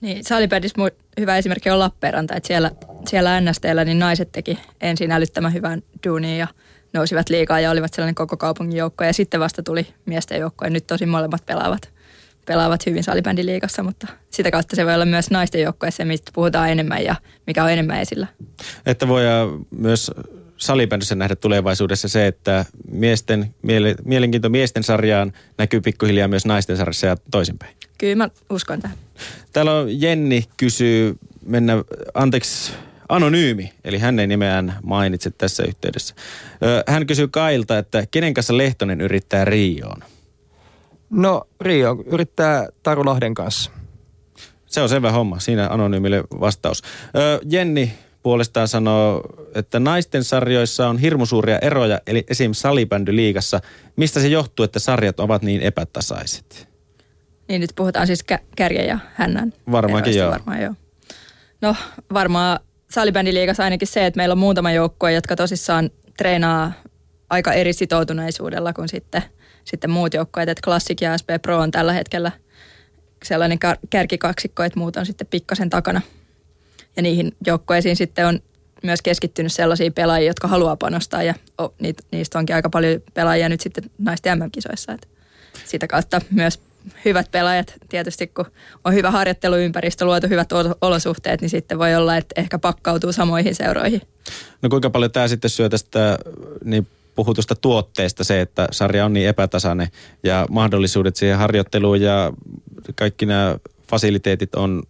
Niin, 0.00 0.24
Salipädissä 0.24 0.82
hyvä 1.20 1.36
esimerkki 1.36 1.70
on 1.70 1.78
Lappeenranta, 1.78 2.36
että 2.36 2.46
siellä, 2.46 2.70
siellä 3.08 3.40
NSTllä 3.40 3.84
niin 3.84 3.98
naiset 3.98 4.32
teki 4.32 4.58
ensin 4.80 5.12
älyttömän 5.12 5.52
hyvän 5.52 5.82
duunin 6.06 6.38
ja 6.38 6.46
nousivat 6.92 7.28
liikaa 7.28 7.60
ja 7.60 7.70
olivat 7.70 7.94
sellainen 7.94 8.14
koko 8.14 8.36
kaupungin 8.36 8.78
joukko 8.78 9.04
ja 9.04 9.12
sitten 9.12 9.40
vasta 9.40 9.62
tuli 9.62 9.86
miesten 10.06 10.40
joukko 10.40 10.64
ja 10.64 10.70
nyt 10.70 10.86
tosi 10.86 11.06
molemmat 11.06 11.46
pelaavat, 11.46 11.92
pelaavat 12.46 12.86
hyvin 12.86 13.04
salibändiliigassa, 13.04 13.82
mutta 13.82 14.06
sitä 14.30 14.50
kautta 14.50 14.76
se 14.76 14.86
voi 14.86 14.94
olla 14.94 15.04
myös 15.04 15.30
naisten 15.30 15.62
joukkoessa, 15.62 16.04
mistä 16.04 16.30
puhutaan 16.34 16.70
enemmän 16.70 17.04
ja 17.04 17.14
mikä 17.46 17.64
on 17.64 17.70
enemmän 17.70 18.00
esillä. 18.00 18.26
Että 18.86 19.08
voi 19.08 19.22
myös 19.70 20.10
salibändissä 20.56 21.14
nähdä 21.14 21.36
tulevaisuudessa 21.36 22.08
se, 22.08 22.26
että 22.26 22.64
miesten, 22.90 23.54
miele, 23.62 23.94
mielenkiinto 24.04 24.48
miesten 24.48 24.82
sarjaan 24.82 25.32
näkyy 25.58 25.80
pikkuhiljaa 25.80 26.28
myös 26.28 26.46
naisten 26.46 26.76
sarjassa 26.76 27.06
ja 27.06 27.16
toisinpäin. 27.30 27.76
Kyllä 27.98 28.16
mä 28.16 28.30
uskon 28.50 28.80
tähän. 28.80 28.96
Täällä 29.52 29.74
on 29.74 30.00
Jenni 30.00 30.44
kysyy, 30.56 31.16
mennä, 31.46 31.84
anteeksi, 32.14 32.72
anonyymi, 33.08 33.72
eli 33.84 33.98
hän 33.98 34.18
ei 34.18 34.26
nimeään 34.26 34.78
mainitse 34.82 35.30
tässä 35.30 35.62
yhteydessä. 35.62 36.14
Hän 36.86 37.06
kysyy 37.06 37.28
Kailta, 37.28 37.78
että 37.78 38.04
kenen 38.10 38.34
kanssa 38.34 38.56
Lehtonen 38.56 39.00
yrittää 39.00 39.44
Rioon? 39.44 40.04
No 41.10 41.48
Rio 41.60 42.04
yrittää 42.06 42.68
Taru 42.82 43.04
Lahden 43.04 43.34
kanssa. 43.34 43.70
Se 44.66 44.80
on 44.80 44.88
selvä 44.88 45.12
homma, 45.12 45.38
siinä 45.38 45.68
anonyymille 45.68 46.24
vastaus. 46.40 46.82
Jenni 47.50 47.92
puolestaan 48.22 48.68
sanoo, 48.68 49.22
että 49.54 49.80
naisten 49.80 50.24
sarjoissa 50.24 50.88
on 50.88 50.98
hirmu 50.98 51.26
suuria 51.26 51.58
eroja, 51.58 52.00
eli 52.06 52.24
esim. 52.28 52.52
salibändyliigassa. 52.52 53.60
Mistä 53.96 54.20
se 54.20 54.28
johtuu, 54.28 54.64
että 54.64 54.78
sarjat 54.78 55.20
ovat 55.20 55.42
niin 55.42 55.60
epätasaiset? 55.60 56.69
Niin 57.50 57.60
nyt 57.60 57.70
puhutaan 57.76 58.06
siis 58.06 58.24
kä- 58.32 58.44
kärjen 58.56 58.86
ja 58.86 58.98
hännän. 59.14 59.52
Varmaankin 59.72 60.16
joo. 60.16 60.30
Varmaan 60.30 60.62
joo. 60.62 60.74
No 61.60 61.76
varmaan 62.12 62.60
salibändiliigassa 62.90 63.64
ainakin 63.64 63.88
se, 63.88 64.06
että 64.06 64.18
meillä 64.18 64.32
on 64.32 64.38
muutama 64.38 64.72
joukkue, 64.72 65.12
jotka 65.12 65.36
tosissaan 65.36 65.90
treenaa 66.16 66.72
aika 67.30 67.52
eri 67.52 67.72
sitoutuneisuudella 67.72 68.72
kuin 68.72 68.88
sitten, 68.88 69.22
sitten 69.64 69.90
muut 69.90 70.14
joukkueet. 70.14 70.48
Että 70.48 70.62
Classic 70.64 71.00
ja 71.00 71.18
SP 71.20 71.28
Pro 71.42 71.58
on 71.58 71.70
tällä 71.70 71.92
hetkellä 71.92 72.32
sellainen 73.24 73.58
kärkikaksikko, 73.90 74.62
että 74.62 74.78
muut 74.78 74.96
on 74.96 75.06
sitten 75.06 75.26
pikkasen 75.26 75.70
takana. 75.70 76.00
Ja 76.96 77.02
niihin 77.02 77.36
joukkueisiin 77.46 77.96
sitten 77.96 78.26
on 78.26 78.40
myös 78.82 79.02
keskittynyt 79.02 79.52
sellaisia 79.52 79.90
pelaajia, 79.90 80.30
jotka 80.30 80.48
haluaa 80.48 80.76
panostaa 80.76 81.22
ja 81.22 81.34
oh, 81.58 81.74
niistä 82.12 82.38
onkin 82.38 82.56
aika 82.56 82.70
paljon 82.70 83.00
pelaajia 83.14 83.48
nyt 83.48 83.60
sitten 83.60 83.84
naisten 83.98 84.38
MM-kisoissa. 84.38 84.92
Että 84.92 85.08
sitä 85.64 85.86
kautta 85.86 86.20
myös 86.30 86.69
hyvät 87.04 87.30
pelaajat 87.30 87.74
tietysti, 87.88 88.26
kun 88.26 88.46
on 88.84 88.94
hyvä 88.94 89.10
harjoitteluympäristö, 89.10 90.04
luotu 90.04 90.28
hyvät 90.28 90.48
olosuhteet, 90.80 91.40
niin 91.40 91.50
sitten 91.50 91.78
voi 91.78 91.94
olla, 91.94 92.16
että 92.16 92.40
ehkä 92.40 92.58
pakkautuu 92.58 93.12
samoihin 93.12 93.54
seuroihin. 93.54 94.02
No 94.62 94.68
kuinka 94.68 94.90
paljon 94.90 95.12
tämä 95.12 95.28
sitten 95.28 95.50
syö 95.50 95.68
tästä 95.68 96.18
niin 96.64 96.86
puhutusta 97.14 97.54
tuotteesta 97.54 98.24
se, 98.24 98.40
että 98.40 98.68
sarja 98.70 99.04
on 99.04 99.12
niin 99.12 99.28
epätasainen 99.28 99.88
ja 100.22 100.46
mahdollisuudet 100.50 101.16
siihen 101.16 101.38
harjoitteluun 101.38 102.00
ja 102.00 102.32
kaikki 102.94 103.26
nämä 103.26 103.56
fasiliteetit 103.88 104.54
on 104.54 104.82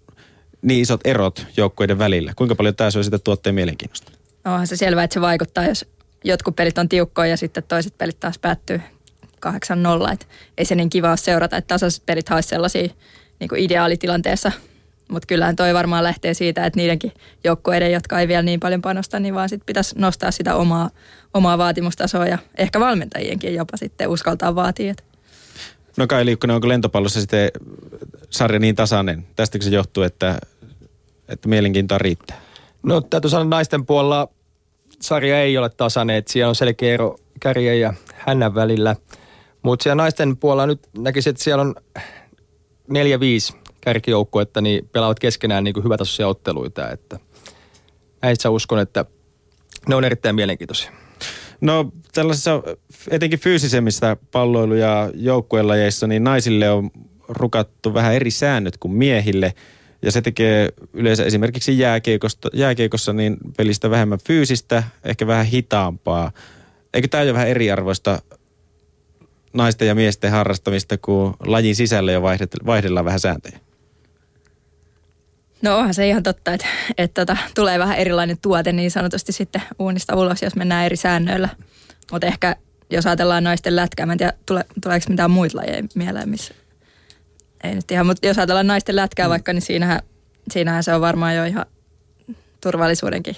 niin 0.62 0.80
isot 0.80 1.00
erot 1.04 1.46
joukkueiden 1.56 1.98
välillä. 1.98 2.32
Kuinka 2.36 2.54
paljon 2.54 2.74
tämä 2.74 2.90
syö 2.90 3.02
sitä 3.02 3.18
tuotteen 3.18 3.54
mielenkiinnosta? 3.54 4.12
No, 4.44 4.52
onhan 4.52 4.66
se 4.66 4.76
selvää, 4.76 5.04
että 5.04 5.14
se 5.14 5.20
vaikuttaa, 5.20 5.66
jos 5.66 5.86
jotkut 6.24 6.56
pelit 6.56 6.78
on 6.78 6.88
tiukkoja 6.88 7.30
ja 7.30 7.36
sitten 7.36 7.62
toiset 7.68 7.98
pelit 7.98 8.20
taas 8.20 8.38
päättyy 8.38 8.80
8-0. 9.46 10.12
Että 10.12 10.26
ei 10.58 10.64
se 10.64 10.74
niin 10.74 10.90
kiva 10.90 11.16
seurata, 11.16 11.56
että 11.56 11.74
tasaiset 11.74 12.06
pelit 12.06 12.30
olisi 12.30 12.48
sellaisia 12.48 12.88
niin 13.40 13.48
kuin 13.48 13.60
ideaalitilanteessa. 13.60 14.52
Mutta 15.10 15.26
kyllähän 15.26 15.56
toi 15.56 15.74
varmaan 15.74 16.04
lähtee 16.04 16.34
siitä, 16.34 16.66
että 16.66 16.76
niidenkin 16.76 17.12
joukkueiden, 17.44 17.92
jotka 17.92 18.20
ei 18.20 18.28
vielä 18.28 18.42
niin 18.42 18.60
paljon 18.60 18.82
panosta, 18.82 19.20
niin 19.20 19.34
vaan 19.34 19.48
sit 19.48 19.62
pitäisi 19.66 19.98
nostaa 19.98 20.30
sitä 20.30 20.54
omaa, 20.54 20.90
omaa 21.34 21.58
vaatimustasoa 21.58 22.26
ja 22.26 22.38
ehkä 22.58 22.80
valmentajienkin 22.80 23.54
jopa 23.54 23.76
sitten 23.76 24.08
uskaltaa 24.08 24.54
vaatia. 24.54 24.94
No 25.96 26.06
Kai 26.06 26.24
Liukkonen, 26.24 26.54
onko 26.54 26.68
lentopallossa 26.68 27.20
sitten 27.20 27.50
sarja 28.30 28.58
niin 28.58 28.74
tasainen? 28.74 29.26
Tästäkö 29.36 29.64
se 29.64 29.70
johtuu, 29.70 30.02
että, 30.02 30.38
että 31.28 31.48
mielenkiintoa 31.48 31.98
riittää? 31.98 32.40
No 32.82 33.00
täytyy 33.00 33.30
sanoa 33.30 33.44
naisten 33.44 33.86
puolella 33.86 34.28
sarja 35.00 35.40
ei 35.40 35.58
ole 35.58 35.68
tasainen, 35.68 36.16
että 36.16 36.32
siellä 36.32 36.48
on 36.48 36.54
selkeä 36.54 36.94
ero 36.94 37.18
kärjen 37.40 37.80
ja 37.80 37.94
hännän 38.26 38.54
välillä– 38.54 38.96
mutta 39.62 39.82
siellä 39.82 40.02
naisten 40.02 40.36
puolella 40.36 40.66
nyt 40.66 40.88
näkisin, 40.98 41.30
että 41.30 41.42
siellä 41.42 41.62
on 41.62 41.74
neljä, 42.88 43.20
viisi 43.20 43.52
kärkijoukkuetta, 43.80 44.60
niin 44.60 44.88
pelaavat 44.92 45.18
keskenään 45.18 45.64
niin 45.64 45.74
kuin 45.74 45.84
hyvätasoisia 45.84 46.28
otteluita. 46.28 46.90
Että 46.90 47.18
näissä 48.22 48.50
uskon, 48.50 48.78
että 48.78 49.04
ne 49.88 49.94
on 49.94 50.04
erittäin 50.04 50.34
mielenkiintoisia. 50.34 50.92
No 51.60 51.92
tällaisissa 52.14 52.62
etenkin 53.10 53.38
fyysisemmissä 53.38 54.16
palloilu- 54.32 54.74
ja 54.74 55.10
joukkuelajeissa, 55.14 56.06
niin 56.06 56.24
naisille 56.24 56.70
on 56.70 56.90
rukattu 57.28 57.94
vähän 57.94 58.14
eri 58.14 58.30
säännöt 58.30 58.76
kuin 58.76 58.92
miehille. 58.92 59.54
Ja 60.02 60.12
se 60.12 60.22
tekee 60.22 60.68
yleensä 60.92 61.24
esimerkiksi 61.24 61.78
jääkiekosta, 61.78 62.48
jääkiekossa 62.52 63.12
niin 63.12 63.36
pelistä 63.56 63.90
vähemmän 63.90 64.18
fyysistä, 64.26 64.82
ehkä 65.04 65.26
vähän 65.26 65.46
hitaampaa. 65.46 66.32
Eikö 66.94 67.08
tämä 67.08 67.22
ole 67.22 67.34
vähän 67.34 67.48
eriarvoista 67.48 68.22
naisten 69.52 69.88
ja 69.88 69.94
miesten 69.94 70.30
harrastamista, 70.30 70.98
kun 70.98 71.34
lajin 71.46 71.76
sisällä 71.76 72.12
jo 72.12 72.22
vaihdellaan 72.66 73.04
vähän 73.04 73.20
sääntöjä? 73.20 73.58
No 75.62 75.76
onhan 75.76 75.94
se 75.94 76.08
ihan 76.08 76.22
totta, 76.22 76.52
että, 76.52 76.66
että 76.98 77.26
tota, 77.26 77.40
tulee 77.54 77.78
vähän 77.78 77.98
erilainen 77.98 78.38
tuote 78.42 78.72
niin 78.72 78.90
sanotusti 78.90 79.32
sitten 79.32 79.62
uunista 79.78 80.16
ulos, 80.16 80.42
jos 80.42 80.56
mennään 80.56 80.86
eri 80.86 80.96
säännöillä. 80.96 81.48
Mutta 82.12 82.26
ehkä 82.26 82.56
jos 82.90 83.06
ajatellaan 83.06 83.44
naisten 83.44 83.76
lätkää, 83.76 84.06
mä 84.06 84.12
en 84.12 84.18
tiedä, 84.18 84.32
tule, 84.46 84.64
tuleeko 84.82 85.06
mitään 85.08 85.30
muita 85.30 85.58
lajeja 85.58 85.82
mieleen, 85.94 86.28
missä 86.28 86.54
ei 87.64 87.74
nyt 87.74 87.90
ihan, 87.90 88.06
mutta 88.06 88.26
jos 88.26 88.38
ajatellaan 88.38 88.66
naisten 88.66 88.96
lätkää 88.96 89.26
mm. 89.26 89.30
vaikka, 89.30 89.52
niin 89.52 89.62
siinähän, 89.62 90.00
siinähän 90.52 90.84
se 90.84 90.94
on 90.94 91.00
varmaan 91.00 91.36
jo 91.36 91.44
ihan 91.44 91.66
turvallisuudenkin 92.60 93.36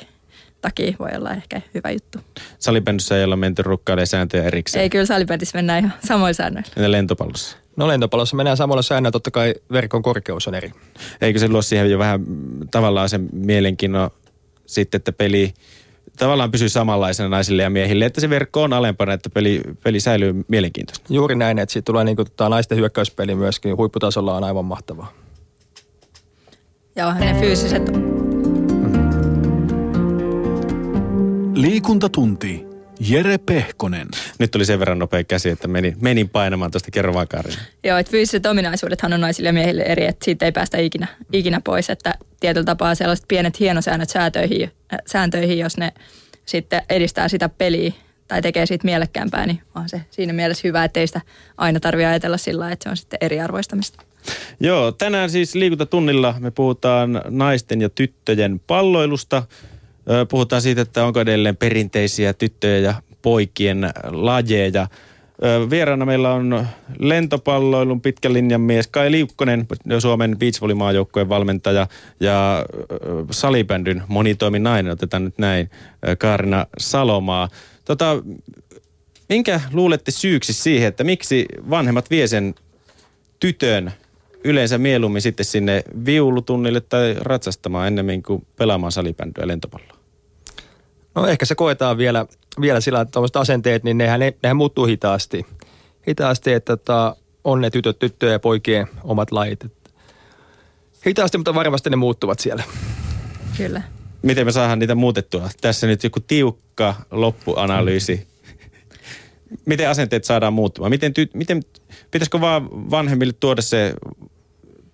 takia 0.62 0.96
voi 0.98 1.08
olla 1.16 1.30
ehkä 1.30 1.60
hyvä 1.74 1.90
juttu. 1.90 2.18
Salibändissä 2.58 3.18
ei 3.18 3.24
olla 3.24 3.36
menty 3.36 3.62
rukkailemaan 3.62 4.06
sääntöjä 4.06 4.44
erikseen. 4.44 4.82
Ei, 4.82 4.90
kyllä 4.90 5.06
salibändissä 5.06 5.58
mennään 5.58 5.78
ihan 5.78 5.92
samoin 6.06 6.34
säännöillä. 6.34 6.82
Ja 6.82 6.90
lentopallossa? 6.90 7.56
No 7.76 7.88
lentopallossa 7.88 8.36
mennään 8.36 8.56
samalla 8.56 8.82
säännöllä, 8.82 9.12
totta 9.12 9.30
kai 9.30 9.54
verkon 9.72 10.02
korkeus 10.02 10.48
on 10.48 10.54
eri. 10.54 10.72
Eikö 11.20 11.38
se 11.38 11.48
luo 11.48 11.62
siihen 11.62 11.90
jo 11.90 11.98
vähän 11.98 12.20
tavallaan 12.70 13.08
sen 13.08 13.28
mielenkiinnon 13.32 14.10
sitten, 14.66 14.98
että 14.98 15.12
peli 15.12 15.54
tavallaan 16.18 16.50
pysyy 16.50 16.68
samanlaisena 16.68 17.28
naisille 17.28 17.62
ja 17.62 17.70
miehille, 17.70 18.04
että 18.04 18.20
se 18.20 18.30
verkko 18.30 18.62
on 18.62 18.72
alempana, 18.72 19.12
että 19.12 19.30
peli, 19.30 19.60
peli 19.84 20.00
säilyy 20.00 20.44
mielenkiintoista. 20.48 21.14
Juuri 21.14 21.34
näin, 21.34 21.58
että 21.58 21.72
siitä 21.72 21.86
tulee 21.86 22.04
niin 22.04 22.16
kuin, 22.16 22.30
tota, 22.30 22.48
naisten 22.48 22.78
hyökkäyspeli 22.78 23.34
myöskin 23.34 23.76
huipputasolla 23.76 24.36
on 24.36 24.44
aivan 24.44 24.64
mahtavaa. 24.64 25.12
Ja 26.96 27.06
onhan 27.06 27.26
ne 27.26 27.40
fyysiset 27.40 27.82
Liikuntatunti. 31.54 32.66
Jere 33.00 33.38
Pehkonen. 33.38 34.08
Nyt 34.38 34.50
tuli 34.50 34.64
sen 34.64 34.78
verran 34.78 34.98
nopea 34.98 35.24
käsi, 35.24 35.48
että 35.48 35.68
menin, 35.68 35.96
menin 36.00 36.28
painamaan 36.28 36.70
tuosta 36.70 36.90
kerrovakaarina. 36.90 37.56
Joo, 37.84 37.98
että 37.98 38.10
fyysiset 38.10 38.46
ominaisuudethan 38.46 39.12
on 39.12 39.20
naisille 39.20 39.48
ja 39.48 39.52
miehille 39.52 39.82
eri, 39.82 40.06
että 40.06 40.24
siitä 40.24 40.44
ei 40.44 40.52
päästä 40.52 40.78
ikinä, 40.78 41.06
ikinä 41.32 41.60
pois. 41.64 41.90
Että 41.90 42.14
tietyllä 42.40 42.64
tapaa 42.64 42.94
sellaiset 42.94 43.24
pienet 43.28 43.60
hienosäännöt 43.60 44.10
sääntöihin, 44.10 44.70
äh, 44.92 44.98
sääntöihin, 45.06 45.58
jos 45.58 45.76
ne 45.76 45.92
sitten 46.46 46.82
edistää 46.88 47.28
sitä 47.28 47.48
peliä 47.48 47.92
tai 48.28 48.42
tekee 48.42 48.66
siitä 48.66 48.84
mielekkäämpää, 48.84 49.46
niin 49.46 49.62
on 49.74 49.88
se 49.88 50.00
siinä 50.10 50.32
mielessä 50.32 50.68
hyvä, 50.68 50.84
ettei 50.84 51.06
sitä 51.06 51.20
aina 51.56 51.80
tarvitse 51.80 52.06
ajatella 52.06 52.36
sillä 52.36 52.70
että 52.70 52.82
se 52.82 52.90
on 52.90 52.96
sitten 52.96 53.18
eriarvoistamista. 53.20 54.02
Joo, 54.60 54.92
tänään 54.92 55.30
siis 55.30 55.54
liikuntatunnilla 55.54 56.34
me 56.38 56.50
puhutaan 56.50 57.22
naisten 57.28 57.80
ja 57.80 57.88
tyttöjen 57.88 58.60
palloilusta. 58.66 59.42
Puhutaan 60.28 60.62
siitä, 60.62 60.82
että 60.82 61.04
onko 61.04 61.20
edelleen 61.20 61.56
perinteisiä 61.56 62.32
tyttöjä 62.32 62.78
ja 62.78 62.94
poikien 63.22 63.90
lajeja. 64.04 64.88
Vieraana 65.70 66.04
meillä 66.04 66.32
on 66.32 66.66
lentopalloilun 66.98 68.00
pitkän 68.00 68.32
linjan 68.32 68.60
mies 68.60 68.86
Kai 68.86 69.10
Liukkonen, 69.10 69.66
Suomen 69.98 70.38
beachvolleymaajoukkueen 70.38 71.28
valmentaja 71.28 71.86
ja 72.20 72.66
salibändyn 73.30 74.02
monitoimin 74.08 74.62
nainen, 74.62 74.92
otetaan 74.92 75.24
nyt 75.24 75.38
näin, 75.38 75.70
Kaarina 76.18 76.66
Salomaa. 76.78 77.48
Tota, 77.84 78.22
minkä 79.28 79.60
luulette 79.72 80.10
syyksi 80.10 80.52
siihen, 80.52 80.88
että 80.88 81.04
miksi 81.04 81.46
vanhemmat 81.70 82.10
vie 82.10 82.26
sen 82.26 82.54
tytön 83.40 83.92
yleensä 84.44 84.78
mieluummin 84.78 85.22
sitten 85.22 85.46
sinne 85.46 85.82
viulutunnille 86.04 86.80
tai 86.80 87.16
ratsastamaan 87.18 87.86
ennemmin 87.86 88.22
kuin 88.22 88.46
pelaamaan 88.56 88.92
salibändyä 88.92 89.48
lentopalloa? 89.48 89.96
No 91.14 91.26
ehkä 91.26 91.44
se 91.44 91.54
koetaan 91.54 91.98
vielä, 91.98 92.26
vielä 92.60 92.80
sillä, 92.80 93.00
että 93.00 93.12
tuommoiset 93.12 93.36
asenteet, 93.36 93.84
niin 93.84 93.98
nehän, 93.98 94.20
nehän 94.42 94.56
muuttuu 94.56 94.86
hitaasti. 94.86 95.46
Hitaasti, 96.08 96.52
että 96.52 96.76
tota, 96.76 97.16
on 97.44 97.60
ne 97.60 97.70
tytöt, 97.70 97.98
tyttöjä 97.98 98.32
ja 98.32 98.38
poikien 98.38 98.86
omat 99.04 99.32
lajit. 99.32 99.66
Hitaasti, 101.06 101.38
mutta 101.38 101.54
varmasti 101.54 101.90
ne 101.90 101.96
muuttuvat 101.96 102.38
siellä. 102.38 102.62
Kyllä. 103.56 103.82
Miten 104.22 104.46
me 104.46 104.52
saadaan 104.52 104.78
niitä 104.78 104.94
muutettua? 104.94 105.48
Tässä 105.60 105.86
nyt 105.86 106.04
joku 106.04 106.20
tiukka 106.20 106.94
loppuanalyysi. 107.10 108.26
Miten 109.64 109.88
asenteet 109.88 110.24
saadaan 110.24 110.52
muuttumaan? 110.52 110.90
Miten, 110.90 111.12
ty- 111.12 111.30
miten 111.34 111.62
pitäisikö 112.10 112.40
vaan 112.40 112.90
vanhemmille 112.90 113.32
tuoda 113.32 113.62
se 113.62 113.94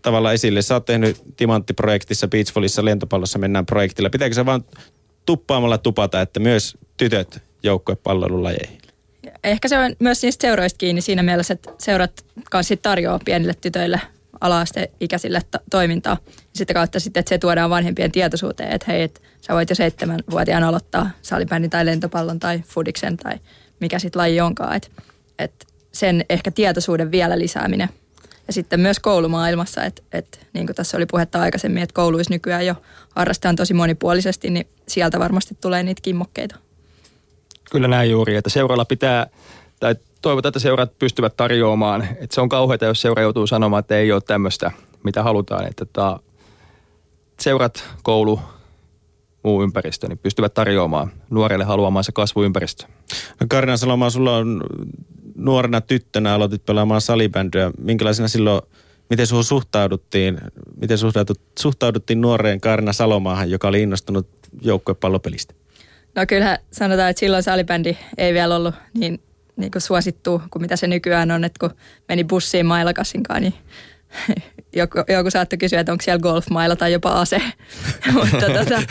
tavalla 0.03 0.33
esille? 0.33 0.63
Sä 0.63 0.75
oot 0.75 0.85
tehnyt 0.85 1.23
Timanttiprojektissa, 1.37 2.29
Beachvolleyssa, 2.29 2.85
lentopallossa 2.85 3.39
mennään 3.39 3.67
projektilla. 3.67 4.11
Pitääkö 4.11 4.35
se 4.35 4.47
vaan 4.47 4.65
tuppaamalla 5.27 5.79
tupata, 5.79 6.21
että 6.21 6.41
myös 6.41 6.79
tytöt 6.97 7.43
joukkuepalvelulajeihin? 7.63 8.79
Ehkä 9.45 9.69
se 9.69 9.79
on 9.79 9.97
myös 9.99 10.23
niistä 10.23 10.43
seuroista 10.43 10.79
kiinni 10.79 11.01
siinä 11.01 11.23
mielessä, 11.23 11.55
että 11.55 11.71
seurat 11.79 12.25
kanssa 12.51 12.77
tarjoaa 12.77 13.21
pienille 13.25 13.55
tytöille 13.61 14.01
ala-asteikäisille 14.41 15.41
to- 15.51 15.59
toimintaa. 15.71 16.17
Ja 16.27 16.35
sitten 16.53 16.75
kautta 16.75 17.01
sitten, 17.01 17.21
että 17.21 17.29
se 17.29 17.39
tuodaan 17.39 17.71
vanhempien 17.71 18.13
tietoisuuteen, 18.13 18.73
että 18.73 18.93
hei, 18.93 19.03
että 19.03 19.21
sä 19.41 19.55
voit 19.55 19.71
jo 19.71 19.77
seitsemänvuotiaan 19.77 20.65
aloittaa 20.65 21.11
salibändin 21.23 21.71
tai 21.71 21.87
lentopallon 21.87 22.39
tai 22.39 22.63
fudiksen 22.67 23.17
tai 23.17 23.35
mikä 23.81 23.99
sitten 23.99 24.21
laji 24.21 24.41
onkaan. 24.41 24.77
Että 24.77 24.89
et 25.39 25.67
sen 25.93 26.25
ehkä 26.31 26.51
tietoisuuden 26.51 27.11
vielä 27.11 27.39
lisääminen– 27.39 27.89
ja 28.49 28.53
sitten 28.53 28.81
myös 28.81 28.99
koulumaailmassa, 29.01 29.85
että, 29.85 30.03
että 30.13 30.39
niin 30.53 30.67
kuin 30.67 30.77
tässä 30.77 30.97
oli 30.97 31.07
puhetta 31.07 31.41
aikaisemmin, 31.41 31.83
että 31.83 31.95
kouluissa 31.95 32.35
nykyään 32.35 32.67
jo 32.67 32.75
harrastetaan 33.15 33.57
tosi 33.57 33.75
monipuolisesti, 33.75 34.51
niin 34.51 34.69
sieltä 34.89 35.19
varmasti 35.19 35.57
tulee 35.61 35.83
niitä 35.83 36.03
kimmokkeita. 36.03 36.57
Kyllä 37.71 37.89
näin 37.89 38.11
juuri, 38.11 38.37
että 38.37 38.51
seuralla 38.51 38.85
pitää, 38.85 39.27
tai 39.81 39.95
toivotaan, 40.23 40.51
että 40.51 40.59
seurat 40.61 40.99
pystyvät 40.99 41.37
tarjoamaan. 41.37 42.03
Että 42.03 42.35
se 42.35 42.41
on 42.41 42.49
kauheata, 42.49 42.85
jos 42.85 43.01
seura 43.01 43.23
joutuu 43.23 43.47
sanomaan, 43.47 43.81
että 43.81 43.97
ei 43.97 44.13
ole 44.13 44.21
tämmöistä, 44.21 44.71
mitä 45.05 45.23
halutaan. 45.23 45.67
Että 45.67 45.85
tota, 45.85 46.21
seurat, 47.41 47.85
koulu, 48.03 48.41
muu 49.43 49.63
ympäristö, 49.63 50.09
niin 50.09 50.19
pystyvät 50.19 50.55
tarjoamaan 50.55 51.13
nuorelle 51.31 51.65
haluamaansa 51.65 52.13
kasvuympäristö. 52.13 52.85
No 53.41 53.47
Karina 53.51 53.77
Saloma, 53.77 54.11
sulla 54.11 54.37
on 54.37 54.63
nuorena 55.39 55.81
tyttönä 55.81 56.35
aloitit 56.35 56.67
pelaamaan 56.67 57.01
salibändyä. 57.01 57.71
Minkälaisena 57.79 58.29
silloin, 58.29 58.63
miten 59.11 59.27
sinuun 59.27 59.45
suhtauduttiin, 59.45 60.39
miten 60.81 60.99
suhtaudut, 60.99 61.41
suhtauduttiin 61.59 62.21
nuoreen 62.21 62.61
Karina 62.61 62.93
Salomaahan, 62.93 63.51
joka 63.51 63.69
oli 63.69 63.83
innostunut 63.83 64.29
joukkuepallopelistä? 64.63 65.55
No 66.15 66.27
kyllähän 66.29 66.59
sanotaan, 66.73 67.11
että 67.11 67.21
silloin 67.21 67.43
salibändi 67.43 67.97
ei 68.19 68.35
vielä 68.35 68.57
ollut 68.57 68.75
niin, 68.95 69.21
niin 69.57 69.71
kuin 69.71 69.83
suosittu 69.83 70.43
kuin 70.51 70.63
mitä 70.63 70.77
se 70.77 70.87
nykyään 70.87 71.31
on, 71.31 71.45
että 71.45 71.59
kun 71.61 71.79
meni 72.09 72.25
bussiin 72.25 72.67
mailakassinkaan, 72.67 73.43
niin 73.43 73.55
joku, 74.77 74.99
joku 75.09 75.31
saattoi 75.31 75.59
kysyä, 75.59 75.81
että 75.81 75.93
onko 75.93 76.03
siellä 76.03 76.23
golfmailla 76.23 76.77
tai 76.77 76.93
jopa 76.93 77.21
ase. 77.21 77.43
Mutta 78.13 78.47
tota, 78.47 78.83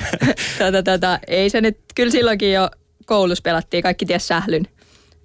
tota, 0.58 0.82
tota, 0.82 1.18
ei 1.26 1.50
se 1.50 1.60
nyt, 1.60 1.78
kyllä 1.94 2.10
silloinkin 2.10 2.52
jo 2.52 2.70
koulussa 3.06 3.42
pelattiin, 3.42 3.82
kaikki 3.82 4.06
ties 4.06 4.28
sählyn. 4.28 4.66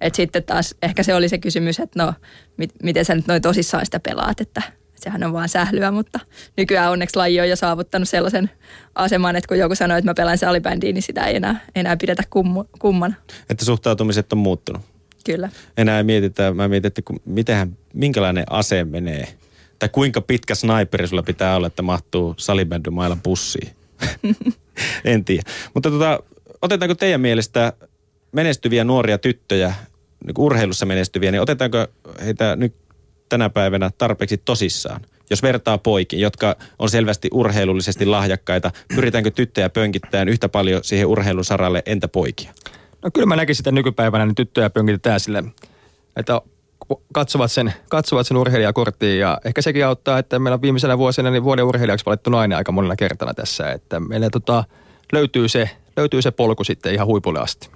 Et 0.02 0.14
sitten 0.14 0.44
taas 0.44 0.74
ehkä 0.82 1.02
se 1.02 1.14
oli 1.14 1.28
se 1.28 1.38
kysymys, 1.38 1.80
että 1.80 2.04
no, 2.04 2.14
mit, 2.56 2.70
miten 2.82 3.04
sä 3.04 3.14
nyt 3.14 3.26
noin 3.26 3.42
tosissaan 3.42 3.84
sitä 3.84 4.00
pelaat, 4.00 4.40
että 4.40 4.62
sehän 4.94 5.24
on 5.24 5.32
vaan 5.32 5.48
sählyä, 5.48 5.90
mutta 5.90 6.20
nykyään 6.56 6.90
onneksi 6.90 7.16
laji 7.16 7.40
on 7.40 7.48
jo 7.48 7.56
saavuttanut 7.56 8.08
sellaisen 8.08 8.50
aseman, 8.94 9.36
että 9.36 9.48
kun 9.48 9.58
joku 9.58 9.74
sanoo, 9.74 9.96
että 9.96 10.10
mä 10.10 10.14
pelaan 10.14 10.38
salibändiä, 10.38 10.92
niin 10.92 11.02
sitä 11.02 11.24
ei 11.24 11.36
enää, 11.36 11.60
enää 11.74 11.96
pidetä 11.96 12.22
kummu, 12.30 12.64
kummana. 12.78 13.14
Että 13.50 13.64
suhtautumiset 13.64 14.32
on 14.32 14.38
muuttunut. 14.38 14.82
Kyllä. 15.24 15.48
Enää 15.76 15.98
ei 15.98 16.04
mietitä, 16.04 16.54
mä 16.54 16.68
mietin, 16.68 16.88
että 16.88 17.02
mitenhän, 17.24 17.76
minkälainen 17.94 18.44
ase 18.50 18.84
menee, 18.84 19.28
tai 19.78 19.88
kuinka 19.88 20.20
pitkä 20.20 20.54
sniperi 20.54 21.08
sulla 21.08 21.22
pitää 21.22 21.56
olla, 21.56 21.66
että 21.66 21.82
mahtuu 21.82 22.34
salibändymailla 22.36 23.16
pussiin. 23.22 23.70
en 25.04 25.24
tiedä. 25.24 25.42
Mutta 25.74 25.90
tota, 25.90 26.22
otetaanko 26.62 26.94
teidän 26.94 27.20
mielestä 27.20 27.72
menestyviä 28.32 28.84
nuoria 28.84 29.18
tyttöjä 29.18 29.74
niin 30.26 30.34
urheilussa 30.38 30.86
menestyviä, 30.86 31.30
niin 31.30 31.40
otetaanko 31.40 31.86
heitä 32.24 32.56
nyt 32.56 32.74
tänä 33.28 33.50
päivänä 33.50 33.90
tarpeeksi 33.98 34.36
tosissaan? 34.36 35.00
Jos 35.30 35.42
vertaa 35.42 35.78
poikin, 35.78 36.20
jotka 36.20 36.56
on 36.78 36.90
selvästi 36.90 37.28
urheilullisesti 37.32 38.06
lahjakkaita, 38.06 38.70
pyritäänkö 38.94 39.30
tyttöjä 39.30 39.70
pönkittämään 39.70 40.28
yhtä 40.28 40.48
paljon 40.48 40.84
siihen 40.84 41.06
urheilusaralle, 41.06 41.82
entä 41.86 42.08
poikia? 42.08 42.52
No 43.02 43.10
kyllä 43.14 43.26
mä 43.26 43.36
näkisin, 43.36 43.62
että 43.62 43.72
nykypäivänä 43.72 44.26
niin 44.26 44.34
tyttöjä 44.34 44.70
pönkitetään 44.70 45.20
sille, 45.20 45.44
että 46.16 46.40
katsovat 47.12 47.52
sen, 47.52 47.72
katsovat 47.88 48.26
sen 48.26 48.36
urheilijakorttiin 48.36 49.18
ja 49.18 49.38
ehkä 49.44 49.62
sekin 49.62 49.86
auttaa, 49.86 50.18
että 50.18 50.38
meillä 50.38 50.54
on 50.54 50.62
viimeisenä 50.62 50.98
vuosina 50.98 51.30
niin 51.30 51.44
vuoden 51.44 51.64
urheilijaksi 51.64 52.06
valittu 52.06 52.30
nainen 52.30 52.58
aika 52.58 52.72
monella 52.72 52.96
kertana 52.96 53.34
tässä, 53.34 53.72
että 53.72 54.00
meillä 54.00 54.30
tota, 54.30 54.64
löytyy, 55.12 55.48
se, 55.48 55.70
löytyy 55.96 56.22
se 56.22 56.30
polku 56.30 56.64
sitten 56.64 56.94
ihan 56.94 57.06
huipulle 57.06 57.40
asti. 57.40 57.70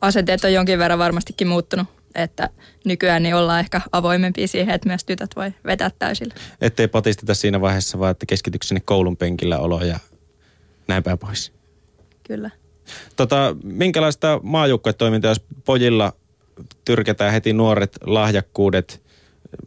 Asenteet 0.00 0.44
on 0.44 0.52
jonkin 0.52 0.78
verran 0.78 0.98
varmastikin 0.98 1.48
muuttunut, 1.48 1.86
että 2.14 2.50
nykyään 2.84 3.22
niin 3.22 3.34
ollaan 3.34 3.60
ehkä 3.60 3.80
avoimempia 3.92 4.48
siihen, 4.48 4.74
että 4.74 4.88
myös 4.88 5.04
tytöt 5.04 5.30
voi 5.36 5.52
vetää 5.66 5.90
täysillä. 5.98 6.34
Ettei 6.60 6.88
patisteta 6.88 7.34
siinä 7.34 7.60
vaiheessa, 7.60 7.98
vaan 7.98 8.10
että 8.10 8.26
keskityksi 8.26 8.68
sinne 8.68 8.82
koulun 8.84 9.16
penkillä 9.16 9.58
olo 9.58 9.84
ja 9.84 9.98
näin 10.88 11.02
päin 11.02 11.18
pois. 11.18 11.52
Kyllä. 12.26 12.50
Tota, 13.16 13.56
minkälaista 13.64 14.40
maajoukkuetoimintaa, 14.42 15.30
jos 15.30 15.42
pojilla 15.64 16.12
tyrkätään 16.84 17.32
heti 17.32 17.52
nuoret 17.52 17.98
lahjakkuudet 18.06 19.02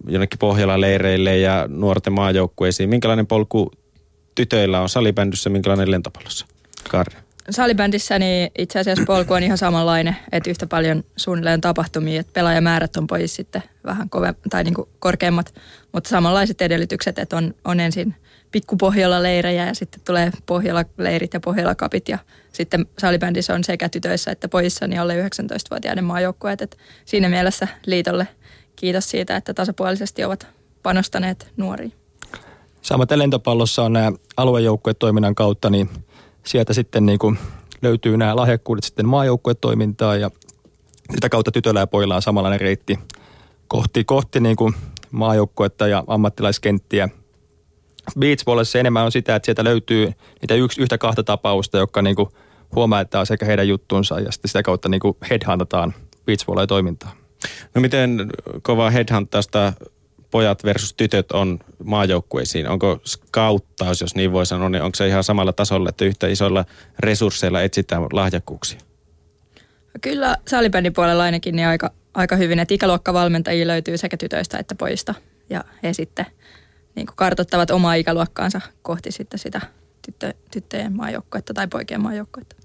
jonnekin 0.08 0.40
Pohjola-leireille 0.40 1.38
ja 1.38 1.66
nuorten 1.68 2.14
maajoukkueisiin. 2.14 2.90
Minkälainen 2.90 3.28
polku 3.28 3.72
tytöillä 4.36 4.82
on 4.82 4.90
salibändyssä, 4.90 5.50
minkälainen 5.50 5.92
lentopallossa? 5.92 6.46
Karri. 6.90 7.18
Salibändissä 7.52 8.20
niin 8.20 8.52
itse 8.58 8.80
asiassa 8.80 9.04
polku 9.08 9.34
on 9.34 9.44
ihan 9.44 9.58
samanlainen, 9.58 10.16
että 10.32 10.50
yhtä 10.50 10.68
paljon 10.68 11.04
suunnilleen 11.16 11.62
tapahtumia, 11.62 12.20
että 12.20 12.34
pelaajamäärät 12.34 12.98
on 12.98 13.08
pois 13.08 13.36
sitten 13.36 13.64
vähän 13.86 14.10
kove, 14.10 14.34
tai 14.50 14.64
niin 14.64 14.74
kuin 14.74 14.90
korkeammat, 15.00 15.54
mutta 15.92 16.10
samanlaiset 16.10 16.62
edellytykset, 16.62 17.20
että 17.20 17.38
on, 17.38 17.54
on 17.66 17.80
ensin 17.80 18.16
pikkupohjola-leirejä 18.52 19.66
ja 19.66 19.74
sitten 19.74 20.02
tulee 20.06 20.32
pohjola-leirit 20.46 21.34
ja 21.34 21.40
pohjola-kapit 21.40 22.10
ja 22.10 22.18
sitten 22.54 22.86
salibändissä 23.00 23.54
on 23.54 23.64
sekä 23.64 23.90
tytöissä 23.90 24.32
että 24.32 24.48
pojissa 24.48 24.88
niin 24.88 25.02
alle 25.02 25.28
19-vuotiaiden 25.28 26.04
maajoukkueet, 26.04 26.62
että 26.62 26.78
siinä 27.06 27.30
mielessä 27.30 27.68
liitolle 27.86 28.28
kiitos 28.76 29.10
siitä, 29.10 29.36
että 29.36 29.54
tasapuolisesti 29.54 30.24
ovat 30.24 30.48
panostaneet 30.84 31.52
nuoriin. 31.58 31.94
Samaten 32.82 33.20
lentopallossa 33.20 33.84
on 33.84 33.94
nämä 33.94 34.12
aluejoukkuetoiminnan 34.38 35.36
kautta, 35.36 35.70
niin 35.70 35.90
sieltä 36.44 36.74
sitten 36.74 37.06
niin 37.06 37.20
kuin 37.20 37.40
löytyy 37.82 38.18
nämä 38.18 38.36
lahjakkuudet 38.36 38.84
sitten 38.84 39.08
maajoukkuetoimintaan 39.08 40.22
ja 40.22 40.32
sitä 41.14 41.30
kautta 41.30 41.52
tytöllä 41.52 41.80
ja 41.80 41.88
pojilla 41.88 42.16
on 42.16 42.22
samanlainen 42.22 42.62
reitti 42.62 43.00
kohti, 43.68 44.04
kohti 44.04 44.40
niin 44.40 44.56
kuin 44.56 44.74
maajoukkuetta 45.12 45.88
ja 45.88 46.04
ammattilaiskenttiä. 46.08 47.10
Beachballissa 48.20 48.80
enemmän 48.80 49.06
on 49.06 49.12
sitä, 49.12 49.36
että 49.36 49.46
sieltä 49.46 49.64
löytyy 49.64 50.12
niitä 50.42 50.56
yksi, 50.56 50.82
yhtä 50.82 50.98
kahta 50.98 51.24
tapausta, 51.24 51.78
jotka 51.78 52.02
niin 52.02 52.16
kuin 52.16 52.30
huomaa, 52.76 53.02
että 53.02 53.20
on 53.20 53.26
sekä 53.26 53.46
heidän 53.46 53.68
juttunsa 53.68 54.20
ja 54.20 54.32
sitten 54.32 54.50
sitä 54.50 54.64
kautta 54.64 54.90
niin 54.90 55.00
kuin 55.00 55.18
headhuntataan 55.30 55.94
beachballia 56.26 56.68
toimintaa. 56.68 57.12
No 57.76 57.82
miten 57.82 58.32
kovaa 58.62 58.90
headhuntausta 58.90 59.74
pojat 60.32 60.64
versus 60.64 60.94
tytöt 60.94 61.32
on 61.32 61.60
maajoukkueisiin? 61.84 62.70
Onko 62.70 63.00
skauttaus, 63.06 64.02
jos 64.02 64.16
niin 64.16 64.32
voi 64.32 64.46
sanoa, 64.46 64.70
niin 64.70 64.84
onko 64.84 64.96
se 64.96 65.08
ihan 65.08 65.24
samalla 65.24 65.54
tasolla, 65.54 65.90
että 65.90 66.06
yhtä 66.06 66.28
isoilla 66.28 66.66
resursseilla 67.00 67.62
etsitään 67.62 68.04
lahjakkuuksia? 68.14 68.80
Kyllä 70.02 70.38
salibändin 70.48 70.94
puolella 70.94 71.24
ainakin 71.24 71.56
niin 71.56 71.68
aika, 71.68 71.92
aika 72.14 72.36
hyvin, 72.36 72.60
että 72.60 72.74
ikäluokkavalmentajia 72.74 73.68
löytyy 73.68 73.98
sekä 73.98 74.18
tytöistä 74.18 74.58
että 74.58 74.76
pojista. 74.76 75.14
Ja 75.50 75.64
he 75.84 75.94
sitten 75.94 76.26
niin 76.96 77.06
kuin 77.06 77.16
kartoittavat 77.16 77.72
omaa 77.72 77.94
ikäluokkaansa 77.94 78.62
kohti 78.82 79.12
sitten 79.12 79.40
sitä 79.40 79.62
tyttö, 80.06 80.34
tyttöjen 80.52 80.96
maajoukkuetta 80.96 81.54
tai 81.54 81.68
poikien 81.68 82.02
maajoukkuetta. 82.02 82.56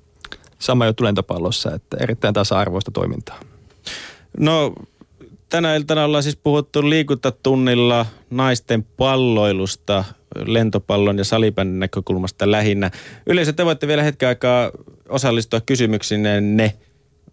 Sama 0.59 0.87
juttu 0.87 1.05
lentopallossa, 1.05 1.75
että 1.75 1.97
erittäin 2.01 2.35
tasa-arvoista 2.35 2.91
toimintaa. 2.91 3.41
No 4.39 4.73
tänä 5.57 5.75
iltana 5.75 6.05
ollaan 6.05 6.23
siis 6.23 6.37
puhuttu 6.37 6.91
liikuntatunnilla 6.91 8.07
naisten 8.31 8.83
palloilusta, 8.83 10.05
lentopallon 10.47 11.19
ja 11.19 11.25
salibändin 11.25 11.81
näkökulmasta 11.81 12.51
lähinnä. 12.51 12.91
Yleensä 13.27 13.53
te 13.53 13.65
voitte 13.65 13.87
vielä 13.89 14.03
hetken 14.03 14.29
aikaa 14.29 14.71
osallistua 15.09 15.61
kysymyksinne 15.61 16.41
ne 16.41 16.73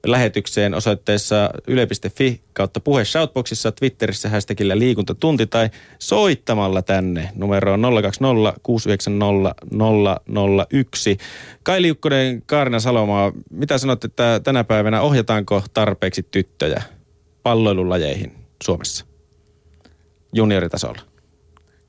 lähetykseen 0.06 0.74
osoitteessa 0.74 1.50
yle.fi 1.68 2.42
kautta 2.54 2.80
puhe 2.80 3.06
Shoutboxissa, 3.06 3.72
Twitterissä 3.72 4.30
hashtagillä 4.30 4.80
liikuntatunti 4.80 5.48
tai 5.48 5.70
soittamalla 6.00 6.82
tänne 6.82 7.30
numeroon 7.36 7.82
020 8.02 8.60
690 8.64 9.56
001. 10.70 11.18
Kai 11.64 11.82
Liukkonen, 11.82 12.44
Kaarina 12.46 12.80
Salomaa, 12.80 13.32
mitä 13.50 13.78
sanot, 13.78 14.04
että 14.04 14.42
tänä 14.44 14.64
päivänä 14.64 15.02
ohjataanko 15.02 15.64
tarpeeksi 15.74 16.24
tyttöjä 16.32 16.84
palloilulajeihin 17.44 18.36
Suomessa 18.64 19.06
junioritasolla? 20.34 21.02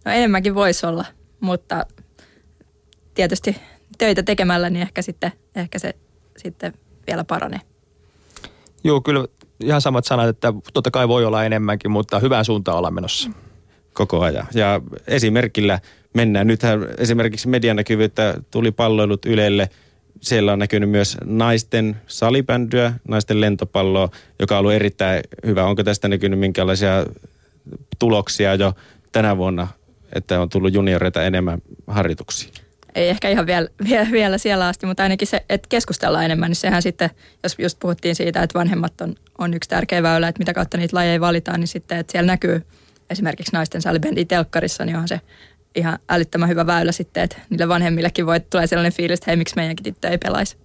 No 0.04 0.12
enemmänkin 0.12 0.54
voisi 0.54 0.86
olla, 0.86 1.04
mutta 1.40 1.86
tietysti 3.14 3.56
töitä 3.98 4.22
tekemällä 4.22 4.70
niin 4.70 4.82
ehkä, 4.82 5.02
sitten, 5.02 5.32
ehkä 5.56 5.78
se 5.78 5.94
sitten 6.36 6.72
vielä 7.06 7.24
paranee. 7.24 7.60
Joo, 8.84 9.00
kyllä 9.00 9.26
ihan 9.60 9.80
samat 9.80 10.04
sanat, 10.04 10.28
että 10.28 10.52
totta 10.72 10.90
kai 10.90 11.08
voi 11.08 11.24
olla 11.24 11.44
enemmänkin, 11.44 11.90
mutta 11.90 12.18
hyvään 12.18 12.44
suuntaan 12.44 12.78
ollaan 12.78 12.94
menossa. 12.94 13.30
Koko 13.92 14.20
ajan. 14.20 14.46
Ja 14.54 14.80
esimerkillä 15.06 15.80
mennään. 16.14 16.46
Nythän 16.46 16.86
esimerkiksi 16.98 17.48
medianäkyvyyttä 17.48 18.34
tuli 18.50 18.72
palloilut 18.72 19.26
Ylelle. 19.26 19.70
Siellä 20.24 20.52
on 20.52 20.58
näkynyt 20.58 20.90
myös 20.90 21.16
naisten 21.24 21.96
salibändyä, 22.06 22.92
naisten 23.08 23.40
lentopalloa, 23.40 24.08
joka 24.40 24.54
on 24.54 24.60
ollut 24.60 24.72
erittäin 24.72 25.22
hyvä. 25.46 25.64
Onko 25.64 25.84
tästä 25.84 26.08
näkynyt 26.08 26.38
minkälaisia 26.38 27.06
tuloksia 27.98 28.54
jo 28.54 28.72
tänä 29.12 29.36
vuonna, 29.36 29.68
että 30.12 30.40
on 30.40 30.48
tullut 30.48 30.74
junioreita 30.74 31.22
enemmän 31.22 31.62
harjoituksiin? 31.86 32.52
ei 32.94 33.08
ehkä 33.08 33.28
ihan 33.28 33.46
vielä, 33.46 33.68
vielä, 33.88 34.08
vielä 34.12 34.38
siellä 34.38 34.66
asti, 34.66 34.86
mutta 34.86 35.02
ainakin 35.02 35.28
se, 35.28 35.44
että 35.48 35.68
keskustellaan 35.68 36.24
enemmän, 36.24 36.50
niin 36.50 36.56
sehän 36.56 36.82
sitten, 36.82 37.10
jos 37.42 37.56
just 37.58 37.78
puhuttiin 37.80 38.14
siitä, 38.14 38.42
että 38.42 38.58
vanhemmat 38.58 39.00
on, 39.00 39.14
on 39.38 39.54
yksi 39.54 39.70
tärkeä 39.70 40.02
väylä, 40.02 40.28
että 40.28 40.38
mitä 40.38 40.54
kautta 40.54 40.76
niitä 40.76 40.96
lajeja 40.96 41.20
valitaan, 41.20 41.60
niin 41.60 41.68
sitten, 41.68 41.98
että 41.98 42.12
siellä 42.12 42.26
näkyy 42.26 42.62
esimerkiksi 43.10 43.52
naisten 43.52 43.82
salibändi 43.82 44.24
telkkarissa, 44.24 44.84
niin 44.84 44.96
onhan 44.96 45.08
se 45.08 45.20
ihan 45.74 45.98
älyttömän 46.08 46.48
hyvä 46.48 46.66
väylä 46.66 46.92
sitten, 46.92 47.22
että 47.22 47.36
niille 47.50 47.68
vanhemmillekin 47.68 48.26
voi 48.26 48.40
tulee 48.40 48.66
sellainen 48.66 48.92
fiilis, 48.92 49.18
että 49.18 49.30
hei, 49.30 49.36
miksi 49.36 49.56
meidänkin 49.56 49.84
tyttö 49.84 50.08
ei 50.08 50.18
pelaisi. 50.18 50.56